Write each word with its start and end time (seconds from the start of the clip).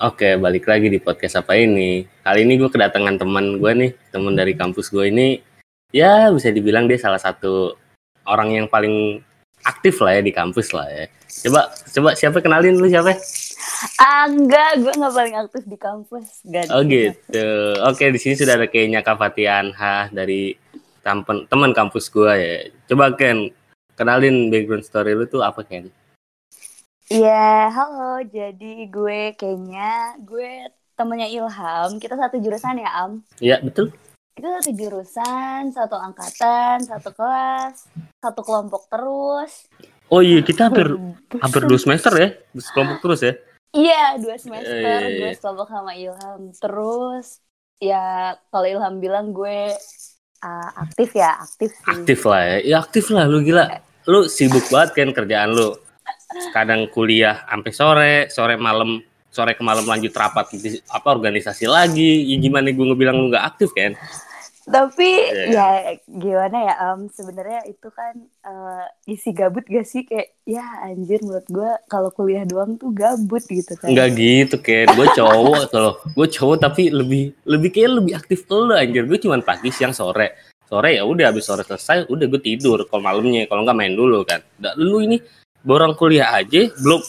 Oke, 0.00 0.40
balik 0.40 0.64
lagi 0.64 0.88
di 0.88 0.96
podcast 0.96 1.44
apa 1.44 1.52
ini. 1.60 2.08
Kali 2.24 2.48
ini 2.48 2.56
gue 2.56 2.72
kedatangan 2.72 3.20
teman 3.20 3.60
gue 3.60 3.72
nih, 3.76 3.92
teman 4.08 4.32
dari 4.32 4.56
kampus 4.56 4.88
gue 4.88 5.12
ini. 5.12 5.44
Ya, 5.92 6.32
bisa 6.32 6.48
dibilang 6.48 6.88
dia 6.88 6.96
salah 6.96 7.20
satu 7.20 7.76
orang 8.24 8.56
yang 8.56 8.64
paling 8.64 9.20
aktif 9.60 10.00
lah 10.00 10.16
ya 10.16 10.24
di 10.24 10.32
kampus 10.32 10.72
lah 10.72 10.88
ya. 10.88 11.04
Coba, 11.44 11.68
coba 11.68 12.10
siapa 12.16 12.40
kenalin 12.40 12.80
lu 12.80 12.88
siapa? 12.88 13.12
Ah, 14.00 14.24
enggak, 14.24 14.80
gue 14.80 14.92
nggak 14.96 15.12
paling 15.12 15.36
aktif 15.36 15.62
di 15.68 15.76
kampus. 15.76 16.48
Gak 16.48 16.72
Oh 16.72 16.80
gitu. 16.80 17.76
Oke, 17.84 18.08
di 18.08 18.16
sini 18.16 18.40
sudah 18.40 18.56
ada 18.56 18.72
kayaknya 18.72 19.04
Kak 19.04 19.20
Fatian 19.20 19.76
ha 19.76 20.08
dari 20.08 20.56
teman 21.52 21.76
kampus 21.76 22.08
gue 22.08 22.32
ya. 22.40 22.72
Coba 22.88 23.12
Ken, 23.20 23.52
kenalin 24.00 24.48
background 24.48 24.80
story 24.80 25.12
lu 25.12 25.28
tuh 25.28 25.44
apa 25.44 25.60
Ken? 25.60 25.92
Iya, 27.10 27.66
halo. 27.76 28.22
Jadi 28.22 28.86
gue 28.86 29.34
kayaknya 29.34 30.14
gue 30.22 30.70
temennya 30.94 31.26
Ilham. 31.26 31.98
Kita 31.98 32.14
satu 32.14 32.38
jurusan 32.38 32.78
ya, 32.78 32.90
Am. 33.02 33.12
Iya, 33.42 33.58
betul. 33.58 33.90
Kita 34.38 34.62
satu 34.62 34.70
jurusan, 34.72 35.74
satu 35.74 35.98
angkatan, 35.98 36.86
satu 36.86 37.10
kelas, 37.10 37.90
satu 38.22 38.40
kelompok 38.46 38.86
terus. 38.86 39.66
Oh 40.06 40.22
iya, 40.22 40.38
kita 40.40 40.70
hampir 40.70 40.86
hampir 41.44 41.62
dua 41.66 41.78
semester 41.82 42.14
ya, 42.14 42.28
kelompok 42.72 42.98
terus 43.02 43.20
ya. 43.26 43.34
Iya, 43.70 44.18
dua 44.22 44.34
semester 44.38 44.78
iya, 44.78 45.18
gue 45.18 45.30
iya. 45.30 45.34
sekelompok 45.34 45.66
sama 45.66 45.92
Ilham. 45.98 46.54
Terus 46.54 47.42
ya 47.82 48.38
kalau 48.54 48.66
Ilham 48.70 49.02
bilang 49.02 49.34
gue 49.34 49.74
ah, 50.46 50.70
aktif 50.78 51.18
ya, 51.18 51.42
aktif 51.42 51.74
sih. 51.74 51.90
Aktif 51.90 52.22
lah 52.22 52.42
ya. 52.46 52.56
Ya 52.62 52.76
aktif 52.78 53.10
lah 53.10 53.26
lu 53.26 53.42
gila. 53.42 53.82
Lu 54.06 54.30
sibuk 54.30 54.70
banget 54.70 54.94
kan 54.94 55.10
kerjaan 55.10 55.54
lu. 55.58 55.74
Kadang 56.54 56.86
kuliah 56.90 57.42
sampai 57.46 57.72
sore, 57.74 58.14
sore 58.30 58.54
malam, 58.54 59.02
sore 59.30 59.58
ke 59.58 59.62
malam 59.62 59.86
lanjut 59.86 60.14
rapat 60.14 60.54
di 60.54 60.78
apa 60.90 61.08
organisasi 61.10 61.66
lagi. 61.66 62.26
Ya 62.30 62.36
gimana 62.38 62.70
gue 62.70 62.86
ngebilang 62.86 63.16
lu 63.18 63.26
nggak 63.34 63.46
aktif 63.56 63.70
kan? 63.74 63.98
Tapi 64.70 65.10
Iya. 65.50 65.50
ya 65.50 65.66
gimana 66.06 66.56
ya 66.62 66.74
Am, 66.92 67.10
sebenarnya 67.10 67.66
itu 67.66 67.88
kan 67.90 68.14
eh, 68.46 68.86
isi 69.10 69.34
gabut 69.34 69.66
gak 69.66 69.82
sih 69.82 70.06
kayak 70.06 70.30
ya 70.46 70.62
anjir 70.86 71.18
menurut 71.26 71.48
gue 71.50 71.70
kalau 71.90 72.12
kuliah 72.14 72.46
doang 72.46 72.78
tuh 72.78 72.94
gabut 72.94 73.42
gitu 73.50 73.74
kan. 73.74 73.90
Enggak 73.90 74.14
gitu 74.14 74.56
kan. 74.62 74.86
Gue 74.94 75.08
cowok 75.16 75.74
loh. 75.74 75.98
Gue 76.14 76.28
cowok 76.30 76.56
tapi 76.62 76.92
lebih 76.92 77.34
lebih 77.48 77.74
kayak 77.74 77.90
lebih 77.98 78.12
aktif 78.14 78.46
lu 78.46 78.70
anjir. 78.70 79.08
Gue 79.10 79.18
cuman 79.18 79.42
pagi, 79.42 79.74
siang, 79.74 79.90
sore. 79.90 80.38
Sore 80.70 80.94
ya 80.94 81.02
udah 81.02 81.34
habis 81.34 81.50
sore 81.50 81.66
selesai 81.66 82.06
udah 82.06 82.30
gue 82.30 82.38
tidur 82.38 82.86
kalau 82.86 83.02
malamnya 83.02 83.50
kalau 83.50 83.66
nggak 83.66 83.74
main 83.74 83.98
dulu 83.98 84.22
kan. 84.22 84.38
Lu 84.78 85.02
ini 85.02 85.18
borong 85.60 85.94
kuliah 85.96 86.32
aja 86.32 86.68
belum 86.80 87.00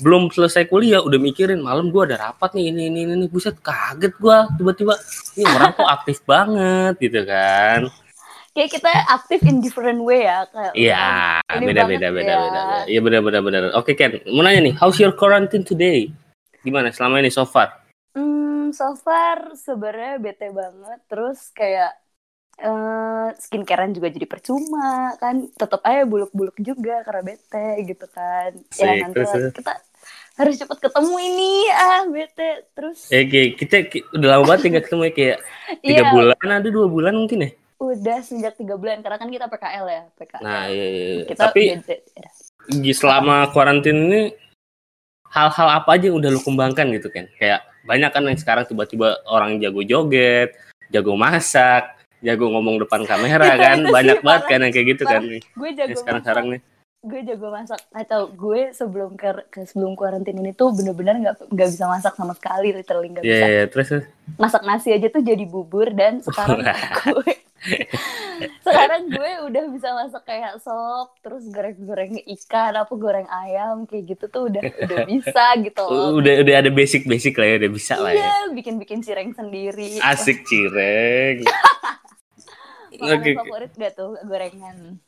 belum 0.00 0.32
selesai 0.32 0.64
kuliah 0.66 1.04
udah 1.04 1.20
mikirin 1.20 1.60
malam 1.60 1.92
gua 1.92 2.08
ada 2.08 2.16
rapat 2.28 2.56
nih 2.56 2.72
ini 2.72 2.88
ini 2.88 3.00
ini, 3.04 3.26
buset 3.28 3.60
kaget 3.60 4.16
gua 4.16 4.48
tiba-tiba 4.56 4.96
ini 5.36 5.44
orang 5.44 5.76
kok 5.76 5.88
aktif 5.88 6.24
banget 6.24 6.96
gitu 6.98 7.20
kan. 7.28 7.92
Kayak 8.50 8.70
kita 8.74 8.90
aktif 9.14 9.40
in 9.46 9.62
different 9.62 10.02
way 10.02 10.26
ya 10.26 10.42
kayak 10.50 10.72
iya 10.74 11.04
beda 11.46 11.86
beda 11.86 12.08
beda 12.10 12.32
ya. 12.32 12.38
beda 12.42 12.60
beda. 12.66 12.78
iya 12.88 13.00
benar 13.04 13.20
benar 13.22 13.40
benar. 13.44 13.62
Oke 13.76 13.92
Ken 13.94 14.24
mau 14.32 14.42
nanya 14.42 14.72
nih 14.72 14.74
how's 14.80 14.98
your 14.98 15.12
quarantine 15.14 15.62
today? 15.62 16.08
Gimana 16.64 16.90
selama 16.90 17.20
ini 17.20 17.30
so 17.30 17.44
far? 17.44 17.84
Hmm, 18.16 18.72
so 18.74 18.96
far 18.98 19.54
sebenarnya 19.54 20.18
bete 20.18 20.48
banget 20.50 21.00
terus 21.06 21.52
kayak 21.54 21.94
eh 22.60 23.28
skincarean 23.40 23.96
juga 23.96 24.12
jadi 24.12 24.26
percuma 24.28 25.16
kan? 25.16 25.48
Tetap 25.56 25.80
aja 25.82 26.04
buluk-buluk 26.04 26.56
juga 26.60 27.00
karena 27.02 27.22
bete 27.34 27.68
gitu 27.88 28.06
kan. 28.12 28.52
Asik, 28.68 28.84
ya 28.84 28.92
nanti 29.00 29.16
terus, 29.16 29.52
kita 29.56 29.72
harus 30.36 30.54
cepet 30.60 30.78
ketemu 30.78 31.14
ini. 31.20 31.52
Ah 31.72 32.04
bete 32.04 32.50
terus. 32.76 33.08
Eh 33.08 33.24
kayak 33.24 33.48
kita 33.56 33.76
ki- 33.88 34.06
udah 34.12 34.28
lama 34.36 34.44
banget 34.44 34.76
nggak 34.76 34.84
ketemu 34.86 35.02
ya 35.08 35.12
kayak 35.16 35.38
tiga 35.88 36.02
Iya, 36.04 36.12
bulan 36.12 36.48
ada 36.60 36.68
dua 36.68 36.86
bulan 36.86 37.14
mungkin 37.16 37.48
ya? 37.48 37.50
Udah 37.80 38.20
sejak 38.20 38.60
tiga 38.60 38.76
bulan 38.76 39.00
karena 39.00 39.16
kan 39.16 39.32
kita 39.32 39.48
PKL 39.48 39.86
ya 39.88 40.02
PKL 40.12 40.42
nah 40.44 40.68
iya, 40.68 40.84
iya, 40.84 41.04
iya. 41.16 41.24
kita 41.24 41.48
tapi 41.48 41.62
bete 41.80 41.96
ya. 42.12 42.28
di 42.76 42.92
selama 42.92 43.48
karantina 43.56 43.96
ini 43.96 44.22
hal-hal 45.30 45.68
apa 45.80 45.96
aja 45.96 46.12
yang 46.12 46.20
udah 46.20 46.28
lu 46.28 46.44
kembangkan 46.44 46.92
gitu 46.92 47.08
kan 47.08 47.24
kayak 47.40 47.64
banyak 47.88 48.10
kan 48.12 48.22
yang 48.26 48.36
sekarang 48.36 48.68
tiba-tiba 48.68 49.24
orang 49.30 49.56
jago 49.62 49.80
joget 49.80 50.52
jago 50.92 51.16
masak 51.16 51.99
jago 52.20 52.46
ngomong 52.48 52.76
depan 52.78 53.02
kamera 53.02 53.50
kan. 53.54 53.78
Banyak 53.96 54.20
banget 54.20 54.42
parah. 54.42 54.50
kan 54.50 54.58
yang 54.60 54.72
kayak 54.72 54.86
gitu 54.90 55.04
kan 55.04 55.20
nih. 55.22 55.42
gue 55.42 55.70
jago 55.74 55.96
sekarang-sekarang 55.96 56.46
masak. 56.46 56.54
nih. 56.56 56.62
Gue 57.00 57.20
jago 57.22 57.46
masak. 57.48 57.80
Atau 57.90 58.20
gue 58.30 58.60
sebelum 58.70 59.10
ke, 59.14 59.28
ke 59.48 59.64
sebelum 59.64 59.92
karantina 59.94 60.36
ini 60.38 60.52
tuh 60.52 60.68
bener-bener 60.70 61.16
nggak 61.18 61.48
nggak 61.48 61.68
bisa 61.70 61.84
masak 61.86 62.12
sama 62.12 62.32
sekali 62.32 62.72
literally 62.72 63.08
nggak 63.08 63.22
Iya, 63.22 63.32
bisa. 63.32 63.46
iya, 63.46 63.64
terus 63.66 63.86
terus. 63.88 64.04
masak 64.36 64.62
nasi 64.62 64.88
aja 64.90 65.08
tuh 65.08 65.20
jadi 65.20 65.42
bubur 65.42 65.88
dan 65.90 66.20
sekarang 66.20 66.60
gue 66.62 67.32
sekarang 68.64 69.08
gue 69.10 69.30
udah 69.44 69.64
bisa 69.68 69.88
masak 69.90 70.24
kayak 70.24 70.60
sop 70.60 71.12
terus 71.18 71.44
goreng-goreng 71.46 72.16
ikan 72.30 72.72
apa 72.74 72.92
goreng 72.94 73.28
ayam 73.28 73.84
kayak 73.84 74.04
gitu 74.10 74.24
tuh 74.28 74.48
udah 74.48 74.62
udah 74.62 74.98
bisa 75.12 75.44
gitu 75.58 75.82
loh. 75.82 76.16
udah 76.16 76.40
udah 76.40 76.54
ada 76.58 76.70
basic-basic 76.70 77.32
lah 77.34 77.46
ya 77.46 77.56
udah 77.58 77.70
bisa 77.70 77.94
lah 77.96 78.12
ya. 78.12 78.18
Iya 78.18 78.32
bikin-bikin 78.54 79.00
cireng 79.00 79.32
sendiri. 79.32 80.00
Asik 80.00 80.44
cireng 80.46 81.44
oke. 82.98 83.30
favorit 83.38 83.72
gak 83.78 83.92
tuh? 83.94 84.18
Gorengan. 84.26 84.98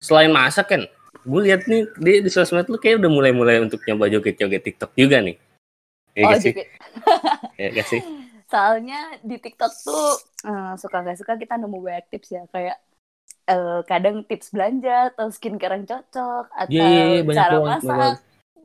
Selain 0.00 0.32
masak 0.32 0.66
kan 0.72 0.82
gue 1.26 1.40
lihat 1.42 1.66
nih 1.66 1.90
di, 1.98 2.12
di 2.22 2.30
sosmed 2.30 2.70
lu 2.70 2.78
kayak 2.78 3.02
udah 3.02 3.10
mulai-mulai 3.10 3.58
untuk 3.58 3.82
nyoba 3.82 4.06
joget-joget 4.06 4.62
TikTok 4.62 4.94
juga 4.94 5.18
nih. 5.18 5.36
Iya 6.14 6.24
oh 6.24 6.38
joget. 6.38 6.68
Iya 7.58 7.68
gak 7.74 7.86
sih? 7.90 8.00
soalnya 8.52 9.18
di 9.26 9.42
TikTok 9.42 9.72
tuh 9.82 10.06
eh, 10.46 10.72
suka 10.78 11.02
gak 11.02 11.18
suka 11.18 11.34
kita 11.34 11.58
nemu 11.58 11.78
banyak 11.82 12.06
tips 12.14 12.28
ya. 12.30 12.42
Kayak 12.54 12.78
eh, 13.50 13.80
kadang 13.90 14.22
tips 14.22 14.54
belanja 14.54 15.10
atau 15.14 15.26
skincare 15.34 15.82
yang 15.82 15.86
cocok 15.86 16.46
atau 16.54 16.70
Iya, 16.70 16.86
iya, 16.86 17.04
iya, 17.10 17.20
banyak 17.26 17.38
cara 17.42 17.56
banget, 17.58 17.66
masak. 17.82 17.90
banyak. 17.90 18.16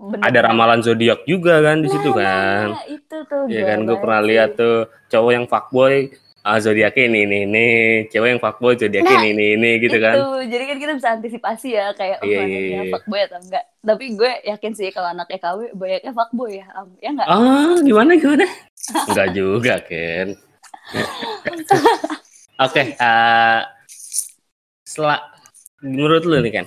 Bener 0.02 0.26
Ada 0.26 0.40
ramalan 0.50 0.82
zodiak 0.82 1.22
juga 1.30 1.62
kan 1.62 1.78
di 1.78 1.90
situ 1.94 2.10
Nah, 2.10 2.18
kan. 2.18 2.68
nah, 2.74 2.86
itu 2.90 3.18
tuh 3.30 3.42
Iya 3.46 3.62
kan, 3.70 3.78
gue 3.86 3.94
banget 3.94 4.02
pernah 4.02 4.22
lihat 4.26 4.50
tuh 4.58 4.76
cowok 5.14 5.32
yang 5.34 5.46
fuckboy, 5.46 6.10
ah 6.42 6.58
zodiaknya 6.58 7.04
ini 7.06 7.20
ini 7.24 7.38
ini, 7.46 7.66
cewek 8.10 8.30
yang 8.34 8.42
fuckboy 8.42 8.74
zodiaknya 8.74 9.14
Nah, 9.14 9.22
ini 9.22 9.30
ini 9.32 9.46
ini 9.56 9.70
gitu 9.80 9.94
itu 9.94 10.02
kan. 10.02 10.16
jadi 10.44 10.64
kan 10.66 10.78
kita 10.78 10.94
bisa 10.98 11.10
antisipasi 11.14 11.68
ya 11.72 11.94
kayak 11.94 12.18
oh 12.18 12.26
Iya, 12.26 12.34
iya, 12.34 12.42
anaknya 12.42 12.82
iya. 12.82 12.92
fuckboy 12.92 13.20
atau 13.22 13.38
enggak 13.40 13.64
tapi 13.82 14.06
gue 14.14 14.32
yakin 14.44 14.72
sih 14.74 14.90
kalau 14.90 15.08
anaknya 15.10 15.38
KW 15.38 15.60
banyaknya 15.72 16.12
fuckboy 16.12 16.52
ya 16.58 16.66
Am. 16.74 16.88
ya 16.98 17.10
enggak 17.10 17.28
Ah, 17.28 17.78
gimana 17.80 18.12
gimana? 18.16 18.46
Enggak 19.08 19.28
juga, 19.32 19.74
Ken. 19.86 20.34
Oke, 22.66 22.82
eh 22.94 23.60
setelah 24.84 25.20
menurut 25.80 26.26
lu 26.26 26.38
nih 26.40 26.54
kan, 26.54 26.66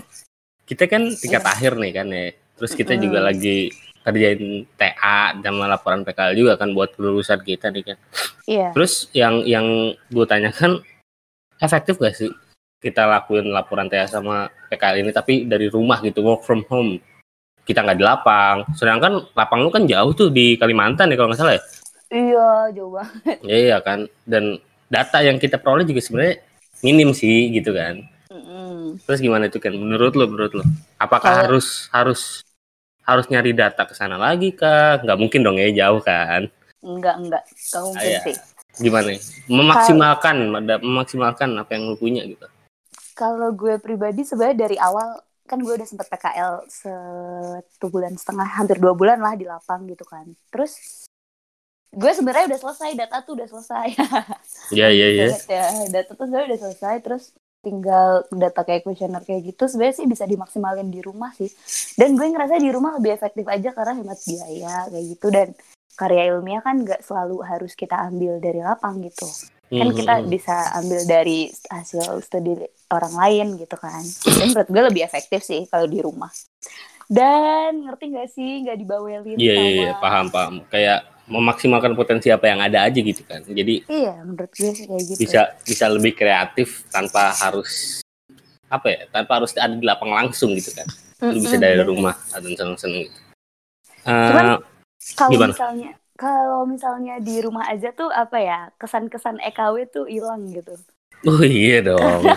kita 0.64 0.86
kan 0.86 1.02
tingkat 1.12 1.42
Iya. 1.42 1.50
akhir 1.50 1.72
nih 1.76 1.92
kan 1.92 2.06
ya. 2.08 2.24
Terus 2.54 2.72
kita 2.72 2.94
Mm-mm. 2.94 3.04
juga 3.04 3.18
lagi 3.20 3.70
kerjain 4.04 4.68
TA 4.76 5.32
sama 5.34 5.64
laporan 5.64 6.04
PKL 6.04 6.36
juga 6.36 6.52
kan 6.60 6.76
buat 6.76 6.92
kelulusan 6.92 7.40
kita 7.40 7.72
nih 7.72 7.82
kan. 7.92 7.98
iya. 8.44 8.68
Terus 8.76 9.08
yang 9.16 9.40
yang 9.48 9.66
gue 10.12 10.26
tanyakan 10.28 10.84
efektif 11.58 11.96
gak 11.96 12.12
sih 12.12 12.28
kita 12.84 13.08
lakuin 13.08 13.48
laporan 13.48 13.88
TA 13.88 14.04
sama 14.04 14.52
PKL 14.68 15.00
ini 15.00 15.10
tapi 15.10 15.48
dari 15.48 15.72
rumah 15.72 16.04
gitu 16.04 16.20
work 16.20 16.44
from 16.44 16.60
home? 16.68 17.00
Kita 17.64 17.80
nggak 17.80 17.96
di 17.96 18.04
lapang. 18.04 18.68
Sedangkan 18.76 19.24
lapang 19.32 19.64
lu 19.64 19.72
kan 19.72 19.88
jauh 19.88 20.12
tuh 20.12 20.28
di 20.28 20.60
Kalimantan 20.60 21.08
ya 21.08 21.16
kalau 21.16 21.32
nggak 21.32 21.40
salah 21.40 21.56
ya? 21.56 21.62
Iya 22.12 22.48
jauh 22.76 22.92
banget. 22.92 23.36
Ya, 23.40 23.56
iya 23.56 23.76
kan. 23.80 24.04
Dan 24.28 24.60
data 24.92 25.24
yang 25.24 25.40
kita 25.40 25.56
peroleh 25.56 25.88
juga 25.88 26.04
sebenarnya 26.04 26.44
minim 26.84 27.16
sih 27.16 27.48
gitu 27.56 27.72
kan. 27.72 28.04
Mm-mm. 28.34 28.98
terus 29.06 29.22
gimana 29.22 29.46
itu 29.46 29.62
kan 29.62 29.70
menurut 29.70 30.10
lu 30.18 30.26
menurut 30.26 30.52
lu 30.58 30.64
apakah 30.98 31.30
Kalau- 31.30 31.42
harus 31.46 31.86
harus 31.94 32.20
harus 33.04 33.26
nyari 33.28 33.52
data 33.52 33.84
ke 33.84 33.92
sana 33.92 34.16
lagi 34.16 34.52
kah 34.52 35.00
nggak 35.00 35.18
mungkin 35.20 35.40
dong 35.40 35.56
ya 35.56 35.68
jauh 35.70 36.00
kan 36.00 36.48
enggak 36.80 37.16
enggak 37.16 37.42
kamu 37.70 37.86
mungkin 37.92 38.10
Iya. 38.10 38.20
sih 38.24 38.36
gimana 38.76 39.08
ya? 39.12 39.20
memaksimalkan 39.46 40.36
memaksimalkan 40.82 41.48
apa 41.54 41.70
yang 41.72 41.88
lu 41.88 41.96
punya 41.96 42.24
gitu 42.24 42.44
Kalau 43.14 43.54
gue 43.54 43.78
pribadi 43.78 44.26
sebenarnya 44.26 44.66
dari 44.66 44.74
awal 44.74 45.14
kan 45.44 45.62
gue 45.62 45.70
udah 45.70 45.86
sempet 45.86 46.10
PKL 46.10 46.66
satu 46.66 47.86
bulan 47.86 48.18
setengah 48.18 48.48
hampir 48.58 48.82
dua 48.82 48.90
bulan 48.90 49.22
lah 49.22 49.38
di 49.38 49.46
lapang 49.46 49.86
gitu 49.86 50.02
kan. 50.02 50.26
Terus 50.50 51.06
gue 51.94 52.10
sebenarnya 52.10 52.50
udah 52.50 52.58
selesai 52.58 52.90
data 52.98 53.22
tuh 53.22 53.38
udah 53.38 53.46
selesai. 53.46 53.86
Iya 54.74 54.88
iya 54.90 55.06
iya. 55.12 55.26
Banget 55.30 55.46
ya 55.46 55.64
data 55.94 56.10
tuh 56.10 56.24
sebenarnya 56.26 56.48
udah 56.50 56.60
selesai 56.66 56.94
terus 57.04 57.24
tinggal 57.64 58.28
data 58.28 58.60
kayak 58.62 58.84
kuesioner 58.84 59.24
kayak 59.24 59.42
gitu 59.48 59.64
sebenarnya 59.64 59.96
sih 59.96 60.06
bisa 60.06 60.28
dimaksimalin 60.28 60.92
di 60.92 61.00
rumah 61.00 61.32
sih. 61.32 61.48
Dan 61.96 62.14
gue 62.14 62.28
ngerasa 62.28 62.60
di 62.60 62.68
rumah 62.68 63.00
lebih 63.00 63.16
efektif 63.16 63.48
aja 63.48 63.72
karena 63.72 63.96
hemat 63.96 64.20
biaya 64.20 64.76
kayak 64.92 65.04
gitu 65.16 65.26
dan 65.32 65.48
karya 65.94 66.22
ilmiah 66.28 66.58
kan 66.58 66.82
nggak 66.82 67.00
selalu 67.00 67.40
harus 67.40 67.72
kita 67.72 67.94
ambil 68.04 68.36
dari 68.38 68.60
lapang 68.60 69.00
gitu 69.00 69.24
kan 69.70 69.90
Mhm. 69.90 69.96
kita 69.96 70.14
bisa 70.26 70.54
ambil 70.74 71.02
dari 71.02 71.46
hasil 71.66 72.18
studi 72.20 72.54
orang 72.90 73.14
lain 73.14 73.46
gitu 73.58 73.74
kan 73.74 74.02
dan 74.22 74.50
menurut 74.50 74.68
gue 74.70 74.82
lebih 74.90 75.02
efektif 75.02 75.42
sih 75.42 75.66
kalau 75.66 75.86
di 75.86 75.98
rumah 75.98 76.30
dan 77.06 77.84
ngerti 77.84 78.04
gak 78.10 78.28
sih 78.32 78.66
nggak 78.66 78.78
dibawelin 78.80 79.38
Iya, 79.38 79.54
iya, 79.54 79.54
sama 79.54 79.70
iya, 79.70 79.92
paham, 79.98 80.26
paham. 80.30 80.54
Kayak 80.66 81.00
memaksimalkan 81.24 81.96
potensi 81.96 82.28
apa 82.28 82.46
yang 82.48 82.60
ada 82.60 82.84
aja 82.84 83.00
gitu 83.00 83.24
kan. 83.24 83.40
Jadi 83.42 83.84
iya 83.88 84.20
menurut 84.20 84.52
gue 84.52 84.70
sih 84.72 84.84
kayak 84.84 85.04
gitu. 85.08 85.18
bisa 85.24 85.40
bisa 85.64 85.84
lebih 85.88 86.12
kreatif 86.12 86.84
tanpa 86.88 87.32
harus 87.32 88.00
apa 88.68 88.86
ya 88.90 89.00
tanpa 89.08 89.40
harus 89.40 89.52
ada 89.56 89.72
di 89.72 89.84
lapang 89.84 90.12
langsung 90.12 90.52
gitu 90.52 90.72
kan. 90.72 90.84
Lu 91.24 91.40
bisa 91.40 91.56
dari 91.56 91.80
rumah 91.80 92.12
atau 92.28 92.48
seneng-seneng 92.48 93.08
gitu. 93.08 93.18
Cuman, 94.04 94.44
Eh, 94.54 94.58
kalau 95.16 95.30
Gimana? 95.32 95.52
misalnya 95.56 95.90
kalau 96.14 96.60
misalnya 96.68 97.14
di 97.18 97.40
rumah 97.40 97.64
aja 97.66 97.88
tuh 97.90 98.12
apa 98.12 98.36
ya 98.38 98.58
kesan-kesan 98.76 99.40
EKW 99.40 99.88
tuh 99.88 100.04
hilang 100.04 100.44
gitu. 100.52 100.76
Oh 101.24 101.40
iya 101.40 101.80
dong. 101.80 102.22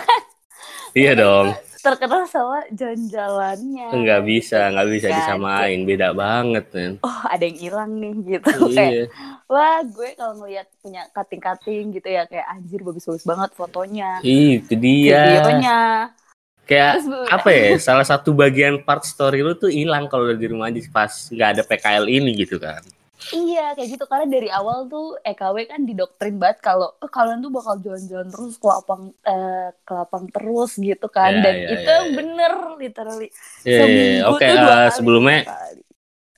Iya 0.96 1.12
dong 1.14 1.52
terkenal 1.78 2.22
sama 2.26 2.66
jalan-jalannya. 2.74 3.88
Nggak 3.94 4.22
bisa 4.26 4.58
nggak 4.74 4.88
bisa 4.90 5.06
Nggak 5.08 5.18
disamain 5.22 5.78
beda 5.86 6.08
banget 6.12 6.64
men. 6.74 6.92
Oh 7.06 7.20
ada 7.26 7.44
yang 7.46 7.58
hilang 7.58 7.90
nih 7.98 8.14
gitu. 8.36 8.52
Kayak 8.74 8.92
iya 8.92 9.04
wah 9.48 9.80
gue 9.80 10.08
kalau 10.14 10.44
ngeliat 10.44 10.68
punya 10.84 11.08
cutting-cutting 11.16 11.96
gitu 11.96 12.08
ya 12.08 12.28
kayak 12.28 12.46
anjir 12.52 12.80
bagus-bagus 12.84 13.24
banget 13.24 13.50
fotonya. 13.56 14.20
Ih, 14.20 14.60
itu 14.60 14.74
dia. 14.76 15.40
Videonya. 15.40 15.80
Kayak 16.68 17.00
Terus 17.00 17.32
apa 17.32 17.48
ya 17.48 17.66
salah 17.80 18.04
satu 18.04 18.36
bagian 18.36 18.84
part 18.84 19.00
story 19.00 19.40
lu 19.40 19.56
tuh 19.56 19.72
hilang 19.72 20.04
kalau 20.04 20.28
di 20.36 20.46
rumah 20.52 20.68
aja 20.68 20.84
pas 20.92 21.08
nggak 21.32 21.48
ada 21.56 21.62
PKL 21.64 22.04
ini 22.12 22.44
gitu 22.44 22.60
kan 22.60 22.84
Iya 23.28 23.74
kayak 23.74 23.88
gitu 23.98 24.04
karena 24.06 24.26
dari 24.30 24.48
awal 24.48 24.86
tuh 24.86 25.18
EKW 25.20 25.66
kan 25.66 25.82
didoktrin 25.82 26.38
banget 26.38 26.62
kalau 26.62 26.94
eh, 26.96 27.10
kalian 27.10 27.42
tuh 27.42 27.50
bakal 27.50 27.74
jalan-jalan 27.82 28.28
terus 28.30 28.54
ke 28.56 28.66
lapang 28.66 29.10
eh, 29.26 29.68
ke 29.82 29.92
lapang 29.92 30.24
terus 30.30 30.78
gitu 30.78 31.06
kan 31.10 31.34
Ya, 31.34 31.42
dan 31.42 31.54
ya, 31.58 31.68
itu 31.74 31.90
ya, 31.90 31.98
ya. 31.98 32.14
bener 32.14 32.52
literally 32.78 33.28
Iya, 33.28 33.66
iya, 33.66 33.74
iya. 33.74 33.82
Seminggu 33.82 34.30
oke 34.30 34.44
tuh 34.46 34.56
dua 34.56 34.70
eh, 34.70 34.78
kali, 34.78 34.94
sebelumnya 34.94 35.38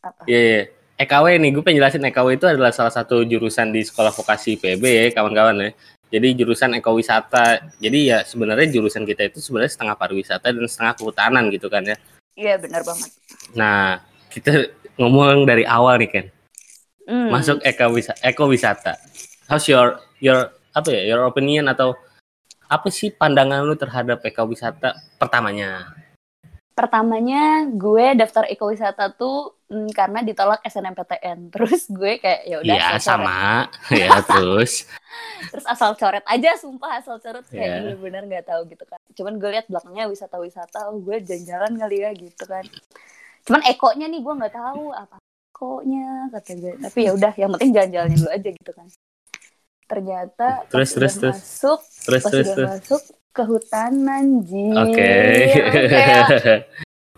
apa 0.01 0.23
Iya, 0.25 0.41
iya. 0.41 0.63
EKW 1.01 1.27
nih, 1.41 1.51
gue 1.57 1.63
pengen 1.65 1.79
jelasin 1.81 2.05
EKW 2.05 2.29
itu 2.37 2.45
adalah 2.45 2.73
salah 2.77 2.93
satu 2.93 3.25
jurusan 3.25 3.73
di 3.73 3.81
sekolah 3.81 4.13
vokasi 4.13 4.61
PB 4.61 4.85
ya, 4.85 5.05
kawan-kawan 5.17 5.57
ya. 5.65 5.71
Jadi 6.13 6.37
jurusan 6.37 6.77
ekowisata. 6.77 7.73
Jadi 7.81 7.99
ya 8.13 8.21
sebenarnya 8.21 8.69
jurusan 8.69 9.09
kita 9.09 9.33
itu 9.33 9.41
sebenarnya 9.41 9.73
setengah 9.73 9.97
pariwisata 9.97 10.53
dan 10.53 10.67
setengah 10.69 10.95
kehutanan 11.01 11.49
gitu 11.49 11.73
kan 11.73 11.85
ya. 11.85 11.97
iya 12.37 12.57
bener 12.57 12.81
banget 12.85 13.11
Nah, 13.53 14.01
kita 14.29 14.69
ngomong 14.97 15.45
dari 15.45 15.65
awal 15.65 15.97
nih 16.01 16.09
Ken. 16.09 16.27
Hmm. 17.09 17.29
Masuk 17.33 17.59
ekowisata. 17.63 18.21
ekowisata. 18.23 18.93
How's 19.47 19.67
your 19.67 19.99
your 20.21 20.51
apa 20.71 20.89
ya? 20.93 21.03
Your 21.17 21.27
opinion 21.27 21.67
atau 21.69 21.97
apa 22.71 22.87
sih 22.89 23.11
pandangan 23.11 23.67
lu 23.67 23.75
terhadap 23.75 24.23
ekowisata 24.23 24.95
pertamanya? 25.19 26.01
pertamanya 26.71 27.69
gue 27.69 28.17
daftar 28.17 28.49
ekowisata 28.49 29.13
tuh 29.13 29.53
mm, 29.69 29.93
karena 29.93 30.25
ditolak 30.25 30.65
SNMPTN 30.65 31.39
terus 31.53 31.93
gue 31.93 32.17
kayak 32.17 32.41
ya 32.49 32.57
udah 32.65 32.73
Iya, 32.73 32.91
sama. 32.97 33.69
ya, 33.93 34.17
terus. 34.25 34.89
terus 35.53 35.67
asal 35.69 35.93
coret 35.93 36.25
aja 36.25 36.57
sumpah 36.57 37.05
asal 37.05 37.21
coret 37.21 37.45
kayak 37.53 37.69
Iya. 37.69 37.77
bener-bener 37.85 38.23
nggak 38.25 38.47
tahu 38.49 38.63
gitu 38.73 38.85
kan 38.89 38.97
cuman 39.13 39.37
gue 39.37 39.51
lihat 39.53 39.67
belakangnya 39.69 40.09
wisata-wisata 40.09 40.89
oh 40.89 40.97
gue 41.05 41.21
jalan-jalan 41.21 41.73
kali 41.77 41.97
ya 42.01 42.11
gitu 42.17 42.45
kan 42.49 42.65
cuman 43.45 43.61
ekonya 43.69 44.07
nih 44.09 44.21
gue 44.25 44.35
nggak 44.41 44.55
tahu 44.57 44.85
apa 44.97 45.17
ekonya 45.61 46.33
kata 46.33 46.51
gue 46.57 46.73
tapi 46.81 46.99
ya 47.05 47.11
udah 47.13 47.33
yang 47.37 47.51
penting 47.53 47.71
jalan-jalan 47.77 48.11
dulu 48.17 48.29
aja 48.33 48.49
gitu 48.49 48.73
kan 48.73 48.89
ternyata 49.85 50.47
pas 50.65 50.73
Terus, 50.73 50.91
terus, 50.97 51.15
terus. 51.21 51.37
masuk 51.37 51.81
Terus 52.09 52.23
pas 52.25 52.31
terus 52.33 52.47
udah 52.49 52.57
terus. 52.57 52.71
masuk 52.73 53.03
kehutanan 53.37 54.25
jir 54.49 54.73
Oke. 54.81 55.13
Kayak, 55.93 56.27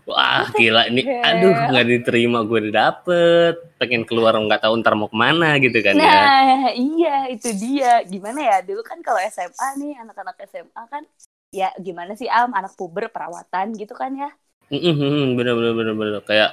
Wah 0.02 0.50
gila 0.58 0.90
ini, 0.90 1.06
aduh 1.06 1.54
nggak 1.54 1.86
diterima 1.86 2.42
gue 2.42 2.58
udah 2.58 2.74
dapet, 2.74 3.54
pengen 3.78 4.02
keluar 4.02 4.34
nggak 4.34 4.66
tahu 4.66 4.74
ntar 4.82 4.98
mau 4.98 5.06
ke 5.06 5.14
mana 5.14 5.54
gitu 5.62 5.78
kan 5.78 5.94
ya. 5.94 6.02
Nah, 6.02 6.74
iya 6.74 7.30
itu 7.30 7.54
dia. 7.54 8.02
Gimana 8.02 8.42
ya? 8.42 8.56
Dulu 8.66 8.82
kan 8.82 8.98
kalau 8.98 9.22
SMA 9.30 9.68
nih, 9.78 10.02
anak-anak 10.02 10.34
SMA 10.50 10.82
kan 10.90 11.06
ya 11.54 11.70
gimana 11.78 12.18
sih 12.18 12.26
Am, 12.26 12.50
anak 12.50 12.74
puber 12.74 13.14
perawatan 13.14 13.78
gitu 13.78 13.94
kan 13.94 14.10
ya. 14.18 14.34
Mm-mm, 14.74 15.38
Bener 15.38 15.54
bener 15.54 15.72
bener 15.78 15.94
bener 15.94 16.14
kayak 16.26 16.50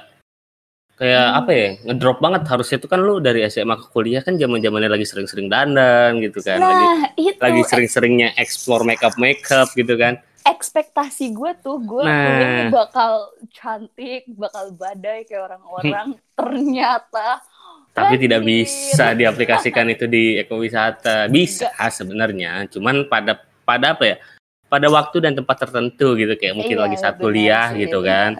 kayak 1.00 1.24
Hmm. 1.24 1.38
apa 1.40 1.50
ya 1.50 1.66
ngedrop 1.82 2.20
banget 2.20 2.42
harusnya 2.44 2.76
itu 2.76 2.84
kan 2.84 3.00
lu 3.00 3.18
dari 3.18 3.40
SMA 3.42 3.72
ke 3.74 3.88
kuliah 3.88 4.20
kan 4.20 4.36
zaman 4.36 4.60
zamannya 4.60 4.92
lagi 4.92 5.02
sering-sering 5.02 5.48
dandan 5.48 6.20
gitu 6.20 6.38
kan, 6.38 6.60
lagi 6.60 6.84
nah, 6.84 7.08
itu 7.16 7.40
lagi 7.40 7.62
sering-seringnya 7.64 8.36
explore 8.36 8.84
makeup 8.84 9.16
makeup 9.16 9.72
gitu 9.72 9.96
kan. 9.96 10.20
ekspektasi 10.40 11.32
gue 11.32 11.52
tuh 11.58 11.76
gue 11.78 12.00
Nah. 12.00 12.68
bakal 12.68 13.28
cantik, 13.50 14.24
bakal 14.34 14.72
badai 14.72 15.24
kayak 15.24 15.48
orang-orang. 15.48 16.16
Ternyata 16.32 17.44
Tapi 17.92 18.16
tidak 18.16 18.40
banjir. 18.40 18.64
bisa 18.64 19.06
diaplikasikan 19.12 19.86
itu 19.88 20.04
di 20.04 20.36
ekowisata. 20.36 21.28
Bisa 21.28 21.68
sebenarnya, 21.90 22.64
cuman 22.68 23.04
pada 23.04 23.36
pada 23.62 23.92
apa 23.92 24.04
ya? 24.06 24.16
Pada 24.64 24.86
waktu 24.86 25.18
dan 25.18 25.34
tempat 25.34 25.56
tertentu 25.60 26.14
gitu 26.14 26.32
kayak 26.32 26.54
mungkin 26.54 26.76
Iya, 26.78 26.82
lagi 26.86 26.96
saat 26.96 27.16
kuliah 27.18 27.66
sih, 27.74 27.84
gitu 27.84 27.98
kan. 28.00 28.30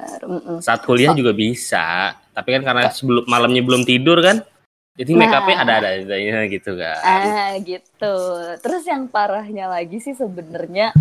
Saat 0.62 0.80
kuliah 0.86 1.10
juga 1.12 1.34
bisa, 1.34 2.14
tapi 2.30 2.48
kan 2.56 2.62
karena 2.62 2.82
sebelum 2.90 3.24
malamnya 3.26 3.62
belum 3.62 3.82
tidur 3.82 4.18
kan. 4.20 4.42
Jadi 4.98 5.10
Nah. 5.16 5.20
make 5.22 5.32
upnya 5.32 5.56
ada-ada 5.64 5.88
adanya 5.96 6.44
gitu 6.50 6.76
kan. 6.76 6.98
Ah 7.00 7.52
gitu. 7.62 8.14
Terus 8.60 8.82
yang 8.84 9.08
parahnya 9.08 9.70
lagi 9.70 9.96
sih 9.96 10.12
sebenarnya 10.12 10.92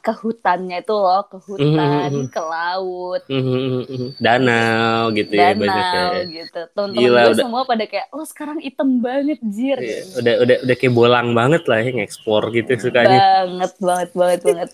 ke 0.00 0.16
hutannya 0.16 0.80
itu 0.80 0.96
loh, 0.96 1.28
ke 1.28 1.36
hutan, 1.44 2.08
Mhm. 2.08 2.32
ke 2.32 2.40
laut, 2.40 3.20
Mhm, 3.28 4.16
Danau 4.16 5.12
gitu 5.12 5.28
ya 5.28 5.52
banyak 5.52 5.68
ya. 5.68 5.92
danau 5.92 6.24
gitu. 6.24 6.60
Teman-teman 6.72 7.04
gue 7.04 7.12
udah- 7.12 7.36
semua 7.36 7.62
pada 7.68 7.84
kayak, 7.84 8.08
lo 8.08 8.24
sekarang 8.24 8.64
item 8.64 9.04
banget 9.04 9.40
jir. 9.44 9.76
Iya, 9.76 10.00
Udah 10.16 10.34
udah 10.40 10.56
udah 10.64 10.76
kayak 10.80 10.94
bolang 10.96 11.36
banget 11.36 11.68
lah 11.68 11.84
yang 11.84 12.00
ekspor 12.00 12.48
gitu 12.48 12.72
sukanya. 12.80 13.44
Banget, 13.44 13.72
banget, 13.76 14.10
banget, 14.16 14.40
banget. 14.40 14.70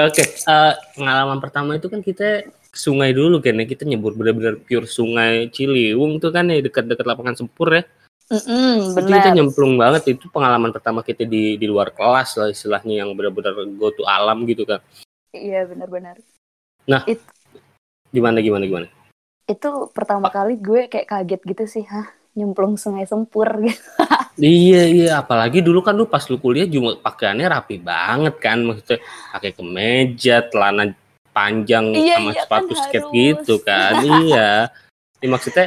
Oke, 0.00 0.24
eh, 0.24 0.72
pengalaman 0.96 1.38
pertama 1.38 1.76
itu 1.76 1.92
kan 1.92 2.00
kita 2.00 2.48
sungai 2.72 3.12
dulu 3.12 3.38
kan 3.38 3.60
ya. 3.60 3.64
Kita 3.68 3.84
nyebur 3.84 4.16
bener-bener 4.16 4.58
pure 4.58 4.88
sungai 4.88 5.52
Ciliwung 5.52 6.18
tuh 6.18 6.32
kan 6.32 6.48
ya 6.48 6.58
dekat-dekat 6.64 7.04
lapangan 7.04 7.36
Sempur 7.36 7.70
ya. 7.70 7.84
Mm-mm, 8.32 8.96
Itu 8.96 9.12
kita 9.12 9.28
nyemplung 9.36 9.76
banget 9.76 10.16
itu 10.16 10.24
pengalaman 10.32 10.72
pertama 10.72 11.04
kita 11.04 11.28
di 11.28 11.60
di 11.60 11.66
luar 11.68 11.92
kelas 11.92 12.40
lah 12.40 12.48
istilahnya 12.48 13.04
yang 13.04 13.12
benar-benar 13.12 13.52
go 13.76 13.92
to 13.92 14.08
alam 14.08 14.48
gitu 14.48 14.64
kan. 14.64 14.80
Iya, 15.36 15.68
benar-benar. 15.68 16.16
Gimana 18.08 18.40
gimana 18.40 18.64
gimana? 18.64 18.88
Itu 19.44 19.92
pertama 19.92 20.32
kali 20.32 20.56
gue 20.56 20.88
kayak 20.88 21.08
kaget 21.12 21.40
gitu 21.44 21.64
sih, 21.68 21.84
hah, 21.84 22.08
nyemplung 22.32 22.80
sungai 22.80 23.04
sempur 23.04 23.52
gitu. 23.68 23.84
Iya 24.40 24.82
iya 24.88 25.10
apalagi 25.20 25.60
dulu 25.60 25.84
kan 25.84 25.92
lu 25.92 26.08
pas 26.08 26.24
lu 26.24 26.40
kuliah 26.40 26.64
cuma 26.64 26.96
pakaiannya 26.96 27.52
rapi 27.52 27.76
banget 27.84 28.40
kan 28.40 28.64
maksudnya 28.64 29.04
pakai 29.28 29.52
kemeja, 29.52 30.40
celana 30.48 30.88
panjang 31.32 31.90
Iya, 31.90 32.16
sama 32.16 32.30
iya, 32.30 32.42
sepatu 32.44 32.70
kan 32.70 32.80
skate 32.82 33.00
harus. 33.02 33.12
gitu 33.14 33.54
kan. 33.60 33.92
iya. 34.22 34.50
Ini 35.18 35.26
maksudnya 35.26 35.66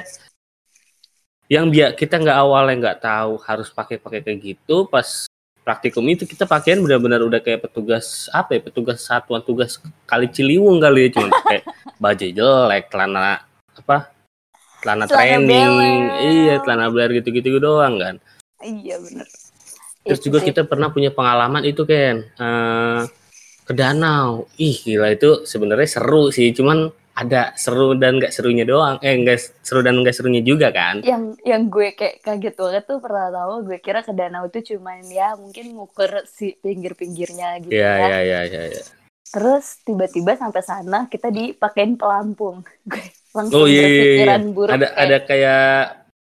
yang 1.46 1.70
biar 1.70 1.94
kita 1.94 2.18
nggak 2.18 2.38
awalnya 2.38 2.76
nggak 2.80 3.00
tahu 3.00 3.38
harus 3.40 3.70
pakai 3.70 3.98
pakai 3.98 4.20
kayak 4.20 4.40
gitu 4.42 4.86
pas 4.86 5.30
praktikum 5.62 6.02
itu 6.06 6.26
kita 6.26 6.46
pakaian 6.46 6.78
benar-benar 6.78 7.22
udah 7.22 7.38
kayak 7.38 7.62
petugas 7.62 8.26
apa 8.32 8.54
ya 8.54 8.62
petugas 8.62 8.98
satuan 9.00 9.42
tugas 9.42 9.78
kali 10.04 10.26
Ciliwung 10.28 10.78
kali 10.78 11.06
ya 11.06 11.10
cuma 11.12 11.30
pakai 11.32 11.62
baju 12.02 12.26
jelek 12.28 12.84
celana 12.88 13.46
apa 13.72 14.10
celana, 14.82 15.06
Celana 15.06 15.06
training 15.08 15.70
beler. 16.10 16.22
iya 16.24 16.56
celana 16.60 16.86
beler 16.90 17.10
gitu-gitu 17.16 17.58
doang 17.58 17.98
kan 17.98 18.16
Iya, 18.58 18.98
benar. 18.98 19.28
Terus 20.02 20.18
Itu 20.18 20.26
juga 20.26 20.40
sih. 20.40 20.50
kita 20.50 20.66
pernah 20.66 20.90
punya 20.90 21.10
pengalaman 21.10 21.62
itu 21.62 21.82
Ken 21.84 22.26
eh, 22.26 23.02
ke 23.66 23.74
danau. 23.74 24.46
Ih 24.58 24.78
gila 24.78 25.10
itu 25.12 25.44
sebenarnya 25.44 25.90
seru 25.90 26.30
sih, 26.30 26.54
cuman 26.54 26.80
ada 27.16 27.56
seru 27.56 27.96
dan 27.96 28.20
nggak 28.20 28.30
serunya 28.30 28.68
doang. 28.68 29.00
Eh 29.00 29.16
nggak 29.16 29.40
seru 29.64 29.80
dan 29.82 29.96
nggak 30.04 30.16
serunya 30.16 30.42
juga 30.44 30.68
kan? 30.70 31.00
yang 31.02 31.34
yang 31.44 31.68
gue 31.68 31.96
kayak 31.96 32.20
kaget 32.22 32.56
banget 32.56 32.84
tuh 32.86 33.00
pertama 33.00 33.60
gue 33.64 33.78
kira 33.80 34.04
ke 34.04 34.12
danau 34.12 34.46
itu 34.46 34.76
cuman 34.76 35.00
ya 35.08 35.34
mungkin 35.40 35.76
ngukur 35.76 36.28
si 36.28 36.60
pinggir-pinggirnya 36.60 37.64
gitu 37.64 37.72
Iya 37.72 37.92
ya. 37.96 38.06
iya 38.06 38.20
iya 38.22 38.42
iya. 38.48 38.62
Ya. 38.70 38.84
Terus 39.26 39.66
tiba-tiba 39.84 40.36
sampai 40.36 40.62
sana 40.62 41.08
kita 41.08 41.28
dipakein 41.28 41.96
pelampung. 41.96 42.64
Gue 42.88 43.04
langsung 43.36 43.64
Oh 43.64 43.68
iya, 43.68 43.84
iya, 43.84 44.04
iya. 44.16 44.36
buruk. 44.40 44.72
Ada 44.72 44.88
kayak, 44.88 44.96
ada 44.96 45.18
kayak 45.28 45.66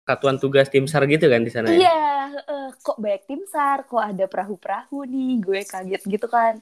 satuan 0.05 0.37
tugas 0.37 0.69
tim 0.69 0.85
sar 0.85 1.09
gitu 1.09 1.27
kan 1.27 1.41
di 1.41 1.51
sana 1.51 1.73
ya? 1.73 1.77
Iya, 1.81 2.01
eh, 2.45 2.69
kok 2.77 3.01
banyak 3.01 3.25
tim 3.25 3.43
sar, 3.49 3.89
kok 3.89 4.05
ada 4.05 4.29
perahu-perahu 4.29 5.09
nih, 5.09 5.41
gue 5.41 5.61
kaget 5.65 6.03
gitu 6.05 6.27
kan. 6.29 6.61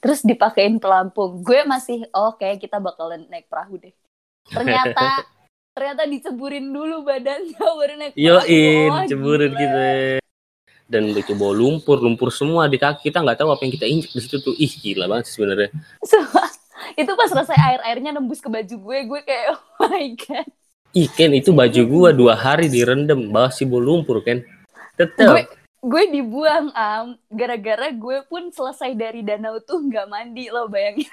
Terus 0.00 0.24
dipakein 0.24 0.80
pelampung, 0.80 1.44
gue 1.44 1.68
masih 1.68 2.08
oke 2.10 2.48
kita 2.56 2.80
bakalan 2.80 3.28
naik 3.28 3.46
perahu 3.46 3.76
deh. 3.76 3.92
Ternyata 4.48 5.04
ternyata 5.76 6.08
diceburin 6.08 6.72
dulu 6.72 7.04
badannya 7.04 7.54
baru 7.78 7.94
naik 8.00 8.12
perahu. 8.16 8.24
Yoin, 8.24 8.90
Oh, 8.90 9.04
ceburin 9.04 9.52
gila. 9.52 9.60
gitu. 9.60 9.84
Dan 10.88 11.12
itu 11.12 11.36
bawa 11.36 11.52
lumpur, 11.52 12.00
lumpur 12.00 12.32
semua 12.32 12.64
di 12.64 12.80
kaki 12.80 13.12
kita 13.12 13.20
nggak 13.20 13.44
tahu 13.44 13.52
apa 13.52 13.60
yang 13.60 13.72
kita 13.76 13.84
injek 13.84 14.08
di 14.16 14.20
situ 14.24 14.40
tuh. 14.40 14.56
Ih 14.56 14.72
gila 14.72 15.04
banget 15.04 15.28
sebenarnya. 15.28 15.68
Sumpah, 16.08 16.48
itu 16.96 17.12
pas 17.12 17.28
selesai 17.28 17.58
air 17.60 17.80
airnya 17.84 18.16
nembus 18.16 18.40
ke 18.40 18.48
baju 18.48 18.74
gue 18.80 18.98
gue 19.04 19.20
kayak 19.22 19.46
oh 19.52 19.60
my 19.84 20.16
god 20.16 20.48
Ih 20.96 21.08
Ken 21.12 21.36
itu 21.36 21.52
baju 21.52 21.82
gua 21.84 22.10
dua 22.16 22.34
hari 22.38 22.72
direndam 22.72 23.28
bawah 23.28 23.52
si 23.52 23.68
lumpur 23.68 24.24
Ken. 24.24 24.40
Tetep. 24.98 25.28
gue 25.30 25.42
gue 25.78 26.02
dibuang 26.10 26.74
am 26.74 27.14
gara-gara 27.30 27.94
gue 27.94 28.18
pun 28.26 28.50
selesai 28.50 28.98
dari 28.98 29.22
danau 29.22 29.62
tuh 29.62 29.78
nggak 29.78 30.10
mandi 30.10 30.50
lo 30.50 30.66
bayangin 30.66 31.06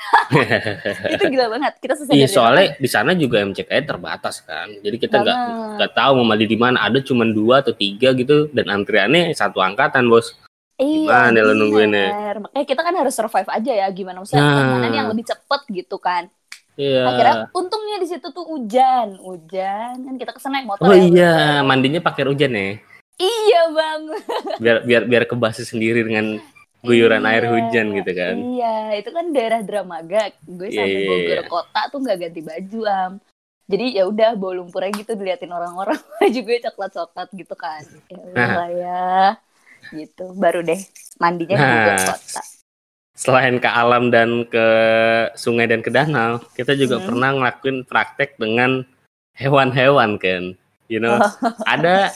itu 1.13 1.21
gila 1.29 1.53
banget 1.53 1.77
kita 1.77 1.93
selesai 1.93 2.17
Iya 2.17 2.25
dari 2.25 2.33
soalnya 2.33 2.67
di 2.81 2.89
sana 2.89 3.13
juga 3.13 3.45
MCK 3.45 3.69
terbatas 3.85 4.41
kan. 4.41 4.73
Jadi 4.81 4.97
kita 4.97 5.21
nggak 5.21 5.37
nggak 5.77 5.91
tahu 5.93 6.11
mau 6.17 6.25
mandi 6.33 6.49
di 6.49 6.57
mana. 6.57 6.81
Ada 6.81 7.05
cuma 7.05 7.29
dua 7.29 7.61
atau 7.61 7.77
tiga 7.77 8.09
gitu 8.17 8.49
dan 8.57 8.65
antriannya 8.73 9.37
satu 9.37 9.61
angkatan 9.61 10.09
bos. 10.09 10.33
Iya, 10.75 11.31
Gimana 11.31 11.39
lo 11.39 11.53
nungguinnya? 11.55 12.07
Makanya 12.35 12.65
kita 12.67 12.81
kan 12.83 12.95
harus 12.99 13.13
survive 13.15 13.47
aja 13.47 13.71
ya 13.71 13.87
gimana 13.95 14.19
maksudnya 14.19 14.43
Nah. 14.43 14.91
yang 14.91 15.07
lebih 15.07 15.23
cepet 15.29 15.61
gitu 15.71 16.01
kan. 16.01 16.27
Iya. 16.75 17.01
Akhirnya 17.07 17.35
untungnya 17.55 17.97
di 18.03 18.07
situ 18.07 18.27
tuh 18.29 18.45
hujan, 18.45 19.15
hujan 19.19 19.95
kan 19.95 20.15
kita 20.19 20.31
ke 20.35 20.39
sana 20.43 20.59
naik 20.59 20.67
motor. 20.67 20.85
Oh 20.85 20.91
ya, 20.91 21.03
iya 21.07 21.33
bener. 21.33 21.63
mandinya 21.63 22.01
pakai 22.03 22.23
hujan 22.27 22.51
ya. 22.51 22.69
Iya 23.15 23.61
bang. 23.71 24.01
Biar 24.63 24.77
biar 24.83 25.03
biar 25.07 25.23
kebasi 25.23 25.63
sendiri 25.63 26.03
dengan 26.03 26.35
guyuran 26.83 27.23
Iya. 27.23 27.31
air 27.31 27.43
hujan 27.47 27.85
gitu 27.95 28.11
kan. 28.11 28.35
Iya, 28.35 28.75
itu 28.99 29.09
kan 29.09 29.25
daerah 29.31 29.59
Dramaga. 29.63 30.35
Gue 30.43 30.69
sampai 30.69 30.99
iya, 30.99 31.07
Bogor 31.09 31.39
iya. 31.39 31.43
kota 31.47 31.81
tuh 31.89 31.99
nggak 32.03 32.17
ganti 32.21 32.41
baju 32.43 32.79
am. 32.85 33.13
Jadi 33.65 33.85
ya 33.97 34.03
udah 34.05 34.29
bawa 34.37 34.61
lumpurnya 34.61 34.93
gitu 34.93 35.17
diliatin 35.17 35.49
orang-orang 35.49 35.97
baju 36.21 36.39
gue 36.43 36.57
coklat-coklat 36.69 37.29
gitu 37.33 37.55
kan. 37.55 37.81
Ya 38.11 38.19
Nah. 38.35 38.67
Ya. 38.69 39.09
Gitu. 39.95 40.25
Baru 40.35 40.59
deh 40.61 40.77
mandinya 41.17 41.55
di 41.55 41.63
Nah. 41.63 41.71
Bogor 41.87 41.97
kota. 42.13 42.41
Selain 43.15 43.55
ke 43.57 43.69
alam 43.71 44.11
dan 44.11 44.43
ke 44.43 44.67
sungai 45.33 45.71
dan 45.71 45.79
ke 45.79 45.87
danau, 45.87 46.43
kita 46.51 46.75
juga 46.75 46.99
Hmm. 46.99 47.07
pernah 47.07 47.29
ngelakuin 47.31 47.87
praktek 47.87 48.35
dengan 48.35 48.83
hewan-hewan 49.33 50.19
kan. 50.19 50.51
You 50.91 50.99
know, 50.99 51.15
ada 51.65 52.11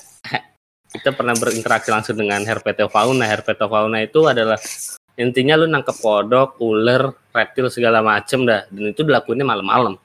kita 0.89 1.15
pernah 1.15 1.33
berinteraksi 1.33 1.87
langsung 1.89 2.19
dengan 2.19 2.43
herpetofauna. 2.43 3.23
Herpetofauna 3.25 4.03
itu 4.03 4.27
adalah 4.27 4.59
intinya 5.15 5.55
lu 5.55 5.71
nangkep 5.71 5.97
kodok, 6.03 6.59
ular, 6.59 7.15
reptil 7.31 7.71
segala 7.71 8.03
macem 8.03 8.43
dah. 8.43 8.67
Dan 8.67 8.91
itu 8.91 9.07
dilakuinnya 9.07 9.47
malam-malam, 9.47 9.95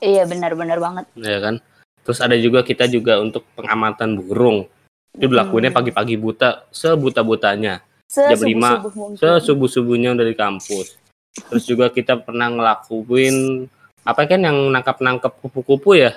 Iya 0.00 0.24
benar-benar 0.24 0.80
banget. 0.80 1.04
ya 1.14 1.38
kan? 1.40 1.60
Terus 2.04 2.24
ada 2.24 2.36
juga 2.40 2.64
kita 2.64 2.88
juga 2.88 3.20
untuk 3.20 3.44
pengamatan 3.52 4.16
burung. 4.16 4.64
Itu 5.12 5.28
dilakuinnya 5.28 5.76
Hmm. 5.76 5.80
pagi-pagi 5.84 6.16
buta, 6.16 6.64
sebuta-butanya. 6.72 7.84
Jam 8.08 8.40
lima, 8.40 8.80
mungkin. 8.88 9.20
Sesubuh-subuhnya 9.20 10.16
udah 10.16 10.26
di 10.26 10.36
kampus. 10.36 10.96
Terus 11.36 11.64
juga 11.68 11.92
kita 11.92 12.16
pernah 12.18 12.48
ngelakuin 12.48 13.68
apa 14.02 14.24
kan 14.24 14.40
yang 14.40 14.72
nangkap-nangkap 14.72 15.36
kupu-kupu 15.44 15.94
ya? 16.00 16.16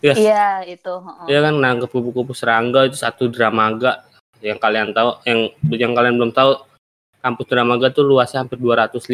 Iya 0.00 0.64
itu. 0.64 0.92
heeh. 0.92 1.26
Ya 1.28 1.38
kan 1.44 1.56
nangkep 1.56 1.88
kupu-kupu 1.88 2.32
serangga 2.36 2.84
itu 2.88 2.96
satu 2.96 3.28
dramaga 3.32 4.04
yang 4.40 4.56
kalian 4.56 4.92
tahu 4.96 5.20
yang 5.28 5.40
yang 5.68 5.92
kalian 5.92 6.16
belum 6.16 6.32
tahu 6.32 6.56
kampus 7.20 7.46
dramaga 7.48 7.92
tuh 7.92 8.04
luasnya 8.08 8.40
hampir 8.40 8.56
250 8.56 9.04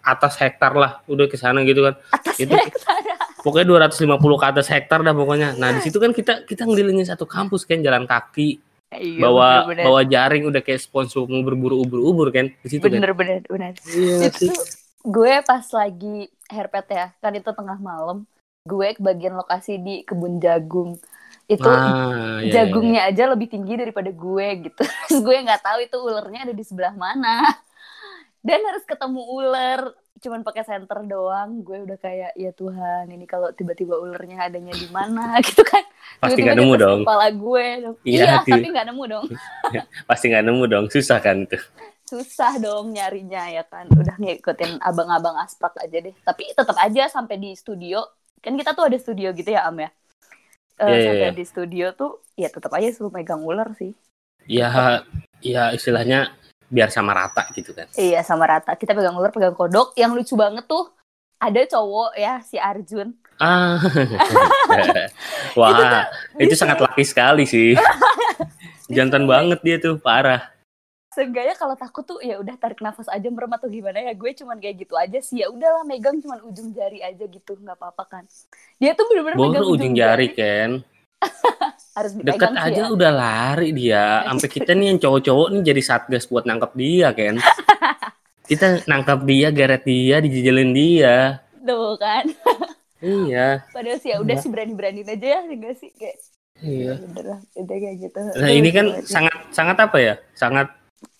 atas 0.00 0.32
hektar 0.40 0.72
lah 0.72 1.04
udah 1.04 1.28
ke 1.28 1.36
sana 1.36 1.60
gitu 1.68 1.84
kan 1.84 2.00
Atas 2.08 2.40
Itu- 2.40 2.56
hektar. 2.56 2.96
pokoknya 3.44 3.68
250 3.68 4.16
ke 4.40 4.46
atas 4.48 4.66
hektar 4.72 5.04
dah 5.04 5.12
pokoknya 5.12 5.60
nah 5.60 5.76
di 5.76 5.84
situ 5.84 6.00
kan 6.00 6.16
kita 6.16 6.48
kita 6.48 6.64
ngelilingin 6.64 7.04
satu 7.04 7.28
kampus 7.28 7.68
kan 7.68 7.84
jalan 7.84 8.08
kaki 8.08 8.56
Iya, 8.94 9.18
bawa 9.18 9.48
bener-bener. 9.66 9.84
bawa 9.90 10.00
jaring 10.06 10.42
udah 10.46 10.62
kayak 10.62 10.80
sponsor 10.80 11.26
mau 11.26 11.42
berburu 11.42 11.82
ubur-ubur 11.82 12.30
kan 12.30 12.46
di 12.62 12.68
situ 12.70 12.86
kan? 12.86 13.02
Bener-bener 13.02 13.42
bener. 13.50 13.72
iya 13.90 14.30
itu 14.30 14.46
gue 15.02 15.32
pas 15.42 15.66
lagi 15.74 16.30
herpet 16.46 16.86
ya 16.90 17.06
kan 17.18 17.34
itu 17.34 17.50
tengah 17.50 17.78
malam 17.82 18.26
gue 18.66 18.88
ke 18.98 19.00
bagian 19.02 19.34
lokasi 19.38 19.78
di 19.78 19.94
kebun 20.02 20.42
jagung. 20.42 20.98
Itu 21.46 21.70
Ah, 21.70 22.42
iya, 22.42 22.50
iya, 22.50 22.52
jagungnya 22.66 23.06
aja 23.06 23.30
lebih 23.30 23.46
tinggi 23.46 23.78
daripada 23.78 24.10
gue 24.10 24.46
gitu. 24.66 24.82
Terus 25.06 25.18
gue 25.22 25.36
nggak 25.46 25.62
tahu 25.62 25.78
itu 25.86 25.96
ulernya 26.02 26.50
ada 26.50 26.54
di 26.54 26.64
sebelah 26.66 26.94
mana. 26.98 27.46
Dan 28.42 28.62
harus 28.66 28.82
ketemu 28.82 29.22
ular 29.22 29.80
cuman 30.16 30.40
pakai 30.40 30.64
senter 30.64 31.04
doang 31.04 31.60
gue 31.60 31.84
udah 31.84 31.98
kayak 32.00 32.32
ya 32.40 32.48
Tuhan 32.56 33.12
ini 33.12 33.28
kalau 33.28 33.52
tiba-tiba 33.52 34.00
ulernya 34.00 34.48
adanya 34.48 34.72
di 34.72 34.88
mana? 34.88 35.36
Gitu 35.46 35.60
kan. 35.60 35.84
Pasti 36.22 36.40
nggak 36.40 36.56
nemu 36.56 36.74
dong. 36.80 37.00
kepala 37.04 37.28
gue. 37.28 37.66
Iya, 38.08 38.24
iya 38.24 38.34
tapi 38.40 38.68
nggak 38.72 38.86
nemu 38.88 39.04
dong. 39.04 39.26
Pasti 40.08 40.24
nggak 40.32 40.44
nemu 40.48 40.62
dong. 40.64 40.84
Susah 40.88 41.20
kan 41.20 41.44
itu. 41.44 41.60
Susah 42.06 42.56
dong 42.56 42.96
nyarinya 42.96 43.50
ya 43.52 43.64
kan. 43.68 43.90
Udah 43.92 44.16
ngikutin 44.16 44.80
abang-abang 44.80 45.36
asprak 45.42 45.76
aja 45.76 45.98
deh. 46.00 46.14
Tapi 46.24 46.54
tetap 46.56 46.76
aja 46.80 47.12
sampai 47.12 47.36
di 47.36 47.52
studio 47.52 48.00
kan 48.40 48.54
kita 48.54 48.78
tuh 48.78 48.86
ada 48.86 48.96
studio 48.96 49.34
gitu 49.34 49.52
ya 49.52 49.68
am 49.68 49.76
ya? 49.82 49.90
Iya, 50.76 51.08
sampai 51.08 51.28
iya. 51.32 51.36
di 51.36 51.44
studio 51.44 51.86
tuh 51.96 52.20
ya 52.36 52.48
tetap 52.52 52.68
aja 52.76 52.88
suruh 52.92 53.12
megang 53.12 53.42
ular 53.44 53.72
sih. 53.76 53.92
Ya 54.46 55.02
ya 55.42 55.74
istilahnya 55.74 56.32
biar 56.66 56.90
sama 56.90 57.14
rata 57.14 57.46
gitu 57.54 57.70
kan. 57.72 57.86
Iya 57.94 58.22
sama 58.26 58.46
rata. 58.46 58.74
Kita 58.74 58.92
pegang 58.92 59.14
ular 59.14 59.30
pegang 59.30 59.54
kodok. 59.54 59.94
Yang 59.94 60.10
lucu 60.22 60.34
banget 60.34 60.64
tuh 60.66 60.90
ada 61.36 61.60
cowok 61.68 62.10
ya 62.16 62.40
si 62.42 62.56
Arjun. 62.56 63.12
Ah. 63.36 63.76
Wah 65.58 65.68
itu, 66.40 66.52
Bisa. 66.52 66.64
sangat 66.64 66.80
laki 66.80 67.04
sekali 67.04 67.44
sih. 67.44 67.76
Jantan 68.94 69.28
banget 69.28 69.60
dia 69.60 69.76
tuh 69.76 70.00
parah. 70.00 70.54
Seenggaknya 71.12 71.56
kalau 71.56 71.72
takut 71.80 72.04
tuh 72.04 72.20
ya 72.20 72.36
udah 72.36 72.60
tarik 72.60 72.84
nafas 72.84 73.08
aja 73.08 73.28
merem 73.32 73.52
atau 73.52 73.68
gimana 73.68 74.04
ya. 74.04 74.12
Gue 74.12 74.36
cuman 74.36 74.60
kayak 74.60 74.84
gitu 74.84 74.94
aja 74.96 75.18
sih. 75.20 75.44
Ya 75.44 75.48
udahlah 75.48 75.84
megang 75.84 76.20
cuman 76.20 76.44
ujung 76.44 76.72
jari 76.72 77.00
aja 77.00 77.24
gitu. 77.24 77.56
Nggak 77.56 77.76
apa-apa 77.80 78.04
kan. 78.04 78.24
Dia 78.80 78.92
tuh 78.92 79.08
bener-bener 79.08 79.36
megang 79.36 79.64
baru 79.64 79.76
ujung 79.76 79.94
jari. 79.96 80.28
Ken 80.32 80.84
harus 81.96 82.12
deket 82.12 82.28
dipegang 82.28 82.56
aja 82.60 82.82
ya. 82.84 82.92
udah 82.92 83.12
lari 83.12 83.68
dia 83.72 84.04
sampai 84.28 84.48
kita 84.52 84.70
nih 84.76 84.86
yang 84.92 84.98
cowok-cowok 85.00 85.48
nih 85.56 85.62
jadi 85.64 85.82
satgas 85.82 86.28
buat 86.28 86.44
nangkap 86.44 86.76
dia 86.76 87.08
Ken 87.16 87.40
kita 88.50 88.84
nangkap 88.84 89.24
dia 89.24 89.48
geret 89.48 89.82
dia 89.88 90.20
dijejelin 90.20 90.70
dia 90.76 91.40
tuh 91.64 91.96
kan 91.96 92.24
iya 93.02 93.64
Padahal 93.72 93.98
sih 93.98 94.12
ya 94.12 94.20
udah 94.20 94.36
sih 94.36 94.48
berani-beraniin 94.52 95.08
aja 95.08 95.26
ya 95.26 95.40
enggak 95.48 95.74
sih 95.80 95.90
kayak 95.96 96.16
iya 96.60 96.96
ya 96.96 97.04
udah 97.12 97.24
lah 97.36 97.40
udah 97.52 97.76
kayak 97.76 97.96
gitu. 98.00 98.20
Nah 98.40 98.48
ini 98.48 98.70
kan 98.72 98.86
sangat 99.04 99.36
sangat 99.52 99.76
apa 99.76 99.98
ya? 100.00 100.14
Sangat 100.32 100.72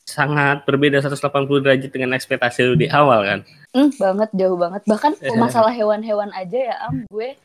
sangat 0.08 0.64
berbeda 0.64 1.02
180 1.04 1.60
derajat 1.60 1.90
dengan 1.92 2.16
ekspektasi 2.16 2.64
lu 2.64 2.74
di 2.78 2.88
awal 2.88 3.20
kan. 3.20 3.40
Hmm, 3.76 3.92
banget 4.00 4.30
jauh 4.32 4.56
banget. 4.56 4.80
Bahkan 4.88 5.12
masalah 5.36 5.74
hewan-hewan 5.74 6.32
aja 6.32 6.72
ya 6.72 6.74
am 6.88 7.04
gue 7.12 7.36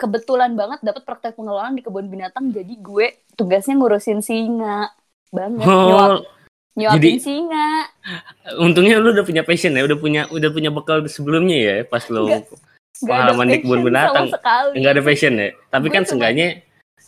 kebetulan 0.00 0.56
banget 0.56 0.80
dapat 0.80 1.04
praktek 1.04 1.36
pengelolaan 1.36 1.76
di 1.76 1.82
kebun 1.82 2.08
binatang 2.08 2.48
jadi 2.48 2.72
gue 2.72 3.06
tugasnya 3.36 3.76
ngurusin 3.76 4.18
singa 4.20 4.88
banget 5.28 5.62
nyuap, 5.62 6.10
Oh, 6.10 6.24
nyuapin 6.74 6.96
jadi- 6.98 7.20
singa 7.20 7.68
untungnya 8.56 8.96
lu 8.96 9.12
udah 9.12 9.22
punya 9.22 9.42
passion 9.42 9.72
ya, 9.72 9.84
udah 9.84 9.94
punya 9.94 10.22
udah 10.26 10.48
punya 10.48 10.70
bekal 10.70 11.04
sebelumnya 11.04 11.56
ya 11.56 11.74
pas 11.84 12.02
lu 12.08 12.24
Nggak. 12.24 12.48
Nggak 13.00 13.16
pengalaman 13.16 13.46
di 13.46 13.58
kebun 13.60 13.80
binatang. 13.82 14.26
enggak 14.72 14.92
ada 14.92 15.02
passion 15.02 15.32
ya. 15.34 15.48
Tapi 15.68 15.86
Gue 15.86 15.94
kan 15.94 16.02
seenggaknya 16.04 16.48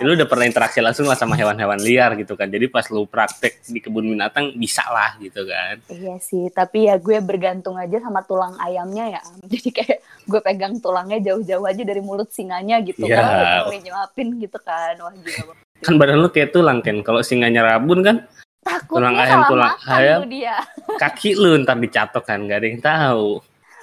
lu 0.01 0.15
udah 0.15 0.25
pernah 0.25 0.47
interaksi 0.47 0.81
langsung 0.81 1.05
lah 1.05 1.15
sama 1.15 1.35
hewan-hewan 1.35 1.77
liar 1.77 2.17
gitu 2.17 2.33
kan. 2.33 2.47
Jadi 2.47 2.67
pas 2.67 2.89
lu 2.89 3.05
praktek 3.05 3.61
di 3.63 3.79
kebun 3.79 4.09
binatang 4.09 4.57
bisa 4.57 4.83
lah 4.87 5.15
gitu 5.17 5.45
kan. 5.45 5.79
Iya 5.87 6.17
sih, 6.19 6.49
tapi 6.49 6.89
ya 6.89 6.97
gue 6.97 7.21
bergantung 7.21 7.77
aja 7.77 8.01
sama 8.01 8.23
tulang 8.23 8.57
ayamnya 8.57 9.13
ya. 9.13 9.23
Jadi 9.53 9.69
kayak 9.71 9.99
gue 10.25 10.41
pegang 10.41 10.75
tulangnya 10.79 11.21
jauh-jauh 11.23 11.63
aja 11.63 11.83
dari 11.83 12.01
mulut 12.01 12.31
singanya 12.31 12.81
gitu 12.81 13.05
Iya. 13.05 13.21
kan. 13.21 13.69
Gue 13.69 13.79
nyuapin 13.83 14.29
gitu 14.39 14.59
kan. 14.59 14.97
Wah 14.97 15.13
gila. 15.13 15.53
Kan 15.79 15.95
badan 15.99 16.19
lu 16.19 16.31
kayak 16.31 16.51
tulang 16.51 16.81
kan. 16.81 17.03
Kalau 17.03 17.21
singanya 17.21 17.67
rabun 17.69 18.01
kan 18.01 18.17
Takutnya 18.63 18.95
Tulang 18.95 19.17
ayam, 19.19 19.41
tulang 19.51 19.75
ayam. 19.91 20.19
dia. 20.31 20.55
kaki 21.03 21.35
lu 21.35 21.59
ntar 21.59 21.75
dicatok 21.77 22.23
kan, 22.23 22.47
gak 22.47 22.63
ada 22.63 22.67
yang 22.71 22.79
tahu. 22.79 23.43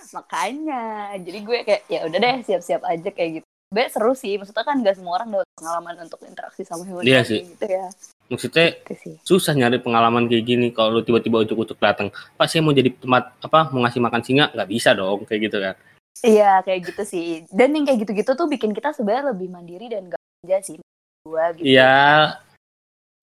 Makanya, 0.10 0.84
jadi 1.20 1.40
gue 1.44 1.58
kayak 1.68 1.82
ya 1.86 2.00
udah 2.08 2.16
deh 2.18 2.36
siap-siap 2.42 2.82
aja 2.82 3.10
kayak 3.12 3.32
gitu. 3.38 3.49
Be 3.70 3.86
seru 3.86 4.18
sih, 4.18 4.34
maksudnya 4.34 4.66
kan 4.66 4.82
gak 4.82 4.98
semua 4.98 5.22
orang 5.22 5.30
dapat 5.30 5.50
pengalaman 5.54 5.96
untuk 6.02 6.26
interaksi 6.26 6.66
sama 6.66 6.90
hewan 6.90 7.06
Iya 7.06 7.22
sih. 7.22 7.46
gitu 7.46 7.70
ya. 7.70 7.86
Maksudnya 8.26 8.66
Itu 8.82 8.94
sih. 8.98 9.16
susah 9.22 9.54
nyari 9.54 9.78
pengalaman 9.78 10.26
kayak 10.26 10.42
gini 10.42 10.68
kalau 10.74 10.98
lu 10.98 11.02
tiba-tiba 11.02 11.46
ujuk-ujuk 11.46 11.78
datang 11.78 12.10
pak 12.34 12.46
saya 12.46 12.62
mau 12.62 12.74
jadi 12.74 12.90
tempat 12.94 13.34
apa 13.42 13.70
mau 13.70 13.82
ngasih 13.82 14.02
makan 14.02 14.22
singa 14.22 14.54
nggak 14.54 14.70
bisa 14.70 14.94
dong 14.94 15.26
kayak 15.26 15.50
gitu 15.50 15.58
kan 15.58 15.76
Iya 16.20 16.52
kayak 16.62 16.80
gitu 16.90 17.04
sih. 17.06 17.28
Dan 17.48 17.74
yang 17.74 17.86
kayak 17.86 18.06
gitu-gitu 18.06 18.32
tuh 18.34 18.46
bikin 18.46 18.74
kita 18.74 18.90
sebenarnya 18.92 19.34
lebih 19.34 19.48
mandiri 19.50 19.86
dan 19.88 20.10
gak 20.10 20.22
aja 20.44 20.58
sih. 20.66 20.78
Gue 21.22 21.42
gitu. 21.58 21.66
Iya 21.70 21.94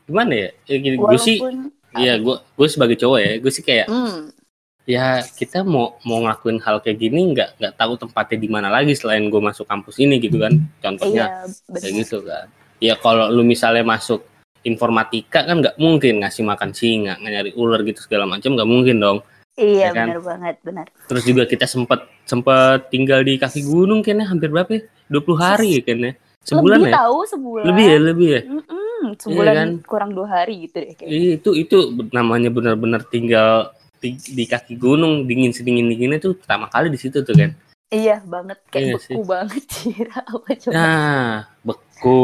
gimana 0.07 0.31
ya, 0.33 0.49
ya 0.65 0.77
gini, 0.79 0.97
gue 0.97 1.19
sih 1.19 1.37
Walaupun 1.43 1.57
iya 1.99 2.15
gue 2.17 2.37
gue 2.39 2.69
sebagai 2.71 2.95
cowok 2.97 3.19
ya 3.19 3.33
gue 3.37 3.53
sih 3.53 3.63
kayak 3.63 3.87
Hmm, 3.91 4.31
ya 4.87 5.19
kita 5.35 5.67
mau 5.67 5.99
mau 6.07 6.23
ngelakuin 6.23 6.63
hal 6.63 6.79
kayak 6.79 7.03
gini 7.03 7.35
nggak 7.35 7.59
nggak 7.59 7.75
tahu 7.75 7.99
tempatnya 7.99 8.39
di 8.39 8.49
mana 8.49 8.71
lagi 8.71 8.95
selain 8.95 9.27
gue 9.27 9.43
masuk 9.43 9.67
kampus 9.67 9.99
ini 9.99 10.23
gitu 10.23 10.39
kan 10.39 10.63
contohnya 10.79 11.43
iya, 11.43 11.75
kayak 11.75 11.95
gitu 12.07 12.23
kan 12.23 12.47
ya 12.79 12.95
kalau 12.95 13.27
lu 13.27 13.43
misalnya 13.43 13.83
masuk 13.83 14.23
informatika 14.63 15.43
kan 15.43 15.59
nggak 15.59 15.75
mungkin 15.83 16.23
ngasih 16.23 16.47
makan 16.47 16.71
singa 16.71 17.19
nyari 17.19 17.51
ular 17.59 17.83
gitu 17.83 18.07
segala 18.07 18.31
macam 18.31 18.55
nggak 18.55 18.71
mungkin 18.71 19.03
dong 19.03 19.21
Iya 19.57 19.89
Ya 19.89 19.97
kan? 19.97 20.13
benar 20.13 20.21
banget 20.21 20.57
benar. 20.61 20.87
Terus 21.09 21.25
juga 21.25 21.49
kita 21.49 21.65
sempat 21.65 22.05
sempat 22.29 22.93
tinggal 22.93 23.25
di 23.25 23.41
kaki 23.41 23.65
gunung 23.65 24.05
kayaknya 24.05 24.29
hampir 24.29 24.53
berapa 24.53 24.69
ya? 24.69 24.83
20 25.09 25.33
hari 25.41 25.69
ya 25.73 25.83
kayaknya. 25.83 26.13
Sebulan 26.45 26.79
lebih 26.85 26.93
ya? 26.93 26.97
tahu 27.01 27.19
sebulan. 27.25 27.65
Lebih 27.65 27.85
ya, 27.89 27.99
lebih 27.99 28.29
ya. 28.29 28.41
Mm-mm, 28.45 29.17
sebulan 29.17 29.55
kan? 29.57 29.69
kurang 29.89 30.11
dua 30.13 30.29
hari 30.29 30.69
gitu 30.69 30.77
deh 30.85 30.93
kayak. 30.93 31.41
Itu 31.41 31.57
itu 31.57 31.77
namanya 32.13 32.53
benar-benar 32.53 33.09
tinggal 33.09 33.73
di, 34.01 34.17
di 34.19 34.45
kaki 34.45 34.77
gunung 34.77 35.25
dingin 35.25 35.53
sedingin 35.53 35.89
dinginnya 35.89 36.21
tuh 36.21 36.37
pertama 36.39 36.69
kali 36.69 36.93
di 36.93 36.99
situ 37.01 37.23
tuh 37.25 37.35
kan. 37.35 37.51
Iya 37.87 38.19
banget 38.27 38.59
kayak 38.67 38.83
Iya 38.83 38.95
beku 38.99 39.21
banget 39.23 39.63
Cira 39.75 40.19
apa 40.27 40.49
coba. 40.59 40.75
Nah, 40.75 41.33
beku 41.63 42.23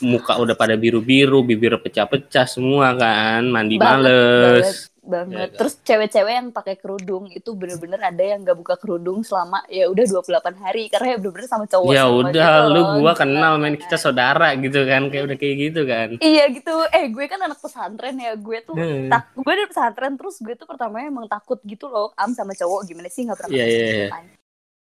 muka 0.00 0.32
udah 0.40 0.56
pada 0.56 0.72
biru-biru, 0.74 1.44
bibir 1.44 1.76
pecah-pecah 1.76 2.48
semua 2.48 2.96
kan, 2.96 3.44
mandi 3.44 3.76
Banget, 3.76 3.92
males. 3.92 4.64
banget. 4.64 4.95
Iya 5.06 5.22
kan? 5.22 5.48
Terus 5.54 5.74
cewek-cewek 5.80 6.32
yang 6.34 6.48
pakai 6.50 6.74
kerudung 6.74 7.30
itu 7.30 7.50
bener-bener 7.52 8.00
ada 8.02 8.18
yang 8.18 8.42
nggak 8.42 8.58
buka 8.58 8.74
kerudung 8.74 9.22
selama 9.22 9.62
ya 9.66 9.86
udah 9.86 10.02
28 10.02 10.58
hari 10.58 10.90
karena 10.90 11.14
ya 11.14 11.16
bener-bener 11.16 11.46
sama 11.46 11.64
cowok. 11.64 11.90
Ya 11.90 12.04
udah, 12.04 12.50
gitu 12.58 12.72
lu 12.74 12.80
gua 12.98 13.12
Gila, 13.12 13.12
kenal 13.16 13.52
men 13.56 13.74
kan. 13.74 13.82
kita 13.86 13.96
saudara 13.96 14.48
gitu 14.54 14.80
kan, 14.82 15.02
kayak 15.06 15.24
udah 15.30 15.36
kayak 15.38 15.56
gitu 15.62 15.80
kan. 15.84 16.08
Iya 16.18 16.44
gitu. 16.50 16.74
Eh 16.90 17.04
gue 17.06 17.24
kan 17.24 17.40
anak 17.40 17.58
pesantren 17.58 18.16
ya. 18.16 18.34
Gue 18.34 18.58
tuh 18.60 18.74
Hmm. 18.74 19.06
tak 19.06 19.30
gue 19.32 19.52
dari 19.54 19.66
pesantren 19.66 20.14
terus 20.14 20.36
gue 20.38 20.52
tuh 20.52 20.66
pertamanya 20.66 21.06
emang 21.06 21.26
takut 21.26 21.62
gitu 21.62 21.86
loh 21.86 22.10
am 22.14 22.34
sama 22.34 22.52
cowok 22.52 22.84
gimana 22.84 23.06
sih 23.06 23.22
nggak 23.22 23.38
pernah 23.38 23.54
Iya, 23.54 23.64
iya, 23.64 23.78
gitu 23.78 23.94
iya. 23.96 24.08
kan. 24.10 24.24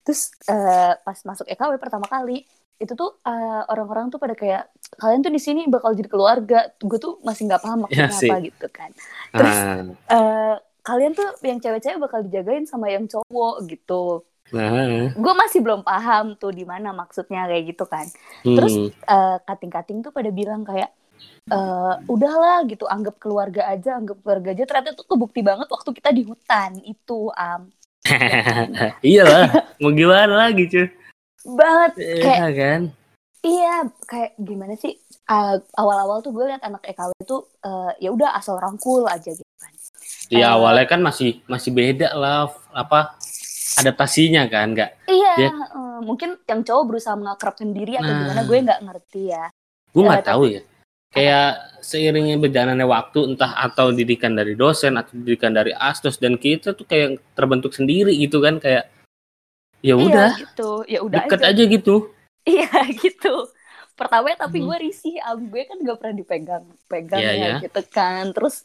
Terus 0.02 0.20
eh, 0.44 0.92
pas 0.98 1.18
masuk 1.22 1.46
EKW 1.46 1.72
pertama 1.76 2.04
kali 2.04 2.42
itu 2.78 2.92
tuh 2.94 3.18
eh, 3.26 3.62
orang-orang 3.68 4.08
tuh 4.08 4.22
pada 4.22 4.38
kayak 4.38 4.70
kalian 4.96 5.20
tuh 5.26 5.32
di 5.34 5.40
sini 5.42 5.66
bakal 5.66 5.92
jadi 5.98 6.10
keluarga. 6.10 6.70
Gue 6.78 6.98
tuh 7.02 7.18
masih 7.26 7.50
nggak 7.50 7.62
paham 7.62 7.78
maksudnya 7.86 8.14
sih. 8.14 8.30
apa 8.30 8.36
gitu 8.46 8.66
kan. 8.70 8.90
Terus 9.34 9.56
Nah, 9.58 9.82
eh, 10.14 10.54
kalian 10.86 11.12
tuh 11.12 11.28
yang 11.42 11.58
cewek-cewek 11.58 11.98
bakal 11.98 12.22
dijagain 12.22 12.64
sama 12.64 12.88
yang 12.88 13.04
cowok 13.10 13.66
gitu. 13.66 14.22
nah, 14.54 15.12
Gue 15.12 15.34
masih 15.36 15.60
belum 15.60 15.84
paham 15.84 16.38
tuh 16.40 16.54
di 16.54 16.64
mana 16.64 16.94
maksudnya 16.94 17.44
kayak 17.50 17.64
gitu 17.74 17.84
kan. 17.84 18.06
Terus 18.46 18.74
hmm. 18.78 18.90
eh, 18.94 19.36
kating-kating 19.44 19.98
tuh 20.00 20.14
pada 20.14 20.30
bilang 20.30 20.62
kayak 20.62 20.94
eh 21.48 21.94
udahlah 22.06 22.62
gitu 22.70 22.84
anggap 22.86 23.18
keluarga 23.18 23.66
aja 23.72 23.98
anggap 23.98 24.20
keluarga 24.22 24.54
aja 24.54 24.64
ternyata 24.68 24.94
tuh 24.94 25.08
kebukti 25.08 25.40
banget 25.42 25.66
waktu 25.66 25.90
kita 25.96 26.10
di 26.14 26.22
hutan 26.28 26.78
itu 26.84 27.32
am 27.34 27.72
iya 29.04 29.22
lah, 29.24 29.46
mau 29.82 29.92
gimana 29.92 30.48
lagi 30.48 30.64
cuy? 30.70 30.86
Banget 31.44 31.92
kayak 31.94 32.24
Iya 32.24 32.48
kan? 32.52 32.80
iya 33.40 33.74
kayak 34.04 34.30
gimana 34.36 34.74
sih 34.74 34.94
Eh, 35.24 35.56
awal-awal 35.76 36.18
tuh 36.18 36.32
gue 36.32 36.48
liat 36.48 36.62
anak 36.62 36.80
EKW 36.82 37.12
tuh 37.22 37.44
eh, 37.60 37.92
ya 38.00 38.08
udah 38.08 38.32
asal 38.32 38.56
rangkul 38.56 39.04
aja 39.04 39.28
gitu 39.28 39.44
kan 39.54 39.72
Di 40.24 40.34
Eh, 40.34 40.42
awalnya 40.42 40.88
kan 40.88 41.00
masih 41.00 41.44
masih 41.44 41.68
beda 41.70 42.12
lah 42.12 42.48
apa 42.70 43.12
adaptasinya 43.76 44.48
kan, 44.48 44.72
nggak? 44.72 44.90
iya 45.06 45.32
Dia- 45.36 45.52
eh, 45.52 46.00
mungkin 46.00 46.40
yang 46.42 46.64
cowok 46.64 46.84
berusaha 46.86 47.14
mengakrabkan 47.14 47.70
diri 47.70 47.94
atau 47.94 48.08
Nah. 48.08 48.20
gimana 48.24 48.42
gue 48.42 48.56
nggak 48.58 48.80
ngerti 48.82 49.22
ya 49.28 49.44
Gue 49.88 50.02
nggak 50.02 50.24
tahu 50.26 50.42
ya. 50.48 50.62
Kayak 51.08 51.48
seiringnya 51.80 52.36
berjalannya 52.36 52.84
waktu 52.84 53.18
entah 53.26 53.52
atau 53.58 53.88
didikan 53.90 54.32
dari 54.32 54.52
dosen 54.52 54.92
atau 54.94 55.12
didikan 55.14 55.50
dari 55.50 55.72
astos 55.72 56.16
dan 56.16 56.36
kita 56.36 56.72
tuh 56.72 56.84
kayak 56.84 57.20
terbentuk 57.32 57.72
sendiri 57.72 58.12
gitu 58.12 58.40
kan 58.40 58.56
kayak 58.56 58.88
ya 59.78 59.94
udah 59.94 60.30
iya 60.32 60.40
gitu 60.40 60.70
ya 60.84 60.98
udah 61.00 61.22
deket 61.24 61.40
aja 61.40 61.48
aja 61.50 61.62
gitu. 61.68 61.94
Iya 62.42 62.70
gitu. 63.02 63.34
Pertama 63.92 64.30
tapi 64.32 64.62
Hmm. 64.62 64.70
gue 64.70 64.78
risih, 64.80 65.18
am 65.20 65.50
gue 65.50 65.62
kan 65.64 65.76
gak 65.78 65.98
pernah 65.98 66.14
dipegang, 66.14 66.64
pegang 66.86 67.18
Iya, 67.18 67.32
ya 67.32 67.36
iya. 67.36 67.56
gitu 67.60 67.82
kan. 67.88 68.30
Terus 68.30 68.62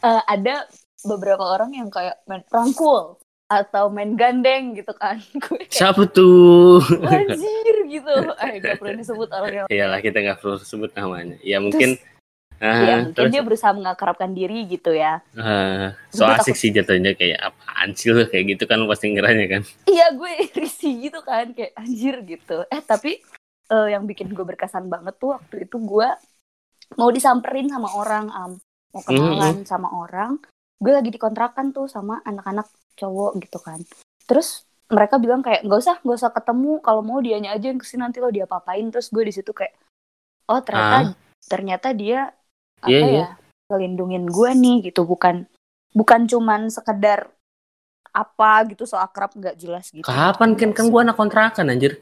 eh, 0.00 0.22
ada 0.24 0.64
beberapa 1.02 1.42
orang 1.42 1.74
yang 1.74 1.90
kayak 1.90 2.22
main 2.24 2.46
rangkul 2.46 3.18
atau 3.46 3.84
main 3.90 4.14
gandeng 4.14 4.74
gitu 4.74 4.90
kan. 4.92 5.18
gue 5.42 5.66
kayak 5.66 5.74
Siapa 5.74 6.06
tuh? 6.06 6.82
anjir 7.02 7.76
gitu. 7.86 8.14
Eh 8.36 8.58
gak 8.58 8.78
perlu 8.78 8.94
disebut 8.94 9.28
orangnya. 9.30 9.64
Iyalah 9.66 9.98
kita 9.98 10.18
nggak 10.18 10.38
perlu 10.38 10.58
sebut 10.58 10.90
namanya. 10.94 11.34
Ya 11.42 11.58
mungkin 11.58 11.98
Ah, 12.56 13.04
mungkin 13.04 13.12
terus 13.12 13.32
dia 13.32 13.42
berusaha 13.44 13.72
mengakrabkan 13.76 14.32
diri 14.32 14.64
gitu 14.64 14.96
ya. 14.96 15.20
ah, 15.36 15.92
so 16.08 16.24
Gue 16.24 16.34
asik 16.40 16.56
sih 16.56 16.72
jatuhnya 16.72 17.12
kayak 17.12 17.52
apaan 17.52 17.92
sih 17.92 18.12
kayak 18.12 18.56
gitu 18.56 18.64
kan 18.64 18.80
pasti 18.88 19.12
ngiranya 19.12 19.46
kan. 19.58 19.62
Iya 19.84 20.16
gue 20.16 20.32
risih 20.60 21.10
gitu 21.10 21.20
kan 21.20 21.52
kayak 21.52 21.76
anjir 21.76 22.16
gitu. 22.24 22.64
Eh 22.72 22.80
tapi 22.80 23.20
eh, 23.68 23.88
yang 23.92 24.08
bikin 24.08 24.32
gue 24.32 24.44
berkesan 24.44 24.88
banget 24.88 25.20
tuh 25.20 25.36
waktu 25.36 25.68
itu 25.68 25.76
gue 25.76 26.08
mau 26.96 27.10
disamperin 27.12 27.68
sama 27.68 27.92
orang 27.92 28.26
am 28.32 28.52
mau 28.96 29.02
kenalan 29.04 29.68
sama 29.68 29.88
orang. 29.92 30.40
Gue 30.80 30.92
lagi 30.96 31.12
dikontrakan 31.12 31.76
tuh 31.76 31.88
sama 31.92 32.24
anak-anak 32.24 32.68
cowok 32.96 33.36
gitu 33.44 33.60
kan. 33.60 33.84
Terus 34.24 34.64
mereka 34.86 35.18
bilang 35.18 35.42
kayak 35.42 35.66
nggak 35.66 35.80
usah 35.82 35.96
nggak 36.00 36.18
usah 36.18 36.32
ketemu 36.32 36.78
kalau 36.78 37.02
mau 37.02 37.18
dianya 37.18 37.52
aja 37.52 37.74
yang 37.74 37.80
ke 37.82 37.86
sini 37.86 38.06
nanti 38.06 38.22
lo 38.22 38.30
dia 38.30 38.46
papain 38.46 38.86
terus 38.86 39.10
gue 39.10 39.26
di 39.26 39.34
situ 39.34 39.50
kayak 39.50 39.74
oh 40.46 40.62
ternyata 40.62 41.18
ternyata 41.50 41.88
dia 41.90 42.30
apa 42.78 42.88
Iya, 42.88 43.00
ya 43.00 43.08
iya. 43.08 43.26
ngelindungin 43.66 44.24
gue 44.26 44.50
nih 44.52 44.76
gitu 44.84 45.02
bukan 45.02 45.48
bukan 45.90 46.24
cuman 46.24 46.68
sekedar 46.68 47.32
apa 48.10 48.64
gitu 48.66 48.84
so 48.84 48.96
akrab 48.96 49.32
nggak 49.32 49.56
jelas 49.56 49.88
gitu 49.88 50.04
Kapan 50.04 50.56
kan 50.56 50.72
kan 50.72 50.88
gua 50.88 51.04
anak 51.04 51.16
kontrakan 51.16 51.68
anjir. 51.68 52.00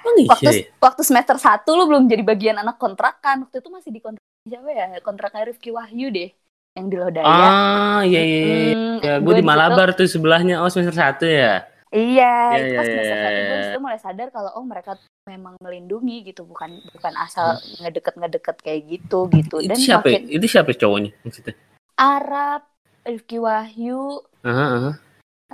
Emang 0.00 0.28
waktu 0.28 0.44
ya? 0.44 0.52
waktu 0.78 1.00
semester 1.00 1.36
satu 1.36 1.72
lu 1.74 1.84
belum 1.84 2.04
jadi 2.04 2.20
bagian 2.20 2.56
anak 2.56 2.76
kontrakan 2.76 3.44
waktu 3.44 3.56
itu 3.58 3.68
masih 3.68 3.90
di 3.90 4.00
kontrak 4.00 4.24
siapa 4.44 4.68
ya 4.68 4.86
kontraknya 5.00 5.44
Rifki 5.46 5.68
Wahyu 5.68 6.08
deh 6.08 6.28
yang 6.74 6.86
di 6.88 6.96
Lodaya 6.96 7.24
Ah, 7.24 8.00
iya 8.02 8.20
iya. 8.20 8.40
iya. 8.40 8.72
Mm, 8.74 8.96
Ya, 9.00 9.12
gue 9.16 9.24
gue 9.24 9.34
di 9.34 9.40
situ- 9.40 9.48
Malabar 9.48 9.88
tuh 9.92 10.04
sebelahnya 10.06 10.60
oh 10.60 10.68
semester 10.68 10.92
satu 10.94 11.24
ya. 11.24 11.64
Iya 11.94 12.34
itu 12.58 12.74
iya, 12.74 12.78
pas 12.78 12.86
semester 12.90 13.14
iya, 13.14 13.22
satu 13.22 13.40
gue 13.40 13.56
di 13.56 13.64
situ 13.70 13.80
mulai 13.80 14.00
sadar 14.02 14.28
kalau 14.34 14.50
oh 14.58 14.64
mereka 14.66 14.92
memang 15.24 15.54
melindungi 15.62 16.26
gitu 16.26 16.42
bukan 16.44 16.82
bukan 16.92 17.14
asal 17.16 17.54
ngedeket 17.80 18.14
ngedeket 18.18 18.56
kayak 18.60 18.80
gitu 18.90 19.30
gitu 19.30 19.62
dan 19.62 19.78
itu 19.78 19.86
siapa? 19.88 20.06
ya? 20.10 20.18
makin 20.18 20.24
Itu 20.28 20.46
siapa 20.50 20.70
cowoknya 20.74 21.10
maksudnya? 21.22 21.54
Arab 21.94 22.62
Rifki 23.06 23.38
Wahyu 23.38 24.20
Aha, 24.42 24.66
aha. 24.76 24.90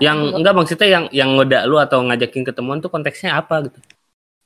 Yang 0.01 0.19
Aduh. 0.19 0.37
enggak 0.41 0.55
maksudnya 0.57 0.89
yang 0.89 1.05
yang 1.13 1.29
ngoda 1.37 1.69
lu 1.69 1.77
atau 1.77 2.01
ngajakin 2.01 2.43
ketemuan 2.49 2.81
tuh 2.81 2.89
konteksnya 2.89 3.37
apa 3.37 3.69
gitu? 3.69 3.79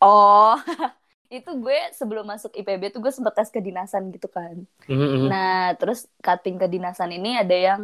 oh 0.02 0.58
itu 1.30 1.50
gue 1.58 1.78
sebelum 1.94 2.26
masuk 2.26 2.52
IPB 2.54 2.90
tuh 2.90 3.00
gue 3.02 3.10
sempet 3.14 3.34
tes 3.34 3.48
kedinasan 3.50 4.10
gitu 4.10 4.26
kan 4.26 4.66
Mhm, 4.84 5.00
mhm. 5.00 5.26
Nah, 5.32 5.72
terus 5.80 6.04
cutting 6.20 6.60
kedinasan 6.60 7.08
ini 7.16 7.40
ada 7.40 7.56
yang 7.56 7.80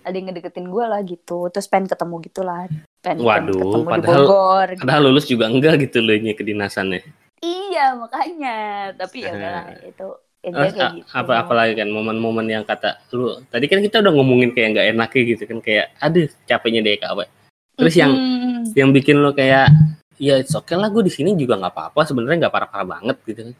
ada 0.00 0.14
yang 0.14 0.26
ngedeketin 0.28 0.66
gue 0.66 0.84
lah 0.84 1.00
gitu. 1.02 1.48
Terus 1.48 1.66
pengen 1.66 1.88
ketemu 1.88 2.14
gitu 2.24 2.40
lah. 2.42 2.66
Pengen, 3.00 3.20
pengen 3.20 3.26
Waduh, 3.26 3.58
ketemu 3.60 3.80
di 3.80 3.90
padahal- 3.92 4.26
Bogor. 4.26 4.66
gitu. 4.72 4.80
Padahal 4.84 5.02
lulus 5.04 5.26
juga 5.26 5.44
enggak 5.48 5.74
gitu 5.84 5.98
loh 6.00 6.14
ini 6.14 6.30
kedinasannya. 6.32 7.00
Iya, 7.40 7.84
makanya. 7.96 8.58
Tapi 8.94 9.16
ya 9.24 9.30
udah 9.32 9.50
lah, 9.50 9.64
itu 9.80 10.08
ya 10.40 10.50
Terus, 10.56 10.72
kayak 10.72 10.92
gitu. 10.96 11.08
apa 11.12 11.32
apalagi 11.36 11.72
kan 11.76 11.88
momen-momen 11.92 12.48
yang 12.48 12.64
kata 12.64 12.96
lu 13.12 13.44
tadi 13.52 13.68
kan 13.68 13.76
kita 13.76 14.00
udah 14.00 14.08
ngomongin 14.08 14.56
kayak 14.56 14.72
nggak 14.72 14.86
enaknya 14.96 15.22
gitu 15.36 15.42
kan 15.44 15.58
kayak 15.60 15.92
aduh 16.00 16.24
capeknya 16.48 16.80
deh 16.80 16.96
kak 16.96 17.28
terus 17.76 17.92
yang 17.92 18.08
Mm-mm. 18.16 18.72
yang 18.72 18.88
bikin 18.88 19.20
lo 19.20 19.36
kayak 19.36 19.68
ya 20.16 20.40
it's 20.40 20.56
okay 20.56 20.80
lah 20.80 20.88
gue 20.88 21.04
di 21.04 21.12
sini 21.12 21.36
juga 21.36 21.60
nggak 21.60 21.76
apa-apa 21.76 22.08
sebenarnya 22.08 22.48
nggak 22.48 22.54
parah-parah 22.56 22.88
banget 22.88 23.16
gitu 23.28 23.52
kan 23.52 23.54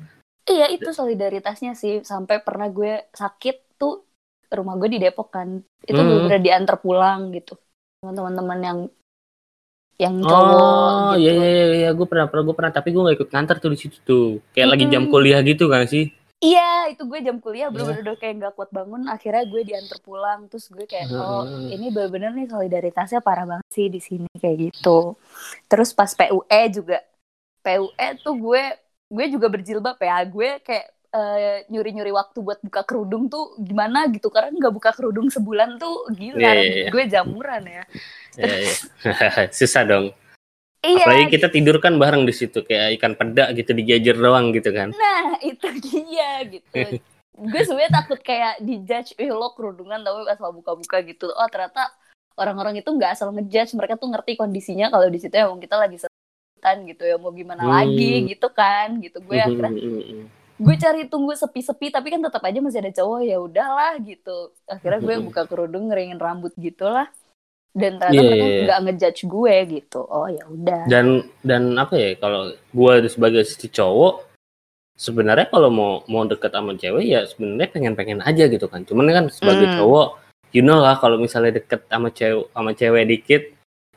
Iya, 0.48 0.66
itu 0.72 0.88
solidaritasnya 0.90 1.76
sih. 1.76 2.00
Sampai 2.02 2.40
pernah 2.42 2.66
gue 2.66 3.06
sakit 3.12 3.76
tuh 3.76 4.02
rumah 4.50 4.74
gue 4.80 4.88
di 4.90 4.98
Depok 4.98 5.28
kan. 5.30 5.48
Itu 5.86 5.94
Hmm. 5.96 6.06
bener-bener 6.08 6.40
diantar 6.42 6.76
pulang 6.82 7.30
gitu. 7.30 7.54
Teman-teman 8.02 8.60
yang 8.64 8.78
yang 10.00 10.16
cowok 10.24 10.56
oh 10.56 11.12
gitu. 11.12 11.20
iya 11.20 11.32
iya 11.36 11.44
iya, 11.52 11.66
iya 11.76 11.90
gue 11.92 12.06
pernah 12.08 12.24
pernah 12.24 12.44
gue 12.48 12.56
pernah 12.56 12.72
tapi 12.72 12.88
gue 12.88 13.04
nggak 13.04 13.16
ikut 13.20 13.30
nganter 13.36 13.56
tuh 13.60 13.68
di 13.68 13.78
situ 13.84 13.96
tuh 14.00 14.24
kayak 14.56 14.68
lagi 14.72 14.84
jam 14.88 15.04
Mm-mm. 15.04 15.12
kuliah 15.12 15.40
gitu 15.44 15.68
kan 15.68 15.84
sih 15.84 16.08
Iya, 16.40 16.88
itu 16.96 17.04
gue 17.04 17.20
jam 17.20 17.36
kuliah 17.36 17.68
Iya. 17.68 17.72
bener-bener 17.76 18.00
udah 18.00 18.16
kayak 18.16 18.34
nggak 18.40 18.52
kuat 18.56 18.72
bangun. 18.72 19.04
Akhirnya 19.12 19.44
gue 19.44 19.60
diantar 19.60 20.00
pulang. 20.00 20.48
Terus 20.48 20.72
gue 20.72 20.88
kayak, 20.88 21.12
oh 21.12 21.44
Heeh. 21.44 21.76
ini 21.76 21.92
bener-bener 21.92 22.32
nih 22.32 22.48
solidaritasnya 22.48 23.20
parah 23.20 23.44
banget 23.44 23.68
sih 23.68 23.92
di 23.92 24.00
sini 24.00 24.24
kayak 24.40 24.72
gitu. 24.72 25.20
Terus 25.68 25.92
pas 25.92 26.08
PUE 26.16 26.60
juga, 26.72 27.04
PUE 27.60 28.08
tuh 28.24 28.34
gue 28.40 28.62
gue 29.12 29.26
juga 29.28 29.46
berjilbab 29.52 30.00
ya. 30.00 30.16
Gue 30.24 30.64
kayak 30.64 30.86
eh, 31.10 31.66
nyuri-nyuri 31.68 32.12
waktu 32.14 32.38
buat 32.42 32.58
buka 32.62 32.82
kerudung 32.86 33.26
tuh 33.26 33.58
gimana 33.58 34.06
gitu. 34.10 34.30
Karena 34.30 34.54
nggak 34.54 34.74
buka 34.74 34.90
kerudung 34.94 35.28
sebulan 35.28 35.78
tuh 35.78 36.10
gila. 36.14 36.38
Iya, 36.38 36.52
iya, 36.54 36.74
iya. 36.86 36.90
Gue 36.90 37.04
jamuran 37.10 37.62
ya. 37.66 37.84
Iya, 38.38 38.54
iya. 38.62 38.74
susah 39.58 39.82
dong 39.86 40.14
Iya, 40.80 41.04
apalagi 41.04 41.36
kita 41.36 41.52
tidur 41.52 41.76
kan 41.76 42.00
bareng 42.00 42.24
di 42.24 42.32
situ 42.32 42.64
kayak 42.64 42.96
ikan 42.96 43.12
peda 43.12 43.52
gitu 43.52 43.76
dijajar 43.76 44.16
doang 44.16 44.48
gitu 44.56 44.72
kan 44.72 44.88
Nah, 44.96 45.36
itu 45.44 45.68
dia 45.76 46.40
gitu. 46.48 46.72
gue 47.52 47.62
sebenarnya 47.64 48.00
takut 48.00 48.20
kayak 48.20 48.64
dijudge, 48.64 49.12
eh 49.20 49.28
lo 49.28 49.52
kerudungan 49.52 50.00
tapi 50.00 50.24
pas 50.24 50.40
lo 50.40 50.56
buka-buka 50.56 51.04
gitu. 51.04 51.28
Oh, 51.32 51.48
ternyata 51.52 51.88
orang-orang 52.36 52.80
itu 52.80 52.88
nggak 52.92 53.16
asal 53.16 53.32
ngejudge, 53.32 53.76
mereka 53.76 54.00
tuh 54.00 54.08
ngerti 54.08 54.40
kondisinya 54.40 54.88
kalau 54.88 55.08
di 55.08 55.20
situ 55.20 55.36
emang 55.36 55.60
kita 55.60 55.76
lagi 55.76 56.00
setan 56.00 56.84
gitu 56.84 57.04
ya, 57.04 57.16
mau 57.16 57.32
gimana 57.32 57.64
Hmm. 57.64 57.72
lagi 57.80 58.28
gitu 58.28 58.48
kan, 58.52 59.00
gitu. 59.00 59.24
Gue 59.24 59.40
akhirnya 59.40 59.72
gue 60.60 60.76
cari 60.76 61.02
tunggu 61.06 61.32
sepi-sepi 61.32 61.88
tapi 61.88 62.12
kan 62.12 62.20
tetap 62.20 62.42
aja 62.42 62.60
masih 62.60 62.78
ada 62.78 62.92
cowok 62.92 63.20
ya 63.22 63.36
udahlah 63.36 63.96
gitu. 64.00 64.36
Akhirnya 64.66 65.00
gue 65.00 65.14
Mhm. 65.16 65.24
buka 65.26 65.42
kerudung 65.44 65.88
ngeringin 65.88 66.16
rambut 66.16 66.52
gitu 66.54 66.84
lah. 66.84 67.08
dan 67.70 68.02
ternyata 68.02 68.18
Iya, 68.18 68.26
mereka 68.26 68.42
iya, 68.42 68.50
iya. 68.50 68.64
nggak 68.66 68.80
ngejudge 68.82 69.20
gue 69.30 69.54
gitu 69.78 70.00
oh 70.02 70.26
ya 70.26 70.42
udah 70.42 70.90
dan 70.90 71.06
dan 71.38 71.78
apa 71.78 71.94
ya 71.94 72.10
kalau 72.18 72.42
gue 72.50 72.92
sebagai 73.06 73.46
si 73.46 73.70
cowok 73.70 74.26
sebenarnya 74.98 75.46
kalau 75.46 75.70
mau 75.70 75.92
mau 76.06 76.26
deket 76.26 76.50
sama 76.50 76.74
cewek 76.74 77.04
ya 77.06 77.22
sebenarnya 77.24 77.70
pengen 77.70 77.94
pengen 77.94 78.18
aja 78.20 78.44
gitu 78.44 78.66
kan 78.66 78.82
cuman 78.82 79.06
kan 79.08 79.24
sebagai 79.30 79.70
Hmm. 79.70 79.76
cowok 79.78 80.08
you 80.50 80.60
know 80.60 80.76
lah 80.76 80.98
kalau 80.98 81.14
misalnya 81.16 81.56
deket 81.56 81.86
sama 81.86 82.10
cewek 82.10 82.50
sama 82.50 82.70
cewek 82.74 83.04
dikit 83.06 83.42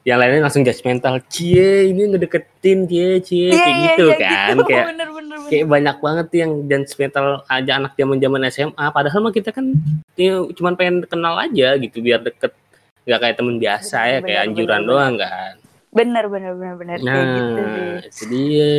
yang 0.04 0.20
lainnya 0.20 0.46
langsung 0.46 0.62
judgmental 0.62 1.18
cie 1.26 1.90
ini 1.90 2.02
ngedeketin 2.06 2.86
cie 2.86 3.10
cie 3.20 3.50
Iya, 3.50 3.58
kayak 3.58 3.74
iya, 3.74 3.86
gitu 3.90 4.06
iya, 4.06 4.16
kan 4.22 4.54
gitu. 4.54 4.64
kayak 4.70 4.86
bener 4.86 4.94
bener 4.94 5.10
bener. 5.10 5.23
Kayak 5.54 5.70
banyak 5.70 5.98
banget 6.02 6.28
yang 6.34 6.52
judgmental 6.66 7.46
aja 7.46 7.72
anak 7.78 7.94
zaman 7.94 8.18
zaman 8.18 8.42
SMA 8.50 8.86
padahal 8.90 9.22
mah 9.22 9.34
kita 9.34 9.54
kan 9.54 9.70
ya, 10.18 10.42
cuman 10.58 10.74
pengen 10.74 11.06
kenal 11.06 11.38
aja 11.38 11.78
gitu 11.78 12.02
biar 12.02 12.26
deket 12.26 12.58
nggak 13.06 13.20
kayak 13.22 13.36
temen 13.38 13.56
biasa 13.62 13.98
Bener, 14.02 14.10
ya 14.10 14.20
kayak 14.26 14.42
bener, 14.42 14.50
anjuran 14.50 14.82
bener, 14.82 14.90
doang 14.90 15.14
kan 15.22 15.54
bener 15.94 16.26
bener 16.26 16.52
bener 16.58 16.76
bener 16.82 16.98
kayak 17.06 17.28
gitu 17.38 17.54
Nah, 17.94 18.02
itu 18.02 18.24
dia. 18.30 18.74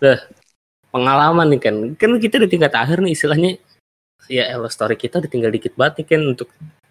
Dah, 0.00 0.20
pengalaman 0.92 1.46
nih 1.56 1.60
kan. 1.60 1.76
Kan 1.96 2.10
kita 2.20 2.36
di 2.44 2.48
tingkat 2.48 2.72
akhir 2.76 3.00
nih 3.00 3.16
istilahnya 3.16 3.56
ya 4.30 4.46
elah 4.46 4.70
story 4.70 4.94
kita 4.94 5.18
udah 5.18 5.30
tinggal 5.32 5.50
dikit 5.50 5.74
banget 5.74 6.04
nih 6.04 6.06
kan 6.14 6.22
untuk 6.22 6.48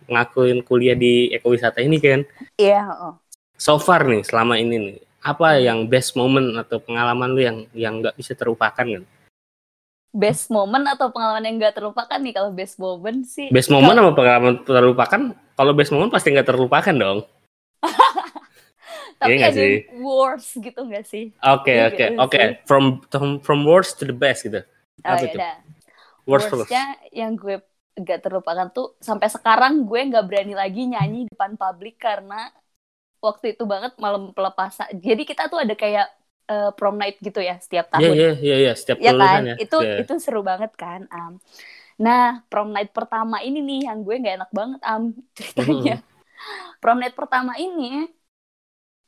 ngakuin 0.10 0.66
kuliah 0.66 0.98
di 0.98 1.30
ekowisata 1.32 1.80
ini 1.80 1.98
kan. 2.02 2.26
iya 2.58 2.90
oh. 2.90 3.16
So 3.60 3.78
far 3.78 4.08
nih 4.08 4.26
selama 4.26 4.58
ini 4.58 4.76
nih, 4.82 4.98
apa 5.30 5.62
yang 5.62 5.86
best 5.86 6.18
moment 6.18 6.58
atau 6.58 6.82
pengalaman 6.82 7.30
lu 7.30 7.42
yang 7.46 7.58
yang 7.78 7.94
nggak 8.02 8.18
bisa 8.18 8.34
terlupakan 8.34 8.86
kan? 8.86 9.04
best 10.10 10.50
moment 10.50 10.82
atau 10.90 11.14
pengalaman 11.14 11.46
yang 11.46 11.56
gak 11.62 11.78
terlupakan 11.78 12.18
nih 12.18 12.34
kalau 12.34 12.50
best 12.50 12.82
moment 12.82 13.22
sih 13.30 13.54
Best 13.54 13.70
moment 13.70 13.94
sama 13.94 14.18
pengalaman 14.18 14.58
terlupakan? 14.66 15.22
Kalau 15.54 15.72
best 15.78 15.94
moment 15.94 16.10
pasti 16.10 16.34
nggak 16.34 16.50
terlupakan 16.50 16.96
dong. 16.98 17.20
tapi 19.22 19.30
Iya 19.30 19.38
nggak 19.38 19.52
ada 19.54 19.62
sih? 19.62 19.76
worse 20.02 20.50
gitu 20.58 20.82
gak 20.88 21.06
sih 21.06 21.30
Oke 21.46 21.74
oke 21.86 22.06
nggak 22.10 22.26
oke. 22.26 22.42
From 22.66 22.84
from 23.46 23.60
worst 23.70 24.02
to 24.02 24.10
the 24.10 24.16
best 24.16 24.48
gitu. 24.48 24.66
oh 25.06 25.06
Apa 25.06 25.22
ya 25.22 25.28
itu? 25.30 25.38
udah 25.38 25.54
Worst 26.26 26.48
first. 26.50 26.66
Worstnya 26.66 26.86
yang 27.14 27.38
gue 27.38 27.62
gak 28.00 28.20
terlupakan 28.24 28.72
tuh 28.72 28.96
sampai 28.98 29.28
sekarang 29.28 29.84
gue 29.84 30.00
nggak 30.10 30.26
berani 30.26 30.56
lagi 30.56 30.88
nyanyi 30.88 31.28
di 31.28 31.32
depan 31.36 31.54
publik 31.54 32.00
karena 32.00 32.48
waktu 33.28 33.46
itu 33.54 33.64
banget 33.74 33.92
malam 34.04 34.22
pelepasan. 34.36 34.88
Jadi 35.08 35.22
kita 35.30 35.44
tuh 35.52 35.60
ada 35.64 35.74
kayak 35.84 36.06
eh, 36.52 36.70
prom 36.78 36.96
night 37.02 37.18
gitu 37.28 37.40
ya 37.50 37.54
setiap 37.64 37.88
Iya 37.98 38.08
tahun. 38.08 38.18
iya 38.18 38.28
iya 38.46 38.54
iya 38.62 38.72
setiap 38.80 39.00
ya 39.06 39.12
kan? 39.22 39.42
ya. 39.50 39.56
Itu 39.62 39.76
Iya. 39.82 39.92
itu 40.02 40.14
seru 40.26 40.42
banget 40.50 40.72
kan, 40.84 41.02
Am. 41.16 41.34
Nah, 42.06 42.22
prom 42.50 42.70
night 42.76 42.92
pertama 42.98 43.38
ini 43.48 43.60
nih 43.68 43.80
yang 43.90 44.00
gue 44.06 44.16
nggak 44.22 44.36
enak 44.40 44.52
banget, 44.60 44.82
Am, 44.92 45.04
ceritanya. 45.38 45.94
prom 46.82 46.98
night 47.02 47.16
pertama 47.20 47.54
ini 47.66 47.84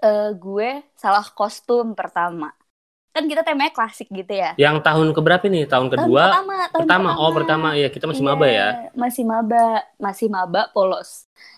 eh, 0.05 0.23
gue 0.43 0.69
salah 1.01 1.25
kostum 1.37 1.85
pertama. 1.99 2.47
Kan 3.15 3.25
kita 3.31 3.41
temanya 3.47 3.73
klasik 3.77 4.07
gitu 4.19 4.33
ya. 4.43 4.51
Yang 4.59 4.75
tahun 4.87 5.07
keberapa 5.15 5.45
nih? 5.51 5.63
Tahun 5.71 5.87
Tahun 5.95 6.11
kedua? 6.15 6.23
pertama, 6.23 6.55
tahun 6.71 6.87
pertama. 6.91 7.09
Oh, 7.19 7.31
pertama. 7.35 7.67
Iya, 7.79 7.87
kita 7.91 8.05
masih 8.11 8.23
maba 8.27 8.47
ya. 8.47 8.67
Iya, 8.71 8.91
Masih 9.01 9.23
maba, 9.31 9.57
masih 10.05 10.27
maba 10.35 10.59
polos. 10.73 11.09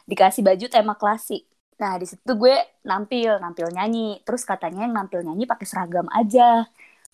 Dikasih 0.09 0.41
baju 0.47 0.65
tema 0.73 0.93
klasik. 1.01 1.41
Nah, 1.81 1.93
di 1.97 2.05
situ 2.05 2.31
gue 2.37 2.55
nampil, 2.85 3.41
nampil 3.41 3.67
nyanyi. 3.73 4.21
Terus 4.25 4.45
katanya 4.45 4.85
yang 4.85 4.93
nampil 4.93 5.25
nyanyi 5.25 5.43
pakai 5.49 5.65
seragam 5.67 6.07
aja. 6.13 6.65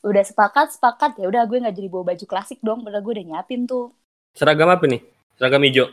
Udah 0.03 0.23
sepakat, 0.23 0.75
sepakat. 0.75 1.19
Ya 1.19 1.27
udah 1.27 1.43
gue 1.47 1.57
nggak 1.59 1.75
jadi 1.75 1.87
bawa 1.91 2.15
baju 2.15 2.25
klasik 2.27 2.59
dong, 2.63 2.83
padahal 2.83 3.03
gue 3.03 3.13
udah 3.19 3.25
nyiapin 3.25 3.67
tuh. 3.67 3.91
Seragam 4.35 4.69
apa 4.71 4.85
nih? 4.87 5.01
Seragam 5.35 5.61
hijau. 5.63 5.87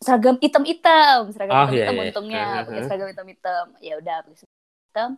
Seragam 0.00 0.36
hitam-hitam, 0.40 1.28
seragam 1.34 1.52
Oh, 1.52 1.68
hitam-hitam 1.68 1.92
iya, 1.92 2.00
iya. 2.00 2.04
untungnya, 2.08 2.40
Heeh. 2.40 2.64
pakai 2.64 2.82
seragam 2.88 3.08
hitam-hitam. 3.12 3.64
Ya 3.84 3.94
udah, 4.00 4.16
hitam. 4.90 5.10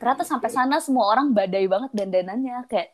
Ternyata 0.00 0.22
sampai 0.24 0.48
sana 0.48 0.76
semua 0.80 1.04
orang 1.12 1.36
badai 1.36 1.68
banget 1.68 1.90
dandanannya 1.92 2.64
kayak 2.72 2.88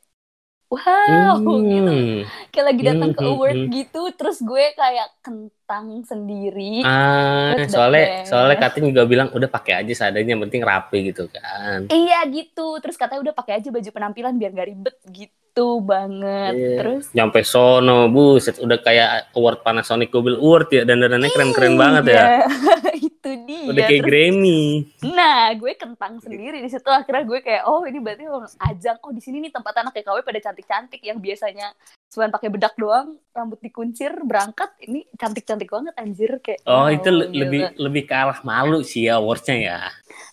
wow 0.72 1.38
gitu 1.72 1.90
Hmm. 1.90 2.26
kayak 2.52 2.66
lagi 2.68 2.82
datang 2.90 3.10
ke 3.16 3.20
Hmm, 3.20 3.28
hmm, 3.32 3.32
award 3.32 3.58
hmm. 3.66 3.66
gitu 3.76 3.98
terus 4.18 4.38
gue 4.42 4.64
kayak 4.74 5.08
kentang 5.24 5.86
sendiri 6.10 6.62
Ah, 6.84 7.56
Terus 7.56 7.68
soalnya 7.74 8.04
dapet. 8.04 8.26
soalnya 8.28 8.56
Katin 8.62 8.84
juga 8.92 9.02
bilang 9.12 9.28
udah 9.36 9.48
pakai 9.50 9.72
aja 9.82 9.92
seadanya, 9.98 10.30
yang 10.36 10.42
penting 10.46 10.62
rapi 10.70 10.98
gitu 11.10 11.22
kan. 11.34 11.80
iya 11.94 12.16
gitu 12.34 12.60
terus 12.82 12.96
katanya 13.00 13.20
udah 13.30 13.36
pakai 13.38 13.52
aja 13.58 13.68
baju 13.74 13.90
penampilan 13.96 14.34
biar 14.40 14.50
gak 14.58 14.68
ribet 14.70 14.96
gitu 15.18 15.45
banget 15.80 16.52
Iya. 16.52 16.76
terus 16.76 17.04
Nyampe 17.10 17.40
sono, 17.42 18.06
buset, 18.06 18.60
udah 18.60 18.76
kayak 18.78 19.08
award 19.32 19.60
Panasonic 19.60 20.12
Mobil 20.12 20.36
Award 20.36 20.68
ya, 20.70 20.82
dan 20.82 21.00
dandanannya 21.00 21.30
keren-keren 21.30 21.74
banget 21.74 22.04
ya. 22.10 22.12
Iya, 22.12 22.44
itu 23.08 23.30
dia 23.42 23.60
Udah 23.66 23.82
kayak 23.82 23.88
Terus- 23.98 24.06
Grammy. 24.06 24.62
nah 25.06 25.48
gue 25.50 25.72
kentang 25.74 26.20
sendiri 26.20 26.60
di 26.60 26.68
situ 26.68 26.84
akhirnya 26.86 27.24
gue 27.24 27.40
kayak 27.40 27.64
oh 27.64 27.82
ini 27.82 27.98
berarti 27.98 28.24
orang 28.26 28.52
ajang 28.62 28.96
oh 29.00 29.10
di 29.10 29.18
sini 29.18 29.40
nih 29.40 29.50
tempat 29.50 29.74
anak 29.78 29.96
KW 29.96 30.20
pada 30.20 30.40
cantik-cantik 30.42 31.00
yang 31.00 31.16
biasanya 31.16 31.72
cuma 32.06 32.28
pakai 32.28 32.48
bedak 32.48 32.74
doang 32.74 33.16
rambut 33.30 33.58
dikuncir 33.58 34.12
berangkat 34.20 34.70
ini 34.82 35.08
cantik-cantik 35.14 35.66
banget 35.66 35.96
anjir 35.96 36.36
kayak 36.38 36.60
Oh, 36.64 36.84
wow, 36.84 36.88
itu 36.88 37.08
gila. 37.08 37.24
lebih 37.34 37.60
lebih 37.76 38.02
kalah 38.04 38.38
malu 38.42 38.80
sih 38.80 39.04
ya 39.04 39.16
awardsnya 39.16 39.56
ya. 39.58 39.78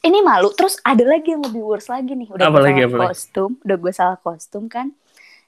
ini 0.01 0.19
malu 0.19 0.51
terus 0.51 0.77
ada 0.81 1.01
lagi 1.01 1.31
yang 1.31 1.41
lebih 1.41 1.61
worse 1.61 1.87
lagi 1.87 2.11
nih 2.11 2.27
udah 2.29 2.43
Apa 2.43 2.51
gue 2.53 2.65
lagi, 2.65 2.75
salah 2.77 2.85
apa 2.85 2.97
lagi? 2.97 3.07
kostum 3.09 3.51
udah 3.57 3.77
gue 3.77 3.91
salah 3.91 4.17
kostum 4.17 4.63
kan 4.67 4.87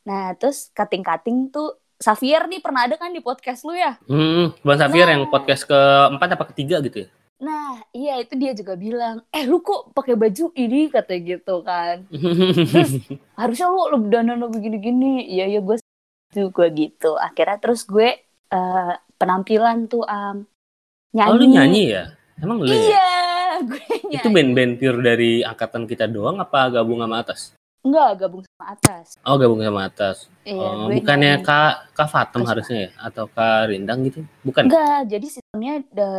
nah 0.05 0.31
terus 0.33 0.69
cutting-cutting 0.71 1.49
tuh 1.49 1.73
Xavier 1.95 2.45
nih 2.45 2.59
pernah 2.59 2.85
ada 2.85 2.95
kan 2.95 3.09
di 3.09 3.19
podcast 3.19 3.63
lu 3.63 3.73
ya 3.73 3.97
Hmm, 4.03 4.53
Bang 4.61 4.77
Safir 4.77 5.03
Nah. 5.03 5.11
yang 5.11 5.23
podcast 5.25 5.63
keempat 5.63 6.29
apa 6.31 6.45
ketiga 6.47 6.77
gitu 6.79 7.03
ya? 7.03 7.09
nah 7.35 7.81
iya 7.91 8.15
itu 8.17 8.31
dia 8.33 8.51
juga 8.51 8.75
bilang 8.75 9.19
eh 9.29 9.43
lu 9.43 9.59
kok 9.59 9.91
pakai 9.91 10.13
baju 10.13 10.55
ini 10.55 10.87
katanya 10.87 11.21
gitu 11.35 11.59
kan 11.61 12.07
harusnya 13.35 13.67
lu 13.67 13.81
lu 13.89 14.07
dandan 14.07 14.37
lu 14.37 14.47
begini-gini 14.47 15.25
iya 15.25 15.45
iya 15.45 15.59
gue 15.59 15.75
juga 16.31 16.65
gitu 16.69 17.15
akhirnya 17.15 17.57
terus 17.57 17.83
gue 17.83 18.23
eh, 18.49 18.93
penampilan 19.15 19.87
tuh 19.87 20.03
am 20.03 20.47
nyanyi 21.11 21.27
Oh, 21.27 21.35
lu 21.35 21.45
nyanyi 21.45 21.83
ya? 21.89 22.03
Emang 22.37 22.59
lu 22.59 22.67
ya? 22.67 22.75
iya 22.77 23.07
gue 23.67 23.81
nyanyi 24.05 24.15
Itu 24.15 24.27
band-band 24.29 24.73
pure 24.77 24.99
dari 25.01 25.31
angkatan 25.41 25.83
kita 25.85 26.05
doang 26.05 26.37
apa 26.37 26.71
gabung 26.71 26.99
sama 26.99 27.19
atas? 27.19 27.51
Enggak 27.85 28.09
gabung 28.17 28.41
sama 28.41 28.65
atas 28.73 29.05
Oh, 29.21 29.37
gabung 29.37 29.61
sama 29.61 29.81
atas. 29.85 30.25
iya 30.41 30.57
oh, 30.59 30.89
bukannya 30.89 31.31
nyanyi. 31.37 31.45
Kak 31.45 31.73
Kak 31.93 32.09
Fatem 32.09 32.41
Kas- 32.41 32.49
harusnya 32.49 32.77
ya 32.79 32.91
atau 32.99 33.25
Kak 33.27 33.69
Rindang 33.69 33.99
gitu? 34.03 34.19
Bukan. 34.41 34.65
enggak 34.65 35.05
jadi 35.07 35.27
sistemnya 35.29 35.73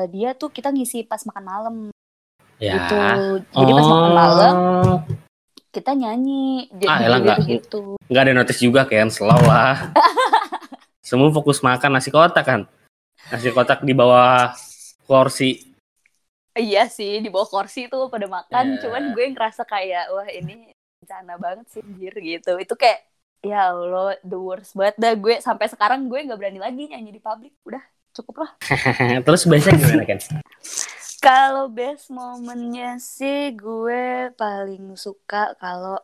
dia 0.07 0.31
tuh 0.33 0.48
kita 0.48 0.70
ngisi 0.70 1.02
pas 1.02 1.20
makan 1.22 1.44
malam 1.44 1.76
Ya. 2.57 2.72
gitu 2.79 2.96
jadi 3.52 3.70
pas 3.72 3.87
makan 3.87 4.12
malam 4.14 4.55
Oh, 4.57 4.96
kita 5.68 5.92
nyanyi 5.92 6.70
jadi 6.72 6.88
Ah, 6.88 6.98
elah, 7.02 7.18
enggak. 7.20 7.38
gitu 7.44 7.98
nggak 8.02 8.22
ada 8.22 8.33
notice 8.33 8.61
juga 8.61 8.87
kan, 8.87 9.11
slow 9.11 9.35
lah. 9.42 9.90
Semua 11.02 11.29
fokus 11.29 11.59
makan 11.61 11.90
nasi 11.92 12.09
kotak 12.09 12.42
kan. 12.42 12.61
Nasi 13.29 13.50
kotak 13.50 13.83
di 13.83 13.90
bawah 13.90 14.55
kursi. 15.02 15.74
iya 16.55 16.87
sih 16.87 17.18
di 17.18 17.29
bawah 17.29 17.44
kursi 17.46 17.85
tuh 17.85 18.07
pada 18.07 18.24
makan 18.24 18.64
Ya. 18.72 18.81
cuman 18.81 19.12
gue 19.12 19.24
ngerasa 19.29 19.62
kayak 19.62 20.09
wah 20.09 20.24
ini 20.24 20.72
bencana 21.07 21.38
banget 21.38 21.66
sih 21.71 21.87
anjir 21.87 22.11
gitu. 22.19 22.59
Itu 22.59 22.75
kayak 22.75 23.07
ya 23.47 23.71
Allah 23.71 24.19
the 24.27 24.35
worst 24.35 24.75
banget. 24.75 24.99
Dah 24.99 25.14
gue 25.14 25.38
sampai 25.38 25.71
sekarang 25.71 26.11
gue 26.11 26.19
nggak 26.19 26.35
berani 26.35 26.59
lagi 26.59 26.90
nyanyi 26.90 27.14
di 27.14 27.23
publik. 27.23 27.55
Udah 27.62 27.79
cukup 28.11 28.42
lah. 28.42 28.51
Terus 29.27 29.47
biasanya 29.47 29.79
gimana 29.79 30.03
kan? 30.03 30.19
kalau 31.27 31.71
best 31.71 32.11
momennya 32.11 32.99
sih 32.99 33.55
gue 33.55 34.35
paling 34.35 34.99
suka 34.99 35.55
kalau 35.62 36.03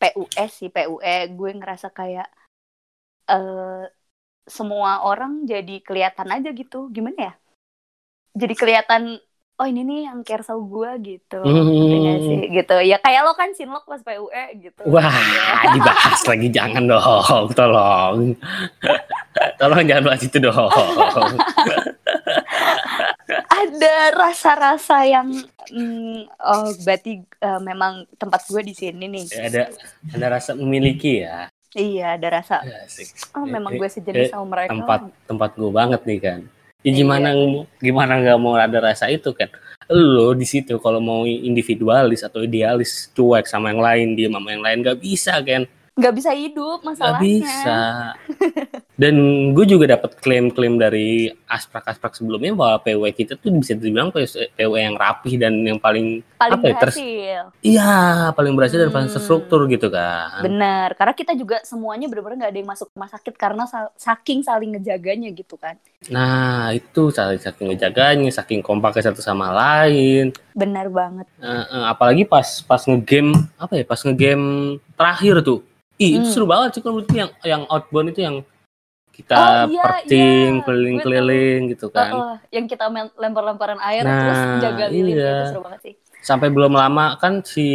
PUE 0.00 0.44
sih 0.48 0.72
PUE 0.72 1.16
gue 1.36 1.50
ngerasa 1.52 1.92
kayak 1.92 2.28
eh 3.28 3.84
semua 4.44 5.04
orang 5.04 5.44
jadi 5.44 5.84
kelihatan 5.84 6.28
aja 6.32 6.48
gitu. 6.56 6.88
Gimana 6.88 7.20
ya? 7.28 7.34
Jadi 8.34 8.54
kelihatan 8.56 9.02
oh 9.54 9.66
ini 9.66 9.86
nih 9.86 10.00
yang 10.10 10.18
care 10.26 10.42
sama 10.42 10.66
gue 10.66 10.90
gitu 11.14 11.38
nggak 11.38 12.18
sih 12.20 12.38
gitu 12.50 12.76
ya 12.82 12.98
kayak 12.98 13.22
lo 13.22 13.32
kan 13.32 13.54
sinlok 13.54 13.86
pas 13.86 14.02
PUE 14.02 14.44
gitu 14.58 14.82
Wah, 14.90 15.14
dibahas 15.70 16.20
lagi 16.26 16.48
jangan 16.50 16.90
dong, 16.90 17.50
tolong. 17.54 18.34
tolong 19.62 19.82
jangan 19.86 20.04
bahas 20.04 20.22
itu 20.22 20.38
dong. 20.42 20.58
ada 23.48 23.94
rasa-rasa 24.12 25.06
yang 25.06 25.30
mm, 25.70 26.18
oh 26.34 26.68
berarti 26.82 27.22
eh, 27.22 27.60
memang 27.62 28.04
tempat 28.18 28.44
gue 28.46 28.62
di 28.62 28.74
sini 28.74 29.06
nih 29.06 29.24
Ya, 29.30 29.42
ada 29.48 29.62
ada 30.12 30.26
rasa 30.34 30.50
memiliki 30.54 31.22
ya. 31.24 31.48
iya 31.74 32.14
ada 32.14 32.42
rasa 32.42 32.62
Asik. 32.84 33.34
oh 33.34 33.46
memang 33.46 33.74
Eh, 33.74 33.78
gue 33.78 33.88
eh, 33.88 33.92
sejenis 33.92 34.26
sama 34.30 34.46
mereka 34.50 34.70
tempat 34.74 35.00
tempat 35.26 35.50
gue 35.54 35.70
banget 35.70 36.00
nih 36.04 36.18
kan. 36.20 36.40
Ya, 36.84 36.92
Iya. 36.92 36.96
gimana 37.00 37.28
gimana 37.80 38.12
nggak 38.20 38.38
mau 38.44 38.54
ada 38.60 38.78
rasa 38.78 39.08
itu 39.08 39.32
kan? 39.32 39.48
Lo 39.88 40.36
di 40.36 40.44
situ 40.44 40.76
kalau 40.80 41.00
mau 41.00 41.24
individualis 41.24 42.20
atau 42.24 42.44
idealis 42.44 43.08
cuek 43.16 43.48
sama 43.48 43.72
yang 43.72 43.80
lain 43.80 44.08
dia 44.16 44.28
sama 44.28 44.52
yang 44.52 44.60
lain 44.64 44.78
nggak 44.84 45.00
bisa 45.00 45.40
kan? 45.40 45.64
Nggak 45.94 46.14
bisa 46.14 46.30
hidup 46.30 46.78
Gak 46.80 46.86
masalahnya. 46.88 47.22
bisa. 47.22 47.78
Dan 48.94 49.14
gue 49.50 49.64
juga 49.64 49.90
dapat 49.90 50.14
klaim-klaim 50.16 50.74
dari 50.74 51.26
asprak-asprak 51.44 52.14
sebelumnya 52.14 52.50
bahwa 52.52 52.78
PW 52.78 53.02
kita 53.10 53.34
tuh 53.34 53.50
bisa 53.50 53.74
dibilang 53.74 54.10
PW 54.10 54.54
yang 54.72 54.94
rapih 54.94 55.34
dan 55.34 55.50
yang 55.60 55.78
paling 55.78 56.22
Paling 56.34 56.54
apa 56.54 56.64
ya, 56.64 56.74
berhasil. 56.76 57.42
iya 57.58 57.94
paling 58.30 58.54
berhasil 58.54 58.78
dan 58.78 58.90
paling 58.90 59.10
Hmm. 59.10 59.16
terstruktur 59.16 59.66
gitu 59.66 59.88
kan. 59.88 60.38
Benar, 60.40 60.94
karena 60.94 61.10
kita 61.12 61.32
juga 61.32 61.58
semuanya 61.62 62.06
benar-benar 62.06 62.38
nggak 62.38 62.52
ada 62.52 62.60
yang 62.60 62.70
masuk 62.70 62.86
rumah 62.88 63.10
sakit 63.10 63.34
karena 63.34 63.64
sa- 63.64 63.90
saking 63.96 64.42
saling 64.42 64.70
ngejaganya 64.72 65.30
gitu 65.32 65.54
kan. 65.56 65.74
Nah 66.06 66.70
itu 66.70 67.10
saling 67.10 67.38
saking 67.38 67.70
ngejaganya, 67.70 68.30
saking 68.30 68.60
kompaknya 68.60 69.10
satu 69.10 69.18
sama 69.18 69.50
lain. 69.50 70.30
Benar 70.52 70.86
banget. 70.86 71.26
Eh, 71.36 71.64
apalagi 71.84 72.22
pas 72.22 72.46
pas 72.60 72.78
ngegame 72.80 73.34
apa 73.56 73.74
ya 73.74 73.82
pas 73.82 73.98
ngegame 73.98 74.78
terakhir 74.94 75.42
tuh. 75.42 75.66
Ih 75.94 76.18
itu 76.18 76.26
Hmm. 76.26 76.34
seru 76.34 76.46
banget 76.46 76.78
sih 76.78 76.82
kalau 76.82 77.00
yang 77.14 77.30
yang 77.46 77.62
outbound 77.70 78.10
itu 78.10 78.20
yang 78.22 78.36
kita 79.14 79.38
Oh, 79.38 79.70
iya, 79.70 79.82
perting 79.86 80.50
iya. 80.58 80.64
keliling-keliling 80.66 81.60
gitu 81.70 81.86
kan. 81.86 82.10
Oh, 82.10 82.18
oh, 82.18 82.36
yang 82.50 82.66
kita 82.66 82.90
lempar-lemparan 83.14 83.78
air 83.78 84.02
Nah, 84.02 84.18
terus 84.18 84.40
jaga 84.58 84.84
lilin 84.90 85.14
iya. 85.14 85.30
itu 85.46 85.54
seru 85.54 85.62
banget 85.62 85.80
sih. 85.86 85.94
Sampai 86.18 86.50
belum 86.50 86.74
lama 86.74 87.14
kan 87.16 87.46
si 87.46 87.66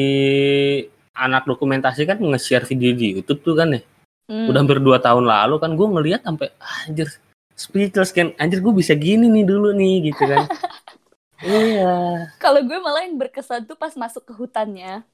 anak 1.15 1.47
dokumentasi 1.47 2.03
kan 2.03 2.19
nge-share 2.19 2.67
video 2.67 2.91
di 2.91 3.15
YouTube 3.15 3.39
tuh 3.39 3.55
kan 3.55 3.71
ya. 3.71 3.81
Hmm. 4.27 4.51
Udah 4.51 4.59
hampir 4.59 4.83
dua 4.83 4.99
tahun 4.99 5.23
lalu 5.23 5.55
kan 5.57 5.71
gue 5.73 5.87
ngeliat 5.87 6.21
sampai 6.21 6.51
"Ah, 6.59 6.91
anjir 6.91 7.07
speechless 7.55 8.11
kan 8.11 8.35
anjir 8.35 8.59
gue 8.59 8.71
bisa 8.71 8.91
gini 8.93 9.31
nih 9.31 9.47
dulu 9.47 9.71
nih 9.71 10.11
gitu 10.11 10.23
kan. 10.27 10.43
iya. 11.47 12.27
Kalau 12.35 12.59
gue 12.61 12.77
malah 12.77 13.07
yang 13.07 13.15
berkesan 13.15 13.63
tuh 13.63 13.75
pas 13.75 13.95
masuk 13.95 14.27
ke 14.27 14.33
hutannya, 14.35 15.07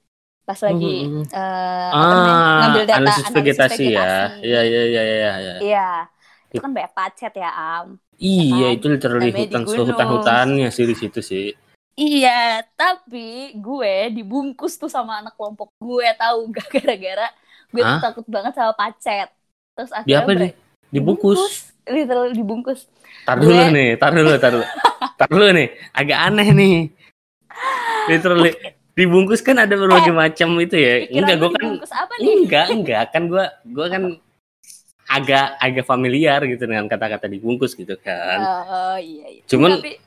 pas 0.46 0.60
lagi 0.62 0.94
eh, 1.34 1.90
apa 1.90 2.14
namanya, 2.14 2.36
Ah, 2.38 2.58
ngambil 2.62 2.84
data 2.86 2.98
analisis 3.02 3.26
vegetasi 3.34 3.86
ya. 3.98 4.12
Iya 4.46 4.60
iya 4.62 4.82
iya 4.86 5.02
iya 5.04 5.32
iya. 5.42 5.54
Iya, 5.60 5.90
itu 6.54 6.62
kan 6.62 6.72
banyak 6.72 6.94
pacet 6.94 7.34
ya 7.34 7.50
Am. 7.50 7.88
Iya, 8.16 8.68
kan? 8.70 8.76
itu 8.78 8.86
literally 8.94 9.30
di 9.34 9.42
hutan 9.42 9.64
hutan-hutannya 9.66 10.68
sih 10.70 10.86
di 10.86 10.96
situ 10.96 11.20
sih. 11.20 11.46
Iya, 11.96 12.62
tapi 12.76 13.56
gue 13.56 14.12
dibungkus 14.12 14.76
tuh 14.76 14.92
sama 14.92 15.24
anak 15.24 15.34
kelompok 15.40 15.72
gue 15.80 16.08
tahu 16.20 16.52
gak 16.52 16.68
gara-gara 16.76 17.28
gue 17.72 17.82
tuh 17.82 18.00
takut 18.04 18.26
banget 18.30 18.54
sama 18.54 18.74
pacet. 18.78 19.28
Terus 19.76 19.92
Di 19.92 20.14
akhirnya 20.14 20.20
apa 20.22 20.32
bre- 20.32 20.42
nih? 20.44 20.52
Dibungkus. 20.94 21.42
literal 21.86 22.34
dibungkus. 22.34 22.90
Tar 23.26 23.38
dulu 23.42 23.54
Gue- 23.54 23.74
nih, 23.74 23.90
tar 23.98 24.12
dulu, 24.14 24.32
tar 24.42 24.52
dulu. 24.54 24.66
tar 25.20 25.30
dulu 25.30 25.46
nih, 25.54 25.68
agak 25.94 26.20
aneh 26.30 26.48
nih. 26.54 26.76
Literally 28.10 28.52
dibungkus 28.96 29.44
kan 29.44 29.60
ada 29.60 29.76
berbagai 29.76 30.16
macam 30.16 30.56
itu 30.64 30.76
ya. 30.80 30.94
Enggak, 31.12 31.36
gue 31.38 31.52
kan 31.52 31.66
apa 31.84 32.14
nih? 32.18 32.36
enggak, 32.48 32.66
enggak 32.72 33.04
kan 33.12 33.24
gue 33.28 33.46
gue 33.68 33.88
kan 33.92 34.04
agak 35.06 35.46
agak 35.62 35.86
familiar 35.86 36.40
gitu 36.48 36.66
dengan 36.66 36.88
kata-kata 36.90 37.28
dibungkus 37.30 37.76
gitu 37.76 37.94
kan. 38.00 38.40
Oh 38.42 38.98
iya 38.98 39.40
iya. 39.40 39.44
Cuman 39.46 39.84
Tapi, 39.84 40.00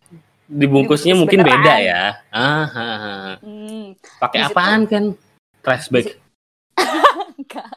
dibungkusnya 0.48 1.14
dibungkus 1.14 1.22
mungkin 1.22 1.40
beneran. 1.44 1.60
beda 1.60 1.74
ya. 1.84 2.02
Ah, 2.32 2.66
ah, 2.66 2.80
ah. 2.80 3.34
hmm, 3.44 3.84
pakai 4.18 4.40
apaan 4.48 4.82
kan? 4.88 5.04
Trash 5.62 5.92
bag. 5.92 6.16
enggak. 7.38 7.72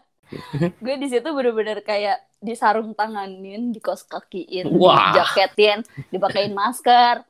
gue 0.80 0.96
di 0.96 1.08
situ 1.12 1.28
bener-bener 1.28 1.84
kayak 1.84 2.24
disarung 2.40 2.96
tanganin, 2.96 3.76
dikos 3.76 4.08
kakiin, 4.08 4.72
Wah. 4.80 5.12
jaketin, 5.12 5.84
dipakein 6.08 6.56
masker. 6.56 7.28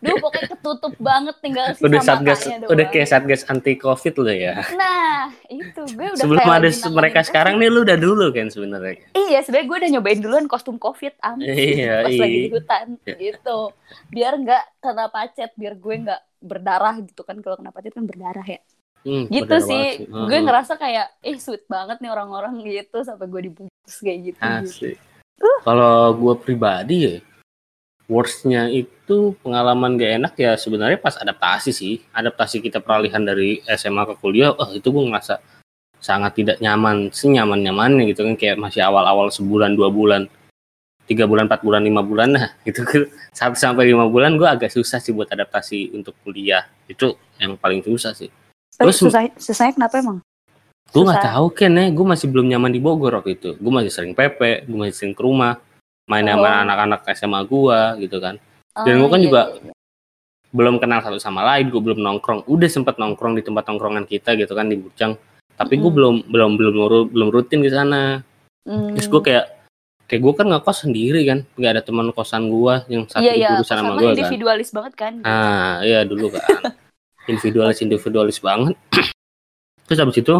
Duh, 0.00 0.16
pokoknya 0.16 0.48
ketutup 0.50 0.94
banget 0.96 1.36
tinggal 1.38 1.66
sisa 1.70 1.84
Udah 1.84 2.00
satgas, 2.00 2.40
matanya 2.40 2.66
udah 2.66 2.76
doang. 2.80 2.90
kayak 2.90 3.08
satgas 3.08 3.42
anti 3.44 3.72
covid 3.76 4.14
loh 4.16 4.32
ya. 4.32 4.54
Nah, 4.72 5.28
itu 5.46 5.80
gue 5.92 6.06
udah 6.08 6.16
Sebelum 6.16 6.40
ada 6.42 6.66
lagi 6.66 6.88
mereka 6.88 7.20
sekarang 7.20 7.54
nih 7.56 7.68
lu 7.68 7.84
udah 7.84 7.94
dulu 7.94 8.26
kan 8.30 8.48
sebenarnya. 8.48 8.96
Iya, 9.12 9.38
sebenarnya 9.40 9.66
gue 9.66 9.76
udah 9.76 9.90
nyobain 9.92 10.18
duluan 10.18 10.46
kostum 10.46 10.76
covid 10.76 11.12
am 11.20 11.36
Iya, 11.38 12.00
pas 12.08 12.16
lagi 12.16 12.32
iya. 12.32 12.42
di 12.42 12.50
hutan 12.50 12.86
gitu. 13.06 13.58
Biar 14.08 14.32
nggak 14.34 14.64
kena 14.78 15.06
pacet, 15.06 15.50
biar 15.54 15.74
gue 15.74 15.94
nggak 16.00 16.20
berdarah 16.40 16.96
gitu 16.98 17.20
kan 17.20 17.36
kalau 17.38 17.56
kena 17.56 17.68
pacet 17.68 17.92
kan 17.92 18.04
berdarah 18.04 18.46
ya. 18.46 18.60
Hmm, 19.00 19.28
Gitu 19.28 19.44
bener 19.46 19.60
sih. 19.62 19.86
banget 20.04 20.08
Gue 20.08 20.32
Heeh. 20.32 20.44
ngerasa 20.44 20.72
kayak 20.76 21.06
eh 21.20 21.36
sweet 21.36 21.64
banget 21.66 22.00
nih 22.00 22.08
orang-orang 22.08 22.52
gitu 22.62 23.00
sampai 23.00 23.26
gue 23.26 23.40
dibungkus 23.46 23.96
kayak 23.98 24.18
gitu. 24.26 24.40
Asli. 24.40 24.92
Kalau 25.60 26.12
gue 26.12 26.34
pribadi 26.36 26.96
ya, 27.02 27.14
worstnya 28.10 28.66
itu 28.66 29.38
pengalaman 29.46 29.94
gak 29.94 30.12
enak 30.18 30.34
ya 30.34 30.58
sebenarnya 30.58 30.98
pas 30.98 31.14
adaptasi 31.14 31.70
sih. 31.70 32.02
Adaptasi 32.10 32.58
kita 32.58 32.82
peralihan 32.82 33.22
dari 33.22 33.62
SMA 33.70 34.02
ke 34.10 34.14
kuliah, 34.18 34.50
oh 34.50 34.74
itu 34.74 34.90
gue 34.90 35.04
ngerasa 35.06 35.38
sangat 36.02 36.34
tidak 36.34 36.58
nyaman, 36.58 37.14
senyaman 37.14 37.62
nyamannya 37.62 38.10
gitu 38.10 38.26
kan 38.26 38.34
kayak 38.34 38.58
masih 38.58 38.82
awal-awal 38.82 39.30
sebulan 39.30 39.78
dua 39.78 39.94
bulan, 39.94 40.26
tiga 41.06 41.30
bulan 41.30 41.46
empat 41.46 41.62
bulan 41.62 41.86
lima 41.86 42.02
bulan 42.02 42.34
nah 42.34 42.46
gitu 42.66 42.82
kan 42.82 43.06
satu 43.30 43.54
sampai 43.54 43.94
lima 43.94 44.10
bulan 44.10 44.34
gue 44.34 44.48
agak 44.48 44.74
susah 44.74 44.98
sih 44.98 45.14
buat 45.14 45.30
adaptasi 45.30 45.94
untuk 45.94 46.18
kuliah 46.26 46.66
itu 46.90 47.14
yang 47.38 47.54
paling 47.54 47.86
susah 47.86 48.10
sih. 48.10 48.26
Tapi 48.74 48.90
Terus- 48.90 49.06
susah 49.06 49.30
susahnya 49.38 49.78
kenapa 49.78 50.02
emang? 50.02 50.18
Gue 50.90 51.06
nggak 51.06 51.22
tahu 51.22 51.46
Ken 51.54 51.78
ya, 51.78 51.86
gue 51.86 52.02
masih 52.02 52.26
belum 52.26 52.50
nyaman 52.50 52.74
di 52.74 52.82
Bogor 52.82 53.14
waktu 53.14 53.38
itu. 53.38 53.54
Gue 53.62 53.70
masih 53.70 53.94
sering 53.94 54.10
PP, 54.10 54.66
gue 54.66 54.74
masih 54.74 54.94
sering 54.98 55.14
ke 55.14 55.22
rumah, 55.22 55.62
main 56.10 56.26
Oh. 56.26 56.32
sama 56.36 56.66
anak-anak 56.66 57.00
SMA 57.08 57.40
gue 57.44 57.80
gitu 58.02 58.18
kan. 58.18 58.34
Dan 58.76 58.94
Oh, 58.98 59.06
gue 59.06 59.08
kan 59.08 59.20
iya, 59.20 59.26
juga 59.26 59.42
iya, 59.46 59.58
iya. 59.62 59.72
belum 60.50 60.74
kenal 60.76 60.98
satu 61.00 61.16
sama 61.16 61.46
lain, 61.46 61.70
gue 61.70 61.78
belum 61.80 61.98
nongkrong. 61.98 62.44
Udah 62.44 62.66
sempet 62.66 62.98
nongkrong 62.98 63.38
di 63.38 63.42
tempat 63.42 63.64
nongkrongan 63.64 64.04
kita 64.04 64.34
gitu 64.34 64.50
kan 64.52 64.66
di 64.66 64.74
Bujang. 64.74 65.14
Tapi 65.54 65.74
Mm. 65.76 65.82
belum 65.86 66.14
belum 66.26 66.50
belum 66.56 66.74
ru- 66.82 67.08
belum 67.08 67.28
rutin 67.30 67.62
ke 67.62 67.70
sana. 67.70 68.26
Hmm. 68.60 68.92
Terus 68.92 69.06
gue 69.06 69.22
kayak 69.22 69.46
kayak 70.04 70.20
gue 70.20 70.32
kan 70.34 70.46
ngekos 70.48 70.78
sendiri 70.82 71.20
kan, 71.22 71.46
nggak 71.54 71.70
ada 71.70 71.82
teman 71.82 72.10
kosan 72.10 72.50
gue 72.50 72.74
yang 72.88 73.06
satu 73.06 73.22
Iya 73.22 73.32
iya, 73.32 73.48
jurusan 73.54 73.76
sama 73.78 73.92
gue 73.94 74.02
kan. 74.02 74.14
individualis 74.16 74.68
banget 74.70 74.92
kan. 74.94 75.12
Ah, 75.22 75.78
iya 75.80 76.02
dulu 76.02 76.34
kan. 76.34 76.42
individualis 77.30 77.78
individualis 77.78 78.38
banget. 78.40 78.74
Terus 79.86 79.98
habis 79.98 80.18
itu 80.18 80.34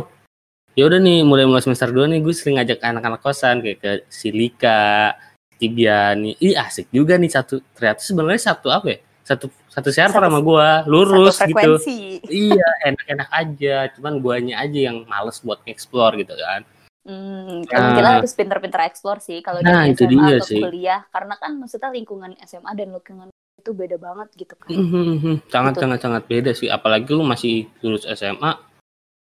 ya 0.73 0.87
udah 0.87 0.99
nih 0.99 1.23
mulai 1.23 1.45
mulai 1.45 1.61
semester 1.61 1.87
2 1.87 2.07
nih 2.07 2.19
gue 2.19 2.33
sering 2.33 2.57
ngajak 2.57 2.79
anak-anak 2.81 3.21
kosan 3.21 3.61
kayak 3.61 3.79
ke 3.79 3.91
Silika, 4.09 5.15
Tibiani. 5.61 6.41
Ih 6.41 6.57
asik 6.57 6.89
juga 6.89 7.15
nih 7.15 7.29
satu. 7.29 7.61
Ternyata 7.77 8.01
sebenarnya 8.01 8.43
satu 8.51 8.73
apa 8.73 8.87
ya? 8.89 8.99
Satu 9.21 9.47
satu 9.69 9.93
server 9.93 10.17
Satu- 10.17 10.27
sama 10.27 10.41
gua, 10.41 10.83
lurus 10.89 11.37
Satu 11.37 11.53
gitu. 11.53 11.73
Iya, 12.27 12.69
enak-enak 12.89 13.29
aja. 13.31 13.77
Cuman 13.93 14.19
guanya 14.19 14.59
aja 14.59 14.91
yang 14.91 15.05
males 15.05 15.39
buat 15.39 15.61
explore 15.65 16.17
gitu 16.19 16.33
kan. 16.35 16.65
Hmm, 17.01 17.65
Nah. 17.65 17.97
kita 17.97 18.11
harus 18.21 18.33
pinter-pinter 18.33 18.81
explore 18.85 19.21
sih 19.21 19.41
kalau 19.41 19.61
Nah, 19.61 19.85
dari 19.85 19.93
itu 19.93 20.05
SMA 20.05 20.13
dia 20.21 20.37
ke 20.37 20.47
sih. 20.47 20.61
kuliah 20.61 21.01
karena 21.09 21.35
kan 21.37 21.57
maksudnya 21.57 21.89
lingkungan 21.89 22.37
SMA 22.41 22.73
dan 22.77 22.93
lingkungan 22.93 23.29
itu 23.57 23.71
beda 23.73 23.97
banget 23.97 24.29
gitu 24.37 24.53
kan. 24.53 24.69
Mhm, 24.69 25.49
sangat 25.49 25.73
Gitu. 25.73 25.81
sangat 25.81 25.99
sangat 26.01 26.23
beda 26.29 26.51
sih 26.53 26.69
apalagi 26.69 27.09
lu 27.09 27.25
masih 27.25 27.73
lulus 27.81 28.05
SMA 28.05 28.53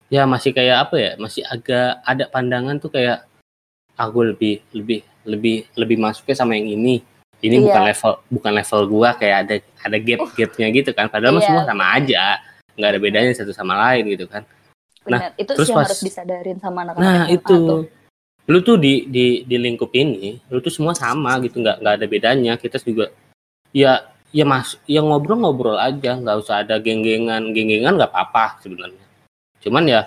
ya 0.09 0.25
masih 0.25 0.57
kayak 0.57 0.89
apa 0.89 0.95
ya 0.95 1.11
masih 1.17 1.45
agak 1.45 2.01
ada 2.01 2.25
pandangan 2.25 2.81
tuh 2.81 2.89
kayak 2.89 3.29
aku 3.93 4.25
lebih 4.25 4.61
lebih 4.73 5.05
lebih 5.27 5.67
lebih 5.75 5.97
masuknya 5.99 6.33
sama 6.33 6.55
yang 6.55 6.71
ini. 6.71 7.03
Ini 7.37 7.61
Iya. 7.61 7.63
bukan 7.69 7.83
level 7.85 8.11
bukan 8.33 8.51
level 8.57 8.81
gua 8.89 9.09
kayak 9.13 9.37
ada 9.45 9.55
ada 9.85 9.97
gap 10.01 10.19
gapnya 10.33 10.67
gitu 10.73 10.89
kan. 10.95 11.05
Padahal 11.05 11.37
mah 11.37 11.43
Iya, 11.43 11.49
semua 11.53 11.63
sama 11.67 11.85
aja. 11.93 12.23
Nggak 12.73 12.89
ada 12.89 12.99
bedanya 12.99 13.31
satu 13.35 13.53
sama 13.53 13.73
lain 13.77 14.03
gitu 14.09 14.25
kan. 14.25 14.41
Benar. 15.07 15.31
itu 15.39 15.47
terus 15.55 15.67
sih 15.67 15.71
yang 15.71 15.79
pas- 15.79 15.87
harus 15.87 16.01
disadarin 16.03 16.57
sama 16.59 16.83
anak-anak 16.83 17.07
nah 17.07 17.25
itu. 17.31 17.55
tuh. 17.63 17.83
lu 18.47 18.59
tuh 18.63 18.79
di 18.79 19.03
di 19.07 19.43
di 19.43 19.55
lingkup 19.59 19.91
ini 19.91 20.39
lu 20.47 20.59
tuh 20.63 20.71
semua 20.71 20.95
sama 20.95 21.35
gitu. 21.43 21.59
Nggak 21.59 21.83
nggak 21.83 21.93
ada 21.99 22.05
bedanya. 22.07 22.53
Kita 22.59 22.79
juga 22.83 23.11
ya 23.71 24.03
ya 24.31 24.43
mas 24.43 24.75
ya 24.87 24.99
ngobrol-ngobrol 25.03 25.75
aja. 25.77 26.15
Nggak 26.19 26.35
usah 26.43 26.63
ada 26.63 26.75
geng-gengan. 26.79 27.51
Geng-gengan 27.55 27.95
nggak 27.95 28.11
apa-apa 28.11 28.59
sebenarnya 28.63 29.06
cuman 29.67 29.83
ya 29.85 30.01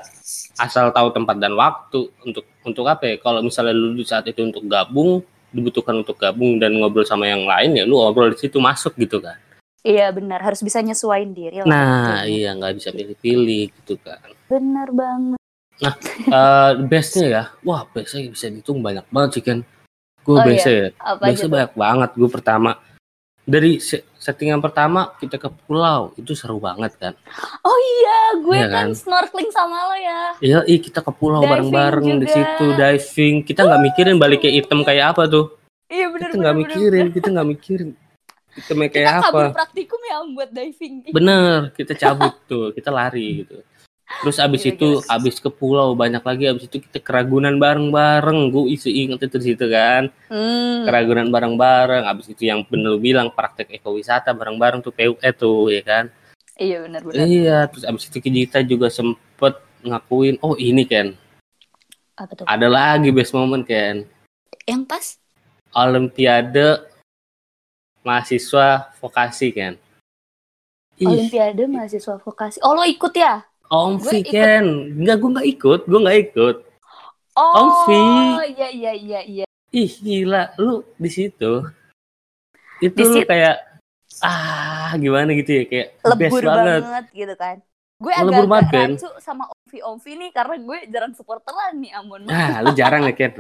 asal 0.57 0.89
tahu 0.89 1.09
tempat 1.11 1.37
dan 1.37 1.53
waktu 1.53 2.09
untuk 2.21 2.45
untuk 2.61 2.85
apa 2.85 3.05
ya 3.07 3.17
kalau 3.17 3.41
misalnya 3.41 3.71
lu 3.71 3.93
di 3.93 4.03
saat 4.03 4.25
itu 4.25 4.41
untuk 4.41 4.65
gabung 4.65 5.21
dibutuhkan 5.49 5.97
untuk 5.97 6.17
gabung 6.17 6.57
dan 6.57 6.73
ngobrol 6.73 7.03
sama 7.03 7.25
yang 7.25 7.43
lain 7.43 7.75
ya 7.75 7.85
lu 7.85 7.97
ngobrol 7.97 8.31
di 8.31 8.39
situ 8.39 8.57
masuk 8.57 8.97
gitu 8.97 9.19
kan 9.19 9.37
Iya 9.81 10.13
benar, 10.13 10.45
harus 10.45 10.61
bisa 10.61 10.77
nyesuaiin 10.79 11.33
diri 11.33 11.57
lah. 11.57 11.65
nah 11.65 12.21
Kayaknya. 12.21 12.29
iya 12.29 12.51
nggak 12.53 12.75
bisa 12.77 12.89
pilih-pilih 12.91 13.65
gitu 13.73 13.95
kan 13.97 14.21
Benar 14.45 14.89
banget. 14.93 15.41
Eh 15.81 16.73
bestnya 16.93 17.27
ya 17.27 17.43
wah 17.61 17.83
bestnya 17.87 18.29
bisa 18.29 18.47
dihitung 18.47 18.79
banyak 18.79 19.09
banget 19.09 19.31
sih 19.35 19.43
kan 19.43 19.59
gue 20.21 20.37
Oh, 20.37 20.45
biasa 20.45 20.69
ya 20.69 20.87
Apa 20.95 21.25
biasa 21.25 21.43
tuh? 21.43 21.51
banyak 21.51 21.73
banget 21.75 22.11
gue 22.13 22.29
pertama 22.29 22.71
dari 23.51 23.83
se- 23.83 24.07
settingan 24.15 24.63
pertama 24.63 25.11
kita 25.17 25.35
ke 25.37 25.51
pulau 25.61 26.15
itu 26.15 26.33
seru 26.33 26.57
banget 26.57 26.95
kan. 26.95 27.13
Oh 27.61 27.75
iya, 27.75 28.19
gue 28.39 28.55
Iya 28.55 28.69
kan 28.69 28.87
kan? 28.87 28.89
snorkeling 28.95 29.51
sama 29.51 29.91
lo 29.91 29.97
ya. 29.97 30.21
iya 30.39 30.79
kita 30.79 31.03
ke 31.03 31.11
pulau 31.11 31.43
bareng-bareng 31.43 32.23
di 32.23 32.27
situ 32.27 32.67
diving. 32.73 33.43
Kita 33.43 33.67
nggak 33.67 33.83
mikirin 33.83 34.17
baliknya 34.17 34.51
item 34.55 34.81
kayak 34.81 35.13
apa 35.13 35.27
tuh. 35.27 35.59
Iya 35.91 36.07
benar 36.09 36.31
kita 36.31 36.37
nggak 36.39 36.57
mikirin 36.57 37.07
kita 37.11 37.29
nggak 37.29 37.49
mikirin 37.51 37.89
itemnya 38.53 38.87
Kita 38.87 38.95
kayak 38.95 39.11
apa. 39.11 39.25
kabur 39.27 39.47
praktikum 39.53 40.01
ya 40.01 40.17
buat 40.29 40.51
diving. 40.51 40.95
bener 41.11 41.59
kita 41.73 41.93
cabut 41.95 42.35
tuh 42.47 42.71
kita 42.71 42.91
lari 42.91 43.43
gitu 43.43 43.59
Terus 44.11 44.37
abis 44.43 44.67
Gila, 44.67 44.73
itu, 44.75 44.89
gila. 44.99 45.15
abis 45.15 45.37
ke 45.39 45.51
pulau 45.55 45.95
banyak 45.95 46.21
lagi. 46.21 46.45
Abis 46.51 46.67
itu 46.67 46.83
kita 46.83 46.99
keragunan 46.99 47.55
bareng-bareng. 47.57 48.51
Gue 48.51 48.75
isi 48.75 48.91
inget 49.07 49.23
itu 49.31 49.39
di 49.39 49.47
situ 49.55 49.65
kan. 49.71 50.11
Hmm. 50.27 50.83
Keragunan 50.85 51.31
bareng-bareng. 51.31 52.05
Abis 52.11 52.35
itu 52.35 52.51
yang 52.51 52.67
bener 52.67 52.95
lu 52.95 52.99
bilang 52.99 53.31
praktek 53.31 53.71
ekowisata 53.71 54.35
bareng-bareng 54.35 54.83
tuh 54.83 54.91
PUE 54.91 55.31
tuh 55.39 55.71
ya 55.71 55.83
kan. 55.87 56.05
Iya 56.59 56.85
benar-benar. 56.85 57.23
Iya. 57.25 57.59
Terus 57.71 57.85
abis 57.87 58.03
itu 58.11 58.19
kita 58.19 58.61
juga 58.67 58.91
sempet 58.91 59.57
ngakuin. 59.87 60.37
Oh 60.43 60.59
ini 60.59 60.83
kan. 60.85 61.15
Apa 62.19 62.33
tuh? 62.37 62.45
Ada 62.45 62.67
lagi 62.69 63.09
best 63.15 63.33
moment 63.33 63.65
kan. 63.65 64.05
Yang 64.69 64.83
pas? 64.85 65.07
Olimpiade 65.73 66.83
mahasiswa 68.05 68.91
vokasi 69.01 69.49
kan. 69.55 69.79
Olimpiade 71.01 71.65
mahasiswa 71.65 72.21
vokasi. 72.21 72.61
Oh 72.61 72.77
lo 72.77 72.85
ikut 72.85 73.15
ya? 73.17 73.49
Gue 73.71 74.19
ikut. 74.21 74.35
kan. 74.35 74.65
Enggak, 74.93 75.17
gue 75.17 75.31
nggak 75.31 75.49
ikut. 75.49 75.81
Gue 75.87 76.01
nggak 76.01 76.19
ikut. 76.27 76.57
Oh 77.33 77.87
Omvi. 77.87 78.03
iya 78.51 78.69
iya 78.69 78.93
iya 78.93 79.21
iya. 79.23 79.45
Ih 79.71 79.93
gila, 79.97 80.51
lu 80.59 80.83
di 80.95 81.07
situ. 81.07 81.63
Itu 82.79 82.91
Di 82.93 83.05
lu 83.05 83.15
situ. 83.17 83.29
kayak 83.29 83.57
ah 84.21 84.93
gimana 84.99 85.31
gitu 85.33 85.51
ya 85.55 85.65
kayak 85.65 85.89
best 86.19 86.35
Lebur 86.35 86.43
banget. 86.45 86.83
banget. 86.83 87.05
gitu 87.15 87.35
kan. 87.39 87.57
Gue 87.97 88.13
Lebur 88.13 88.33
agak 88.35 88.49
banget, 88.49 88.67
kan? 88.67 88.91
rancu 88.91 89.09
sama 89.19 89.45
Omvi 89.47 89.79
Omvi 89.81 90.13
nih 90.19 90.31
karena 90.33 90.55
gue 90.59 90.79
jarang 90.91 91.13
supporteran 91.15 91.73
nih 91.79 91.93
Amon. 91.95 92.21
Nah, 92.25 92.65
lu 92.65 92.73
jarang 92.73 93.07
ya 93.07 93.15
Ken. 93.15 93.31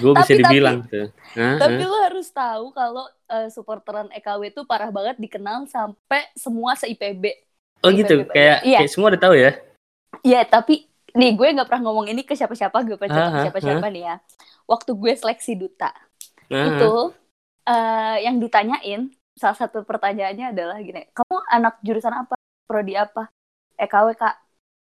Gue 0.00 0.12
bisa 0.16 0.32
Tapi- 0.32 0.40
dibilang 0.40 0.78
tuh. 0.88 1.12
Hah, 1.36 1.60
Tapi 1.60 1.76
hah. 1.76 1.90
lo 1.90 1.98
harus 2.00 2.26
tahu 2.32 2.64
kalau 2.72 3.04
eh, 3.28 3.48
supporteran 3.52 4.08
EKW 4.08 4.48
itu 4.48 4.64
parah 4.64 4.88
banget 4.88 5.20
dikenal 5.20 5.68
sampai 5.68 6.24
semua 6.32 6.72
se 6.72 6.88
IPB. 6.88 7.44
Oh 7.86 7.92
gitu, 7.94 8.14
IPB. 8.22 8.30
kayak, 8.34 8.58
Iya. 8.66 8.78
kayak 8.82 8.90
semua 8.90 9.08
udah 9.14 9.22
tahu 9.22 9.34
ya. 9.38 9.50
Iya, 10.20 10.40
tapi 10.44 10.74
nih 11.14 11.30
gue 11.32 11.48
nggak 11.54 11.68
pernah 11.70 11.82
ngomong 11.86 12.06
ini 12.10 12.22
ke 12.22 12.34
siapa-siapa, 12.34 12.76
gue 12.82 12.96
pernah 12.98 13.14
cerita 13.14 13.26
Ah, 13.26 13.32
ke 13.32 13.38
ah, 13.38 13.44
siapa-siapa 13.48 13.86
nih 13.88 14.02
ya. 14.04 14.14
Waktu 14.66 14.90
gue 14.92 15.12
seleksi 15.14 15.52
duta, 15.54 15.90
Nah, 16.50 16.66
itu 16.66 16.92
eh, 17.66 18.16
yang 18.22 18.36
ditanyain 18.38 19.10
salah 19.34 19.58
satu 19.58 19.82
pertanyaannya 19.82 20.54
adalah 20.54 20.76
gini, 20.78 21.06
kamu 21.10 21.36
anak 21.50 21.74
jurusan 21.82 22.14
apa? 22.14 22.34
Prodi 22.66 22.94
apa? 22.94 23.30
EKW 23.76 24.06
kak. 24.14 24.34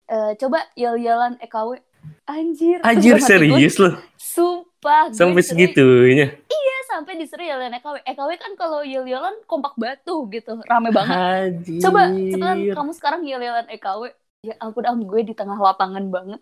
Eh, 0.05 0.31
coba 0.37 0.63
yel-yelan 0.75 1.39
EKW. 1.39 1.79
Anjir. 2.27 2.79
Anjir 2.83 3.15
serius 3.19 3.79
lu. 3.79 3.95
Sumpah. 4.15 5.11
Sampai 5.11 5.43
segitunya. 5.43 6.35
Iya, 6.35 6.62
sampai 6.93 7.17
disuruh 7.17 7.41
yel-yelan 7.41 7.73
EKW. 7.75 7.95
EKW 8.05 8.29
kan 8.37 8.51
kalau 8.53 8.79
yel-yelan 8.81 9.35
kompak 9.43 9.73
batu 9.73 10.29
gitu, 10.29 10.61
rame 10.63 10.89
banget. 10.89 11.15
Anjir. 11.17 11.81
Coba 11.81 12.01
cepetan 12.09 12.57
kamu 12.71 12.91
sekarang 12.93 13.21
yel-yelan 13.25 13.67
EKW. 13.69 14.13
Ya 14.43 14.55
ampun 14.59 14.83
am 14.83 14.99
gue 15.01 15.21
di 15.23 15.33
tengah 15.33 15.55
lapangan 15.55 16.03
banget. 16.07 16.41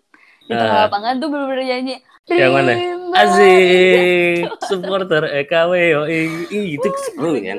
Di 0.49 0.53
tengah 0.57 0.77
Ah. 0.77 0.83
lapangan 0.89 1.21
tuh 1.21 1.27
bener-bener 1.29 1.65
nyanyi. 1.69 1.95
Yang 2.25 2.51
mana? 2.53 2.71
Asik, 3.17 4.41
supporter 4.65 5.23
EKW, 5.41 5.73
oh, 5.97 6.05
ih, 6.05 6.77
itu 6.77 6.87
seru 7.09 7.33
kan. 7.37 7.57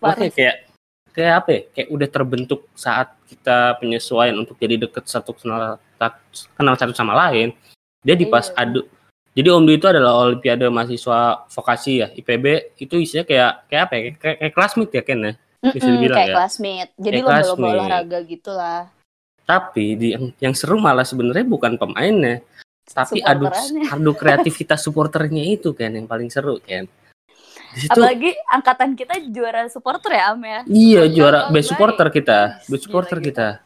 Makanya 0.00 0.32
kayak 0.32 0.56
kayak 1.12 1.32
apa 1.44 1.48
ya? 1.50 1.60
Kayak 1.74 1.88
udah 1.92 2.08
terbentuk 2.08 2.60
saat 2.72 3.12
kita 3.26 3.76
penyesuaian 3.80 4.36
untuk 4.36 4.56
jadi 4.56 4.76
deket 4.78 5.04
satu 5.06 5.34
kenal 5.34 5.76
kenal 6.54 6.74
satu 6.76 6.92
sama 6.94 7.12
lain. 7.28 7.52
Jadi 8.04 8.24
pas 8.30 8.46
Iya. 8.48 8.62
adu 8.62 8.80
jadi 9.38 9.54
Omdu 9.54 9.78
itu 9.78 9.86
adalah 9.86 10.18
Olimpiade 10.18 10.66
mahasiswa 10.66 11.46
vokasi 11.46 12.02
ya 12.02 12.10
IPB 12.10 12.74
itu 12.82 12.98
isinya 12.98 13.22
kayak 13.22 13.70
kayak 13.70 13.82
apa 13.86 13.92
ya? 13.94 14.02
Kayak, 14.18 14.36
kayak 14.42 14.52
classmate 14.58 14.92
ya 14.98 15.02
Ken 15.06 15.20
ya? 15.22 15.32
Bisa 15.62 15.88
kayak 15.94 16.10
ya. 16.10 16.34
classmate. 16.34 16.90
Jadi 16.98 17.18
lomba-lomba 17.22 17.66
olahraga 17.78 18.18
gitu 18.26 18.50
lah. 18.50 18.90
tapi 19.48 19.96
di 19.96 20.12
yang, 20.12 20.28
yang 20.44 20.52
seru 20.52 20.76
malah 20.76 21.08
sebenarnya 21.08 21.48
bukan 21.48 21.80
pemainnya 21.80 22.44
tapi 22.92 23.20
adu 23.24 23.48
adu 23.88 24.12
kreativitas 24.20 24.84
supporternya 24.84 25.44
itu 25.44 25.72
kan 25.72 25.92
yang 25.92 26.04
paling 26.08 26.28
seru 26.32 26.60
kan 26.64 26.88
di 27.68 27.78
situ 27.84 27.92
Apalagi 27.92 28.32
angkatan 28.48 28.96
kita 28.96 29.20
juara 29.28 29.68
supporter 29.68 30.16
ya 30.16 30.32
Am 30.32 30.40
ya. 30.40 30.60
iya 30.68 31.02
juara 31.08 31.52
best 31.52 31.72
supporter 31.72 32.08
kita 32.08 32.64
best 32.64 32.88
supporter 32.88 33.20
kita 33.20 33.60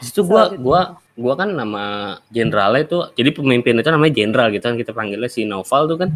di 0.00 0.04
situ 0.08 0.24
gua 0.24 0.48
gua 0.56 0.80
gua 1.14 1.34
kan 1.36 1.52
nama 1.52 2.16
jenderalnya 2.32 2.88
itu 2.88 2.98
jadi 3.12 3.30
pemimpin 3.36 3.76
itu 3.76 3.88
namanya 3.92 4.12
jenderal 4.16 4.48
gitu 4.48 4.64
kan 4.64 4.76
kita 4.80 4.92
panggilnya 4.96 5.28
si 5.28 5.44
Noval 5.44 5.84
tuh 5.86 5.98
kan. 6.00 6.10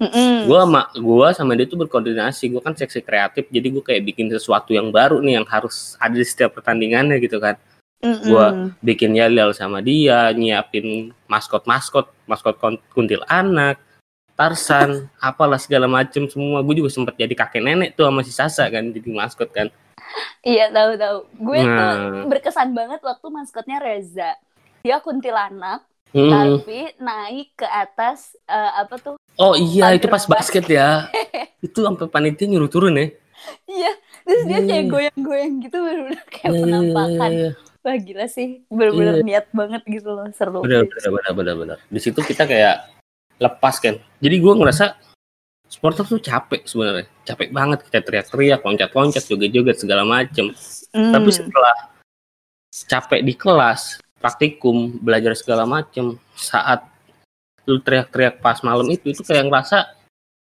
Mm-mm. 0.00 0.48
gua 0.48 0.64
sama 0.64 0.82
gua 0.96 1.28
sama 1.36 1.52
dia 1.56 1.68
tuh 1.68 1.76
berkoordinasi 1.80 2.48
gua 2.52 2.64
kan 2.64 2.72
seksi 2.72 3.04
kreatif 3.04 3.48
jadi 3.52 3.68
gua 3.68 3.84
kayak 3.84 4.04
bikin 4.04 4.32
sesuatu 4.32 4.72
yang 4.72 4.88
baru 4.88 5.20
nih 5.20 5.40
yang 5.40 5.46
harus 5.48 5.96
ada 6.00 6.16
di 6.16 6.24
setiap 6.24 6.56
pertandingannya 6.56 7.20
gitu 7.20 7.40
kan. 7.40 7.56
Mm-mm. 8.00 8.28
gua- 8.28 8.72
bikin 8.80 9.12
yel 9.12 9.52
sama 9.52 9.84
dia 9.84 10.32
nyiapin 10.32 11.12
maskot 11.28 11.68
maskot 11.68 12.08
maskot 12.28 12.56
kon- 12.60 12.80
kuntilanak 12.92 13.80
Tarsan 14.40 15.12
apalah 15.20 15.60
segala 15.60 15.84
macem 15.84 16.24
semua. 16.24 16.64
Gue 16.64 16.80
juga 16.80 16.88
sempat 16.88 17.12
jadi 17.12 17.36
kakek 17.36 17.60
nenek 17.60 17.92
tuh 17.92 18.08
sama 18.08 18.24
si 18.24 18.32
Sasa 18.32 18.64
kan 18.72 18.88
jadi 18.88 19.04
maskot 19.12 19.52
kan 19.52 19.68
Iya 20.42 20.68
tahu 20.68 20.90
tahu. 20.94 21.18
Gue 21.38 21.58
tuh 21.58 21.68
Nah. 21.68 22.24
berkesan 22.26 22.70
banget 22.70 23.00
waktu 23.00 23.26
maskotnya 23.28 23.78
Reza. 23.78 24.34
Dia 24.80 24.98
kuntilanak 24.98 25.84
Hmm. 26.10 26.26
tapi 26.26 26.90
naik 26.98 27.54
ke 27.54 27.62
atas 27.64 28.34
eh, 28.42 28.72
apa 28.76 28.98
tuh? 28.98 29.14
oh 29.36 29.54
iya 29.54 29.94
itu 29.94 30.04
pas 30.04 30.26
basket 30.26 30.66
ya 30.66 31.06
itu 31.62 31.78
sampai 31.78 32.10
panitia 32.10 32.44
nyuruh 32.44 32.66
turun 32.66 32.92
ya 32.92 33.14
Iya. 33.64 33.92
Terus 34.20 34.42
dia 34.44 34.58
kayak 34.60 34.74
iya. 34.76 34.90
goyang-goyang 34.90 35.54
gitu 35.62 35.76
bener-bener 35.78 36.24
kayak 36.26 36.44
Iya, 36.44 36.50
iya, 36.50 36.60
penampakan. 36.60 37.30
Wah 37.80 37.96
gila 37.96 38.26
sih, 38.26 38.48
bener-bener 38.66 39.22
niat 39.22 39.46
banget 39.50 39.82
gitu 39.86 40.10
loh, 40.10 40.26
seru. 40.34 40.60
benar 40.60 40.82
benar 40.84 41.10
benar 41.14 41.32
benar 41.32 41.54
benar 41.56 41.78
di 41.86 42.00
situ 42.02 42.20
kita 42.20 42.44
kayak 42.44 42.90
lepas 43.38 43.78
kan 43.78 43.94
jadi 44.18 44.36
gue 44.36 44.52
ngerasa 44.52 44.98
supporter 45.70 46.02
tuh 46.02 46.18
capek 46.18 46.66
sebenarnya. 46.66 47.06
Capek 47.22 47.48
banget 47.54 47.78
kita 47.86 48.02
teriak-teriak 48.02 48.60
loncat-loncat 48.66 49.22
joget-joget 49.24 49.76
segala 49.78 50.02
macem. 50.02 50.50
Hmm. 50.90 51.14
tapi 51.14 51.30
setelah 51.30 51.94
capek 52.90 53.22
di 53.22 53.38
kelas 53.38 54.02
praktikum 54.18 54.98
belajar 54.98 55.38
segala 55.38 55.62
macem 55.62 56.18
saat 56.34 56.82
lu 57.62 57.78
teriak-teriak 57.78 58.42
pas 58.42 58.58
malam 58.66 58.90
itu 58.90 59.14
itu 59.14 59.22
kayak 59.22 59.46
ngerasa 59.46 59.86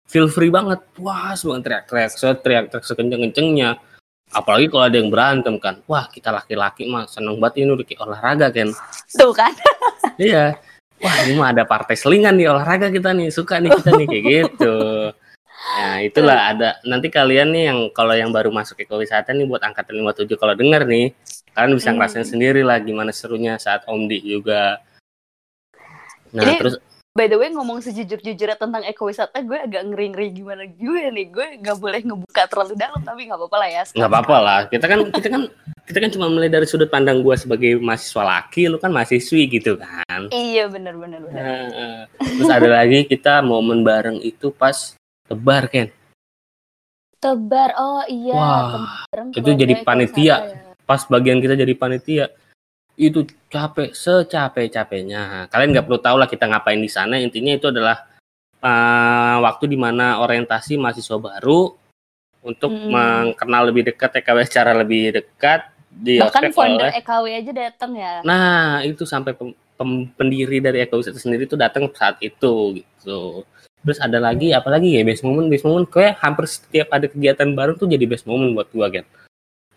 feel 0.05 0.29
free 0.29 0.53
banget. 0.53 0.85
Puas 0.93 1.41
banget 1.41 1.61
teriak-teriak 1.65 2.13
teriak-teriak 2.45 2.85
sekenceng-kencengnya. 2.85 3.81
Apalagi 4.29 4.67
kalau 4.69 4.85
ada 4.85 4.97
yang 4.99 5.09
berantem 5.09 5.55
kan. 5.57 5.81
Wah 5.89 6.05
kita 6.11 6.29
laki-laki 6.29 6.85
mah 6.85 7.09
seneng 7.09 7.41
banget 7.41 7.65
ini 7.65 7.73
udah 7.73 7.87
olahraga 8.05 8.47
kan 8.53 8.69
Tuh 9.17 9.33
kan. 9.33 9.57
iya. 10.21 10.53
Wah 10.97 11.15
ini 11.25 11.37
mah 11.37 11.53
ada 11.53 11.61
partai 11.61 11.93
selingan 11.93 12.33
nih 12.33 12.49
olahraga 12.49 12.89
kita 12.89 13.13
nih 13.13 13.29
suka 13.29 13.61
nih 13.61 13.69
kita 13.69 13.89
nih 14.01 14.05
kayak 14.09 14.23
gitu 14.25 14.75
Nah, 15.97 16.05
itulah 16.05 16.53
ada 16.53 16.77
nanti 16.85 17.09
kalian 17.09 17.49
nih 17.49 17.63
yang 17.73 17.79
kalau 17.89 18.13
yang 18.13 18.29
baru 18.29 18.53
masuk 18.53 18.77
ekowisata 18.77 19.33
nih 19.33 19.49
buat 19.49 19.65
angkatan 19.65 19.97
57 19.97 20.37
kalau 20.37 20.53
denger 20.53 20.85
nih, 20.85 21.09
kalian 21.57 21.73
bisa 21.73 21.89
Hmm. 21.89 21.97
ngerasain 21.97 22.27
sendiri 22.29 22.61
lah 22.61 22.77
gimana 22.77 23.09
serunya 23.09 23.57
saat 23.57 23.81
Omdi 23.89 24.21
juga. 24.21 24.77
Nah, 26.37 26.45
Ini 26.45 26.61
terus 26.61 26.77
By 27.17 27.25
the 27.25 27.33
way 27.33 27.49
ngomong 27.49 27.81
sejujur-jujurnya 27.81 28.61
tentang 28.61 28.85
ekowisata, 28.85 29.41
gue 29.41 29.57
agak 29.57 29.89
ngeri-ngeri 29.89 30.37
gimana 30.37 30.69
gue 30.69 31.01
nih. 31.09 31.25
Gue 31.33 31.57
nggak 31.57 31.77
boleh 31.81 32.05
ngebuka 32.05 32.45
terlalu 32.45 32.77
dalam, 32.77 33.01
tapi 33.01 33.25
nggak 33.25 33.41
apa-apa 33.41 33.57
lah 33.57 33.69
ya. 33.73 33.83
nggak 33.89 34.11
apa-apa 34.13 34.37
lah. 34.37 34.59
Kita 34.69 34.85
kan 34.85 34.99
kita 35.09 35.27
kan 35.33 35.41
kita 35.89 35.97
kan 35.97 36.09
cuma 36.13 36.29
mulai 36.29 36.45
dari 36.45 36.69
sudut 36.69 36.93
pandang 36.93 37.25
gua 37.25 37.33
sebagai 37.33 37.81
mahasiswa 37.81 38.21
laki, 38.21 38.69
lu 38.69 38.77
kan 38.77 38.93
mahasiswi 38.93 39.49
gitu 39.49 39.81
kan. 39.81 40.29
Iya 40.29 40.69
bener-bener. 40.69 41.25
bener. 41.25 41.41
Nah, 41.41 42.05
terus 42.21 42.53
ada 42.53 42.69
lagi 42.69 43.09
kita 43.09 43.41
momen 43.41 43.81
bareng 43.81 44.21
itu 44.21 44.53
pas 44.53 44.93
tebar 45.27 45.67
kan. 45.67 45.87
Tebar, 47.17 47.73
oh 47.75 48.03
iya. 48.05 48.33
Wah, 48.33 49.01
itu 49.31 49.49
jadi 49.51 49.81
panitia. 49.81 50.35
ya. 50.37 50.37
pas 50.87 51.03
bagian 51.03 51.43
kita 51.43 51.51
jadi 51.53 51.75
panitia 51.75 52.31
itu 52.95 53.21
capek 53.47 53.91
secapek-capeknya 53.91 55.51
kalian 55.51 55.75
nggak 55.75 55.83
perlu 55.83 55.99
tahu 55.99 56.15
lah 56.15 56.25
kita 56.25 56.47
ngapain 56.47 56.79
di 56.79 56.87
sana 56.87 57.19
intinya 57.19 57.51
itu 57.51 57.67
adalah 57.67 58.07
uh, 58.63 59.43
waktu 59.43 59.67
di 59.67 59.75
mana 59.75 60.23
orientasi 60.23 60.79
mahasiswa 60.79 61.19
baru 61.19 61.75
untuk 62.39 62.71
Hmm. 62.71 62.87
mengenal 63.35 63.67
lebih 63.67 63.91
dekat 63.91 64.15
TKW 64.15 64.47
secara 64.47 64.71
lebih 64.71 65.11
dekat 65.11 65.67
di 65.91 66.23
Bahkan 66.23 66.55
founder 66.55 66.87
oleh 66.87 67.03
EKW 67.03 67.25
aja 67.35 67.51
datang 67.51 67.91
ya. 67.91 68.13
nah 68.23 68.79
itu 68.79 69.03
sampai 69.03 69.35
pem- 69.35 69.59
pem- 69.75 70.07
pendiri 70.15 70.63
dari 70.63 70.79
ekowisata 70.79 71.19
sendiri 71.19 71.43
itu 71.43 71.59
datang 71.59 71.91
saat 71.91 72.15
itu 72.23 72.79
gitu 72.79 73.43
terus 73.87 74.03
ada 74.03 74.19
lagi 74.19 74.51
apalagi 74.51 74.99
ya 74.99 75.07
best 75.07 75.23
moment 75.23 75.47
best 75.47 75.63
moment 75.63 75.87
kayak 75.87 76.19
hampir 76.19 76.43
setiap 76.43 76.91
ada 76.91 77.07
kegiatan 77.07 77.47
baru 77.55 77.79
tuh 77.79 77.87
jadi 77.87 78.03
best 78.03 78.27
moment 78.27 78.51
buat 78.51 78.67
gua 78.75 78.91
kan 78.91 79.07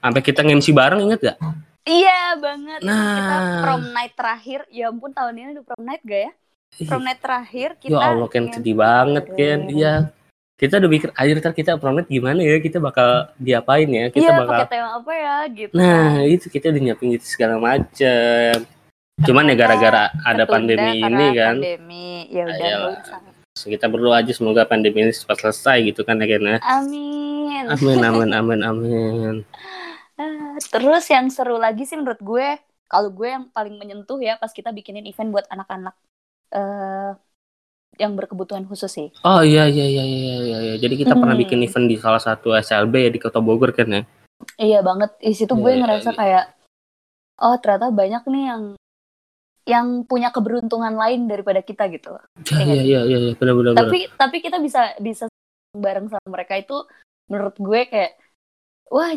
sampai 0.02 0.18
kita 0.18 0.42
nge-MC 0.42 0.74
bareng 0.74 1.00
inget 1.06 1.20
gak 1.22 1.38
Iya 1.80 2.36
banget. 2.36 2.84
Kita 2.84 2.92
Nah. 2.92 3.64
prom 3.64 3.82
night 3.96 4.12
terakhir, 4.12 4.68
ya 4.68 4.92
ampun 4.92 5.16
tahun 5.16 5.32
ini 5.32 5.48
udah 5.56 5.64
prom 5.64 5.80
night 5.80 6.02
gak 6.04 6.22
ya? 6.28 6.32
Prom 6.84 7.02
night 7.02 7.20
terakhir 7.24 7.68
kita. 7.80 7.88
ya 7.88 7.98
Allah 8.04 8.28
kan 8.28 8.44
sedih 8.52 8.76
banget 8.76 9.24
kan 9.32 9.58
iya 9.72 9.94
kita 10.60 10.76
udah 10.76 10.90
pikir 10.92 11.08
akhir 11.16 11.34
ntar 11.40 11.56
kita 11.56 11.80
promet 11.80 12.04
gimana 12.04 12.44
ya 12.44 12.60
kita 12.60 12.76
bakal 12.84 13.32
diapain 13.40 13.88
ya 13.88 14.12
kita 14.12 14.28
Iya 14.28 14.32
bakal 14.44 14.60
pakai 14.60 14.68
tema 14.68 14.88
apa 14.92 15.12
ya 15.16 15.36
gitu. 15.48 15.72
nah 15.72 16.20
itu 16.20 16.46
kita 16.52 16.68
udah 16.68 16.80
nyiapin 16.84 17.08
gitu 17.16 17.26
segala 17.26 17.56
macem 17.56 18.68
Cuman 19.20 19.52
ya 19.52 19.56
gara-gara 19.56 20.08
ada 20.24 20.44
Ketunda 20.48 20.52
pandemi 20.52 20.92
ini 21.00 21.26
kan. 21.36 21.54
pandemi 21.60 22.08
ya 22.32 22.44
udah. 22.48 23.29
Kita 23.62 23.86
berdoa 23.86 24.18
aja 24.18 24.30
semoga 24.30 24.62
pandemi 24.62 25.02
ini 25.02 25.12
cepat 25.12 25.42
selesai 25.42 25.84
gitu 25.84 26.00
kan 26.02 26.16
ya 26.16 26.26
Ken 26.26 26.44
ya. 26.46 26.58
amin 26.62 27.64
Amin 27.68 27.98
amin 28.00 28.30
amin 28.38 28.60
amin. 28.62 29.36
Ah, 30.14 30.56
terus 30.62 31.04
yang 31.06 31.28
seru 31.28 31.56
lagi 31.56 31.82
sih 31.82 31.96
menurut 31.96 32.20
gue 32.20 32.46
kalau 32.86 33.08
gue 33.08 33.28
yang 33.28 33.48
paling 33.48 33.74
menyentuh 33.74 34.18
ya 34.18 34.36
pas 34.36 34.48
kita 34.48 34.68
bikinin 34.68 35.04
event 35.04 35.30
buat 35.30 35.46
anak-anak 35.46 35.94
eh 36.50 37.12
yang 37.96 38.14
berkebutuhan 38.14 38.64
khusus 38.64 38.88
sih 38.88 39.08
Oh 39.20 39.40
iya 39.40 39.64
iya 39.64 39.84
iya 39.84 40.04
iya 40.04 40.36
iya. 40.38 40.58
iya. 40.62 40.74
Jadi 40.76 40.94
kita 40.96 41.12
pernah 41.12 41.32
Hmm. 41.32 41.42
bikin 41.42 41.60
event 41.60 41.86
di 41.86 41.96
salah 41.96 42.18
satu 42.18 42.52
SLB 42.52 42.94
ya 42.96 43.10
di 43.10 43.18
Kota 43.18 43.38
Bogor 43.38 43.70
kan 43.70 43.88
ya. 43.88 44.02
iya 44.56 44.80
banget 44.80 45.12
di 45.20 45.32
situ 45.32 45.52
gue 45.52 45.68
iya, 45.70 45.80
ngerasa 45.80 46.10
iya. 46.10 46.16
kayak 46.16 46.44
oh 47.38 47.56
ternyata 47.56 47.88
banyak 47.88 48.22
nih 48.26 48.44
yang 48.46 48.62
yang 49.68 50.02
punya 50.08 50.30
keberuntungan 50.30 50.94
lain 50.94 51.28
daripada 51.28 51.60
kita 51.60 51.86
gitu 51.88 52.16
Ya, 52.48 52.56
Iya 52.60 52.64
iya 52.64 52.82
iya 52.82 53.00
iya 53.04 53.18
iya 53.20 53.32
benar 53.36 53.54
benar. 53.54 53.72
benar. 53.74 53.82
tapi 53.86 53.98
tapi 54.16 54.36
kita 54.40 54.56
bisa 54.58 54.94
bisa 54.98 55.24
bareng 55.70 56.08
sama 56.08 56.26
mereka 56.28 56.56
itu 56.56 56.76
menurut 57.30 57.54
gue 57.56 57.80
kayak 57.86 58.12
wah 58.90 59.12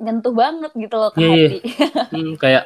nyentuh 0.00 0.32
banget 0.32 0.72
gitu 0.74 0.96
loh 0.96 1.10
ke 1.10 1.18
Iya, 1.20 1.28
iya. 1.28 1.48
hati 1.48 1.58
Hmm, 2.14 2.32
kayak 2.36 2.64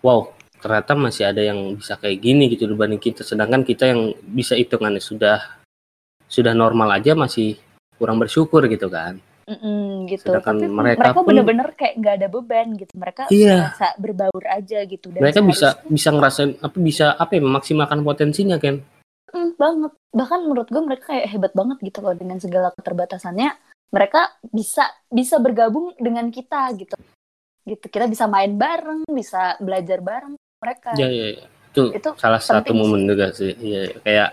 wow 0.00 0.30
ternyata 0.58 0.94
masih 0.94 1.26
ada 1.26 1.42
yang 1.42 1.74
bisa 1.74 1.98
kayak 1.98 2.22
gini 2.22 2.46
gitu 2.46 2.66
dibanding 2.66 3.02
kita 3.02 3.22
sedangkan 3.22 3.66
kita 3.66 3.90
yang 3.90 4.14
bisa 4.22 4.54
hitungannya 4.54 5.02
sudah 5.02 5.58
sudah 6.26 6.54
normal 6.54 6.86
aja 6.94 7.12
masih 7.12 7.58
kurang 7.98 8.18
bersyukur 8.18 8.66
gitu 8.66 8.86
kan 8.86 9.18
Mm-mm, 9.42 10.06
gitu. 10.06 10.30
Sedangkan 10.30 10.54
tapi 10.54 10.66
mereka 10.68 10.98
mereka, 11.02 11.16
pun- 11.16 11.26
bener-bener 11.26 11.68
kayak 11.74 11.94
nggak 11.98 12.14
ada 12.14 12.28
beban 12.28 12.68
gitu. 12.74 12.92
Mereka 12.94 13.22
Iya. 13.28 13.56
merasa 13.72 13.88
berbaur 13.98 14.44
aja 14.46 14.78
gitu. 14.84 15.06
Dan 15.10 15.20
mereka 15.20 15.40
bisa 15.42 15.68
bisa 15.84 16.08
ngerasain 16.10 16.50
apa 16.58 16.76
bisa 16.76 17.06
apa 17.12 17.32
ya 17.32 17.42
memaksimalkan 17.42 18.00
potensinya 18.00 18.56
kan 18.56 18.82
Mm, 19.32 19.56
banget. 19.56 19.92
Bahkan 20.12 20.40
menurut 20.44 20.68
gue 20.68 20.82
mereka 20.84 21.04
kayak 21.08 21.26
hebat 21.26 21.52
banget 21.52 21.80
gitu 21.80 22.04
loh 22.04 22.12
dengan 22.12 22.36
segala 22.36 22.68
keterbatasannya. 22.76 23.48
Mereka 23.88 24.20
bisa 24.52 24.84
bisa 25.08 25.40
bergabung 25.40 25.96
dengan 25.96 26.28
kita 26.28 26.68
gitu. 26.76 26.92
Gitu 27.64 27.80
kita 27.88 28.04
bisa 28.06 28.28
main 28.28 28.52
bareng 28.52 29.08
bisa 29.08 29.56
belajar 29.56 30.04
bareng 30.04 30.36
mereka. 30.60 30.92
Ya 31.00 31.08
ya, 31.08 31.26
ya. 31.32 31.44
itu, 31.72 31.82
itu 31.96 32.10
salah 32.20 32.44
satu 32.44 32.76
momen 32.76 33.08
juga 33.08 33.32
sih. 33.32 33.56
Iya 33.56 33.96
kayak 34.04 34.28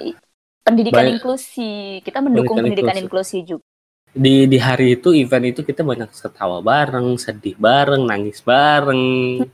pendidikan 0.68 1.00
banyak- 1.00 1.16
inklusi. 1.16 1.72
Kita 2.04 2.20
mendukung 2.20 2.60
Pendidikan 2.60 2.92
pendidikan 2.92 2.98
inklusi, 3.00 3.38
juga 3.48 3.64
di 4.12 4.46
di 4.46 4.58
hari 4.58 4.98
itu 4.98 5.14
event 5.14 5.46
itu 5.48 5.62
kita 5.62 5.82
banyak 5.82 6.10
ketawa 6.10 6.60
bareng 6.60 7.16
sedih 7.16 7.54
bareng 7.56 8.04
nangis 8.04 8.42
bareng 8.42 9.04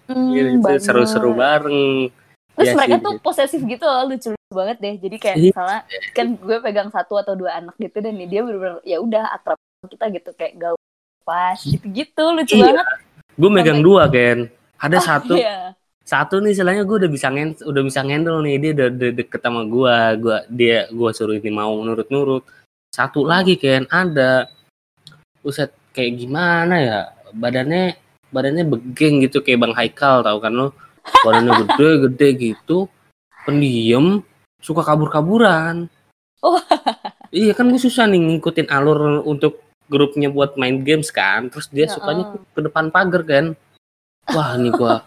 Hmm, 0.07 0.31
gitu, 0.31 0.63
banget. 0.63 0.81
seru-seru 0.81 1.31
bareng 1.31 2.07
terus 2.55 2.71
Iya 2.71 2.73
mereka 2.73 2.95
sih, 2.95 3.03
tuh 3.03 3.13
gitu. 3.13 3.21
posesif 3.21 3.61
gitu 3.61 3.83
loh 3.83 4.03
lucu 4.07 4.29
banget 4.49 4.77
deh 4.79 4.95
jadi 4.97 5.15
kayak 5.17 5.35
Iya. 5.35 5.51
misalnya 5.51 5.79
kan 6.11 6.27
gue 6.33 6.57
pegang 6.61 6.87
satu 6.87 7.13
atau 7.15 7.35
dua 7.35 7.59
anak 7.59 7.75
gitu 7.75 7.99
dan 7.99 8.15
dia 8.15 8.41
bener-bener 8.41 8.79
ya 8.81 8.97
udah 8.97 9.27
akrab 9.29 9.59
kita 9.85 10.05
gitu 10.09 10.29
kayak 10.31 10.53
gaul 10.55 10.79
pas 11.21 11.59
gitu-gitu 11.59 12.23
lucu 12.31 12.55
Iya. 12.55 12.71
banget 12.71 12.87
gue 13.35 13.49
megang 13.51 13.83
Sampai- 13.83 13.87
dua 13.91 14.03
kan 14.07 14.37
ada 14.77 14.97
satu 14.99 15.35
Iya. 15.35 15.75
satu 16.01 16.39
nih 16.39 16.55
istilahnya 16.55 16.83
gue 16.83 16.97
udah 17.03 17.11
bisa 17.11 17.27
ngen 17.27 17.49
udah 17.59 17.81
bisa 17.83 17.99
ngendel 18.01 18.39
nih 18.39 18.55
dia 18.55 18.71
udah, 18.71 18.87
udah 18.89 19.11
deket 19.13 19.41
sama 19.41 19.61
gue 19.65 19.95
gua 20.23 20.37
dia 20.47 20.87
gue 20.87 21.09
suruh 21.11 21.35
ini 21.35 21.51
mau 21.51 21.75
nurut-nurut 21.75 22.47
satu 22.95 23.27
lagi 23.27 23.59
kan 23.59 23.83
ada. 23.91 24.47
Buset 25.43 25.75
kayak 25.91 26.15
gimana 26.15 26.75
ya? 26.79 26.99
Badannya 27.35 27.99
badannya 28.31 28.63
begeng 28.63 29.27
gitu 29.27 29.43
kayak 29.43 29.67
bang 29.67 29.73
Haikal 29.75 30.23
tau 30.23 30.39
kan 30.39 30.55
lo? 30.55 30.71
Badannya 31.27 31.67
gede 31.67 31.89
gede 32.07 32.27
gitu 32.39 32.87
pendiam 33.43 34.23
suka 34.63 34.81
kabur-kaburan. 34.81 35.91
Oh. 36.39 36.61
iya 37.33 37.57
kan 37.57 37.67
gue 37.67 37.81
susah 37.81 38.05
nih 38.05 38.21
ngikutin 38.21 38.69
alur 38.69 39.25
untuk 39.25 39.65
grupnya 39.91 40.31
buat 40.31 40.55
main 40.55 40.81
games 40.87 41.11
kan. 41.11 41.51
Terus 41.51 41.67
dia 41.67 41.91
Ya, 41.91 41.93
sukanya 41.99 42.31
oh. 42.31 42.47
ke 42.55 42.59
depan 42.63 42.89
pagar 42.95 43.27
kan 43.27 43.45
wah 44.31 44.57
nih 44.57 44.73
gua 44.73 45.05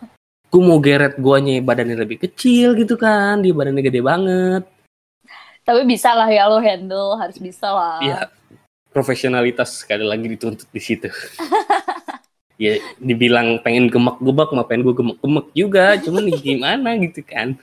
gue 0.49 0.63
mau 0.63 0.79
geret 0.79 1.19
guanya 1.19 1.59
badannya 1.65 1.97
lebih 1.97 2.21
kecil 2.21 2.77
gitu 2.77 3.01
kan. 3.01 3.41
Dia 3.41 3.57
badannya 3.57 3.83
gede 3.83 4.01
banget 4.05 4.78
tapi 5.69 5.85
bisa 5.85 6.17
lah 6.17 6.33
ya 6.33 6.49
lo 6.49 6.65
handle 6.65 7.21
harus 7.21 7.37
bisa 7.37 7.69
lah. 7.69 8.01
Iya. 8.01 8.21
Profesionalitas 8.89 9.85
sekali 9.85 10.01
lagi 10.01 10.25
dituntut 10.33 10.65
di 10.73 10.81
situ. 10.81 11.13
Ya 12.59 12.75
dibilang 12.99 13.63
pengen 13.63 13.87
gemak-gemak 13.87 14.51
mah 14.51 14.67
pengen 14.67 14.83
gue 14.83 14.91
gemek-gemek 14.91 15.47
juga. 15.55 15.95
Cuman 16.03 16.27
nih 16.27 16.43
gimana 16.43 16.99
gitu 16.99 17.23
kan. 17.23 17.55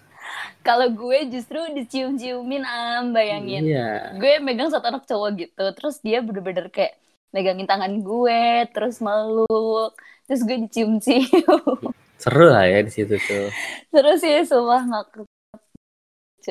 Kalau 0.63 0.87
gue 0.87 1.27
justru 1.27 1.59
dicium-ciumin 1.75 2.63
am 2.63 3.11
bayangin. 3.11 3.67
Iya. 3.67 4.15
Gue 4.15 4.39
megang 4.39 4.71
satu 4.71 4.87
anak 4.87 5.03
cowok 5.03 5.29
gitu 5.35 5.65
terus 5.75 5.99
dia 5.99 6.23
bener-bener 6.23 6.71
kayak 6.71 6.95
megangin 7.35 7.67
tangan 7.67 7.91
gue 8.07 8.71
terus 8.71 9.03
meluk 9.03 9.99
terus 10.31 10.47
gue 10.47 10.63
dicium-cium. 10.63 11.91
Seru 12.15 12.47
lah 12.47 12.63
ya 12.63 12.79
di 12.79 12.91
situ 12.95 13.19
tuh. 13.19 13.51
Terus 13.91 14.23
ya 14.23 14.47
sumpah 14.47 14.79
ngakak 14.87 15.27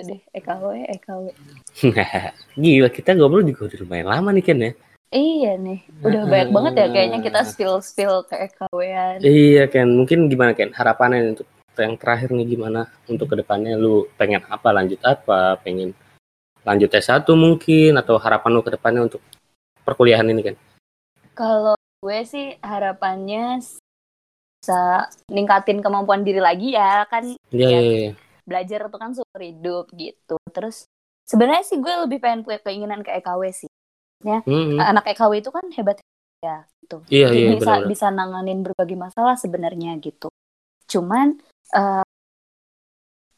deh 0.03 0.21
EKW 0.35 0.89
EKW 0.99 1.25
gila 2.63 2.89
kita 2.91 3.15
ngobrol 3.15 3.47
juga 3.47 3.71
udah 3.71 3.79
lumayan 3.85 4.09
lama 4.11 4.31
nih 4.35 4.45
kan 4.47 4.59
ya. 4.59 4.73
Iya 5.15 5.53
nih 5.63 5.81
udah 6.03 6.23
banyak 6.27 6.51
banget 6.51 6.73
ya 6.75 6.87
kayaknya 6.91 7.19
kita 7.23 7.41
spill 7.47 7.79
spill 7.79 8.27
ke 8.27 8.35
EKW-an 8.51 9.23
Iya 9.23 9.71
Ken, 9.71 9.95
mungkin 9.95 10.27
gimana 10.27 10.59
Ken? 10.59 10.75
Harapannya 10.75 11.39
untuk 11.39 11.47
yang 11.79 11.95
terakhir 11.95 12.35
nih 12.35 12.47
gimana 12.59 12.91
untuk 13.07 13.31
ke 13.31 13.39
depannya? 13.39 13.79
Lu 13.79 14.11
pengen 14.19 14.43
apa 14.51 14.75
lanjut 14.75 14.99
apa? 15.07 15.55
Pengen 15.63 15.95
lanjut 16.67 16.91
S1 16.91 17.23
mungkin 17.37 17.95
atau 17.95 18.19
harapan 18.19 18.51
lu 18.59 18.63
ke 18.67 18.75
depannya 18.75 19.07
untuk 19.07 19.23
perkuliahan 19.85 20.27
ini 20.33 20.43
kan 20.43 20.57
kalau 21.37 21.75
gue 22.01 22.19
sih 22.25 22.57
harapannya 22.63 23.61
bisa 24.65 25.13
ningkatin 25.29 25.85
kemampuan 25.85 26.25
diri 26.25 26.41
lagi 26.41 26.73
ya 26.73 27.05
kan? 27.11 27.37
Iya 27.53 27.69
Ya. 27.69 27.69
iya 27.69 27.81
iya. 27.81 28.13
Belajar 28.45 28.87
itu 28.87 28.99
kan 29.01 29.11
seumur 29.17 29.43
hidup 29.43 29.85
gitu. 29.97 30.37
Terus 30.53 30.87
sebenarnya 31.25 31.65
sih 31.65 31.81
gue 31.81 31.93
lebih 32.05 32.21
pengen 32.21 32.45
punya 32.45 32.61
keinginan 32.61 33.01
ke 33.01 33.11
EKW 33.21 33.43
sih. 33.53 33.71
Hmm, 34.25 34.81
anak 34.81 35.05
EKW 35.13 35.45
itu 35.45 35.51
kan 35.53 35.65
hebat 35.77 36.01
ya 36.41 36.65
gitu. 36.85 36.97
Iya 37.09 37.29
iya 37.33 37.49
bisa 37.57 37.73
benar 37.81 37.89
bisa 37.89 38.07
nanganin 38.13 38.61
berbagai 38.65 38.97
masalah 38.97 39.37
sebenarnya 39.37 39.97
gitu. 40.01 40.29
Cuman 40.89 41.41
eh 41.73 42.05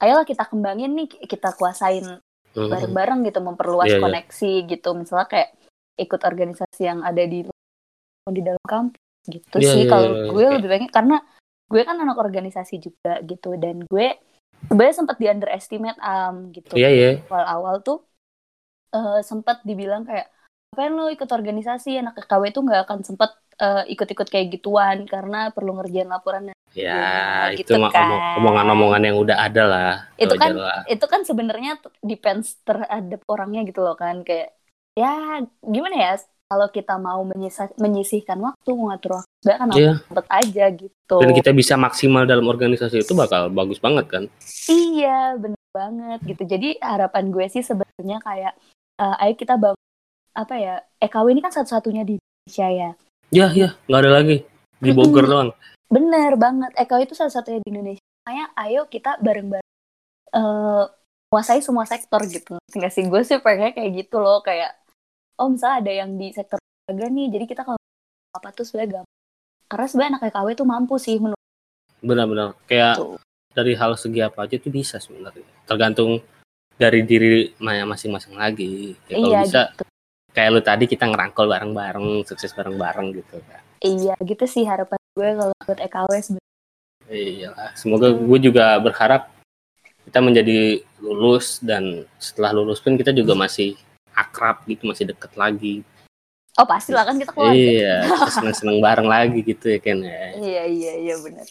ayolah 0.03 0.27
kita 0.29 0.45
kembangin 0.47 0.93
nih 0.93 1.09
kita 1.27 1.57
kuasain 1.57 2.21
bareng-bareng 2.57 3.21
gitu 3.29 3.41
memperluas 3.45 3.89
Iya, 3.91 3.97
iya. 4.01 4.03
koneksi 4.03 4.53
gitu. 4.71 4.89
Misalnya 4.97 5.29
kayak 5.29 5.51
ikut 5.97 6.21
organisasi 6.25 6.83
yang 6.85 7.01
ada 7.05 7.23
di 7.25 7.45
di 8.27 8.41
dalam 8.43 8.65
kampus 8.67 9.01
gitu 9.31 9.57
Iya, 9.61 9.73
sih. 9.73 9.83
iya, 9.87 9.91
kalau 9.91 10.09
iya, 10.13 10.31
gue 10.33 10.43
iya. 10.43 10.55
lebih 10.59 10.69
pengen 10.71 10.91
karena 10.91 11.17
gue 11.67 11.83
kan 11.83 11.97
anak 11.99 12.17
organisasi 12.19 12.75
juga 12.83 13.23
gitu. 13.27 13.55
Dan 13.61 13.85
gue 13.87 14.07
sebenarnya 14.69 14.97
sempat 14.97 15.17
di 15.17 15.27
underestimate 15.31 15.99
am 16.03 16.51
gitu. 16.51 16.75
Iya 16.77 16.89
iya. 16.91 17.11
Awal-awal 17.31 17.81
tuh 17.83 17.99
eh 18.95 19.21
sempat 19.23 19.61
dibilang 19.67 20.07
kayak 20.07 20.31
ngapain 20.73 20.93
lo 20.93 21.09
ikut 21.09 21.31
organisasi? 21.31 22.01
Anak 22.01 22.21
KW 22.27 22.53
itu 22.53 22.61
nggak 22.61 22.85
akan 22.87 22.99
sempat 23.03 23.31
eh, 23.57 23.83
ikut-ikut 23.93 24.29
kayak 24.29 24.53
gituan 24.61 25.09
karena 25.09 25.49
perlu 25.49 25.81
ngerjain 25.81 26.11
laporan 26.13 26.53
dan 26.53 26.57
ya 26.77 27.49
itu 27.57 27.65
gitu 27.65 27.81
mah 27.81 27.89
kan. 27.89 28.05
omong- 28.05 28.25
omongan-omongan 28.45 29.03
yang 29.09 29.17
udah 29.17 29.37
ada 29.49 29.63
lah 29.65 29.93
Itu 30.21 30.37
kan- 30.37 30.53
lah. 30.53 30.85
itu 30.85 31.07
kan 31.09 31.25
sebenarnya 31.25 31.81
depends 32.05 32.61
terhadap 32.69 33.25
orangnya 33.25 33.65
gitu 33.65 33.81
loh 33.81 33.97
kan 33.97 34.21
kayak 34.29 34.53
ya 34.93 35.41
gimana 35.65 35.97
ya 35.97 36.13
kalau 36.47 36.71
kita 36.71 36.95
mau 36.97 37.27
menyisa- 37.27 37.75
menyisihkan 37.75 38.39
waktu 38.39 38.71
mengatur 38.71 39.19
waktu 39.19 39.31
sebenarnya 39.43 39.59
kan 39.59 39.69
Iya. 39.75 39.93
sempet 40.07 40.27
aja 40.31 40.65
gitu 40.71 41.17
dan 41.19 41.31
kita 41.35 41.51
bisa 41.51 41.75
maksimal 41.75 42.23
dalam 42.23 42.47
organisasi 42.47 43.03
itu 43.03 43.13
bakal 43.13 43.51
bagus 43.51 43.83
banget 43.83 44.07
kan 44.07 44.23
iya 44.71 45.35
bener 45.35 45.59
banget 45.75 46.21
gitu 46.25 46.43
jadi 46.47 46.69
harapan 46.79 47.35
gue 47.35 47.47
sih 47.51 47.63
sebenarnya 47.63 48.19
kayak 48.23 48.53
eh, 48.97 49.23
ayo 49.27 49.35
kita 49.35 49.59
bangun 49.59 49.83
apa 50.37 50.55
ya 50.55 50.75
EKW 51.03 51.27
ini 51.33 51.41
kan 51.41 51.53
satu-satunya 51.53 52.07
di 52.07 52.15
Indonesia 52.17 52.69
ya 52.69 52.91
ya 53.29 53.47
ya 53.51 53.69
nggak 53.91 54.01
ada 54.01 54.13
lagi 54.23 54.37
di 54.79 54.91
Bogor 54.93 55.27
doang 55.27 55.51
Bener 55.87 56.35
banget, 56.35 56.75
EKW 56.75 57.07
itu 57.07 57.15
salah 57.15 57.31
satunya 57.31 57.63
di 57.63 57.71
Indonesia. 57.71 58.03
Makanya 58.27 58.47
ayo 58.59 58.91
kita 58.91 59.23
bareng-bareng 59.23 59.71
eh 60.35 60.85
menguasai 61.31 61.63
semua 61.63 61.87
sektor 61.87 62.19
gitu. 62.27 62.59
Nggak 62.75 62.91
sih, 62.91 63.07
gue 63.07 63.23
sih 63.23 63.39
pengen 63.39 63.71
kayak 63.71 63.91
gitu 63.95 64.19
loh. 64.19 64.43
Kayak, 64.43 64.75
oh 65.37 65.49
misalnya 65.49 65.77
ada 65.85 65.93
yang 66.05 66.11
di 66.17 66.29
sektor 66.33 66.57
olahraga 66.59 67.07
nih, 67.13 67.27
jadi 67.33 67.45
kita 67.45 67.63
kalau 67.63 67.81
apa 68.33 68.49
tuh 68.53 68.65
sebenarnya 68.65 69.01
gampang. 69.01 69.15
Karena 69.67 69.87
sebenarnya 69.91 70.11
anak 70.17 70.23
EKW 70.31 70.49
tuh 70.55 70.69
mampu 70.69 70.95
sih 70.97 71.17
menurut 71.19 71.43
benar-benar 72.05 72.55
kayak 72.69 73.01
Tuh. 73.01 73.17
dari 73.51 73.73
hal 73.75 73.97
segi 73.97 74.21
apa 74.21 74.45
aja 74.45 74.61
itu 74.61 74.69
bisa 74.69 75.01
sebenarnya 75.01 75.43
tergantung 75.65 76.21
dari 76.77 77.01
diri 77.03 77.57
ma- 77.59 77.89
masing-masing 77.89 78.37
lagi 78.37 78.95
ya, 79.09 79.17
kalau 79.17 79.33
Iya 79.33 79.41
bisa 79.43 79.63
gitu. 79.73 79.83
kayak 80.31 80.51
lu 80.53 80.61
tadi 80.61 80.85
kita 80.85 81.09
ngerangkul 81.09 81.49
bareng-bareng 81.49 82.29
sukses 82.29 82.53
bareng-bareng 82.53 83.17
gitu 83.17 83.41
kan 83.49 83.65
Iya 83.81 84.15
gitu 84.23 84.45
sih 84.45 84.69
harapan 84.69 85.01
gue 85.17 85.29
kalau 85.35 85.55
buat 85.65 85.81
EKW 85.81 86.11
sebenarnya. 86.21 86.55
iya 87.09 87.51
semoga 87.75 88.13
gue 88.13 88.39
juga 88.45 88.77
berharap 88.79 89.33
kita 90.07 90.21
menjadi 90.21 90.85
lulus 91.01 91.59
dan 91.65 92.05
setelah 92.21 92.55
lulus 92.55 92.79
pun 92.79 92.95
kita 92.95 93.11
juga 93.11 93.33
masih 93.35 93.75
akrab 94.17 94.65
gitu 94.65 94.89
masih 94.89 95.13
deket 95.13 95.33
lagi. 95.37 95.85
Oh 96.57 96.65
pasti 96.65 96.97
lah 96.97 97.05
kan 97.05 97.21
kita 97.21 97.37
keluar 97.37 97.53
iya 97.53 98.09
seneng 98.35 98.57
seneng 98.57 98.79
bareng 98.81 99.05
lagi 99.05 99.45
gitu 99.45 99.69
ya 99.69 99.79
kan 99.79 100.01
ya. 100.01 100.25
Iya 100.41 100.63
iya 100.67 100.93
iya 101.05 101.15
benar 101.21 101.45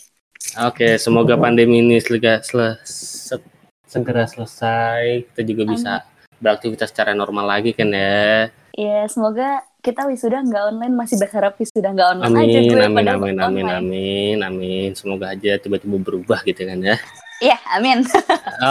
oke 0.56 0.88
semoga 1.02 1.36
pandemi 1.36 1.82
ini 1.82 1.98
segera 2.02 2.42
sel 2.42 2.78
se- 2.86 3.54
segera 3.86 4.26
selesai. 4.26 5.30
Kita 5.32 5.42
juga 5.46 5.64
bisa 5.70 5.94
beraktivitas 6.42 6.92
secara 6.92 7.16
normal 7.16 7.48
lagi 7.48 7.72
kan 7.72 7.90
ya. 7.94 8.50
Iya, 8.76 9.08
semoga 9.08 9.64
kita 9.80 10.04
wisuda 10.04 10.44
nggak 10.44 10.64
online, 10.76 10.96
masih 11.00 11.16
berharap 11.16 11.56
wisuda 11.56 11.96
nggak 11.96 12.10
online 12.20 12.36
aja 12.44 12.60
amin 12.60 12.68
gue 12.68 12.84
amin 12.84 13.08
amin 13.08 13.16
amin 13.16 13.38
online. 13.40 13.72
amin 13.72 14.38
amin. 14.44 14.90
Semoga 15.00 15.32
aja 15.32 15.56
tiba-tiba 15.56 15.96
berubah 15.96 16.44
gitu 16.44 16.68
kan 16.68 16.84
ya 16.84 17.00
Iya, 17.44 17.58
amin. 17.76 18.08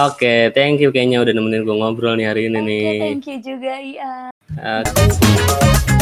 oke 0.09 0.35
thank 0.57 0.81
you 0.81 0.89
kayaknya 0.89 1.21
udah 1.21 1.33
nemenin 1.37 1.69
gue 1.69 1.77
ngobrol 1.77 2.17
nih 2.17 2.33
hari 2.33 2.49
ini 2.49 2.59
Oke, 2.61 2.69
nih 2.69 2.99
thank 3.01 3.27
you 3.29 3.39
juga, 3.45 3.73
iya. 3.77 4.12
Oke. 4.57 6.01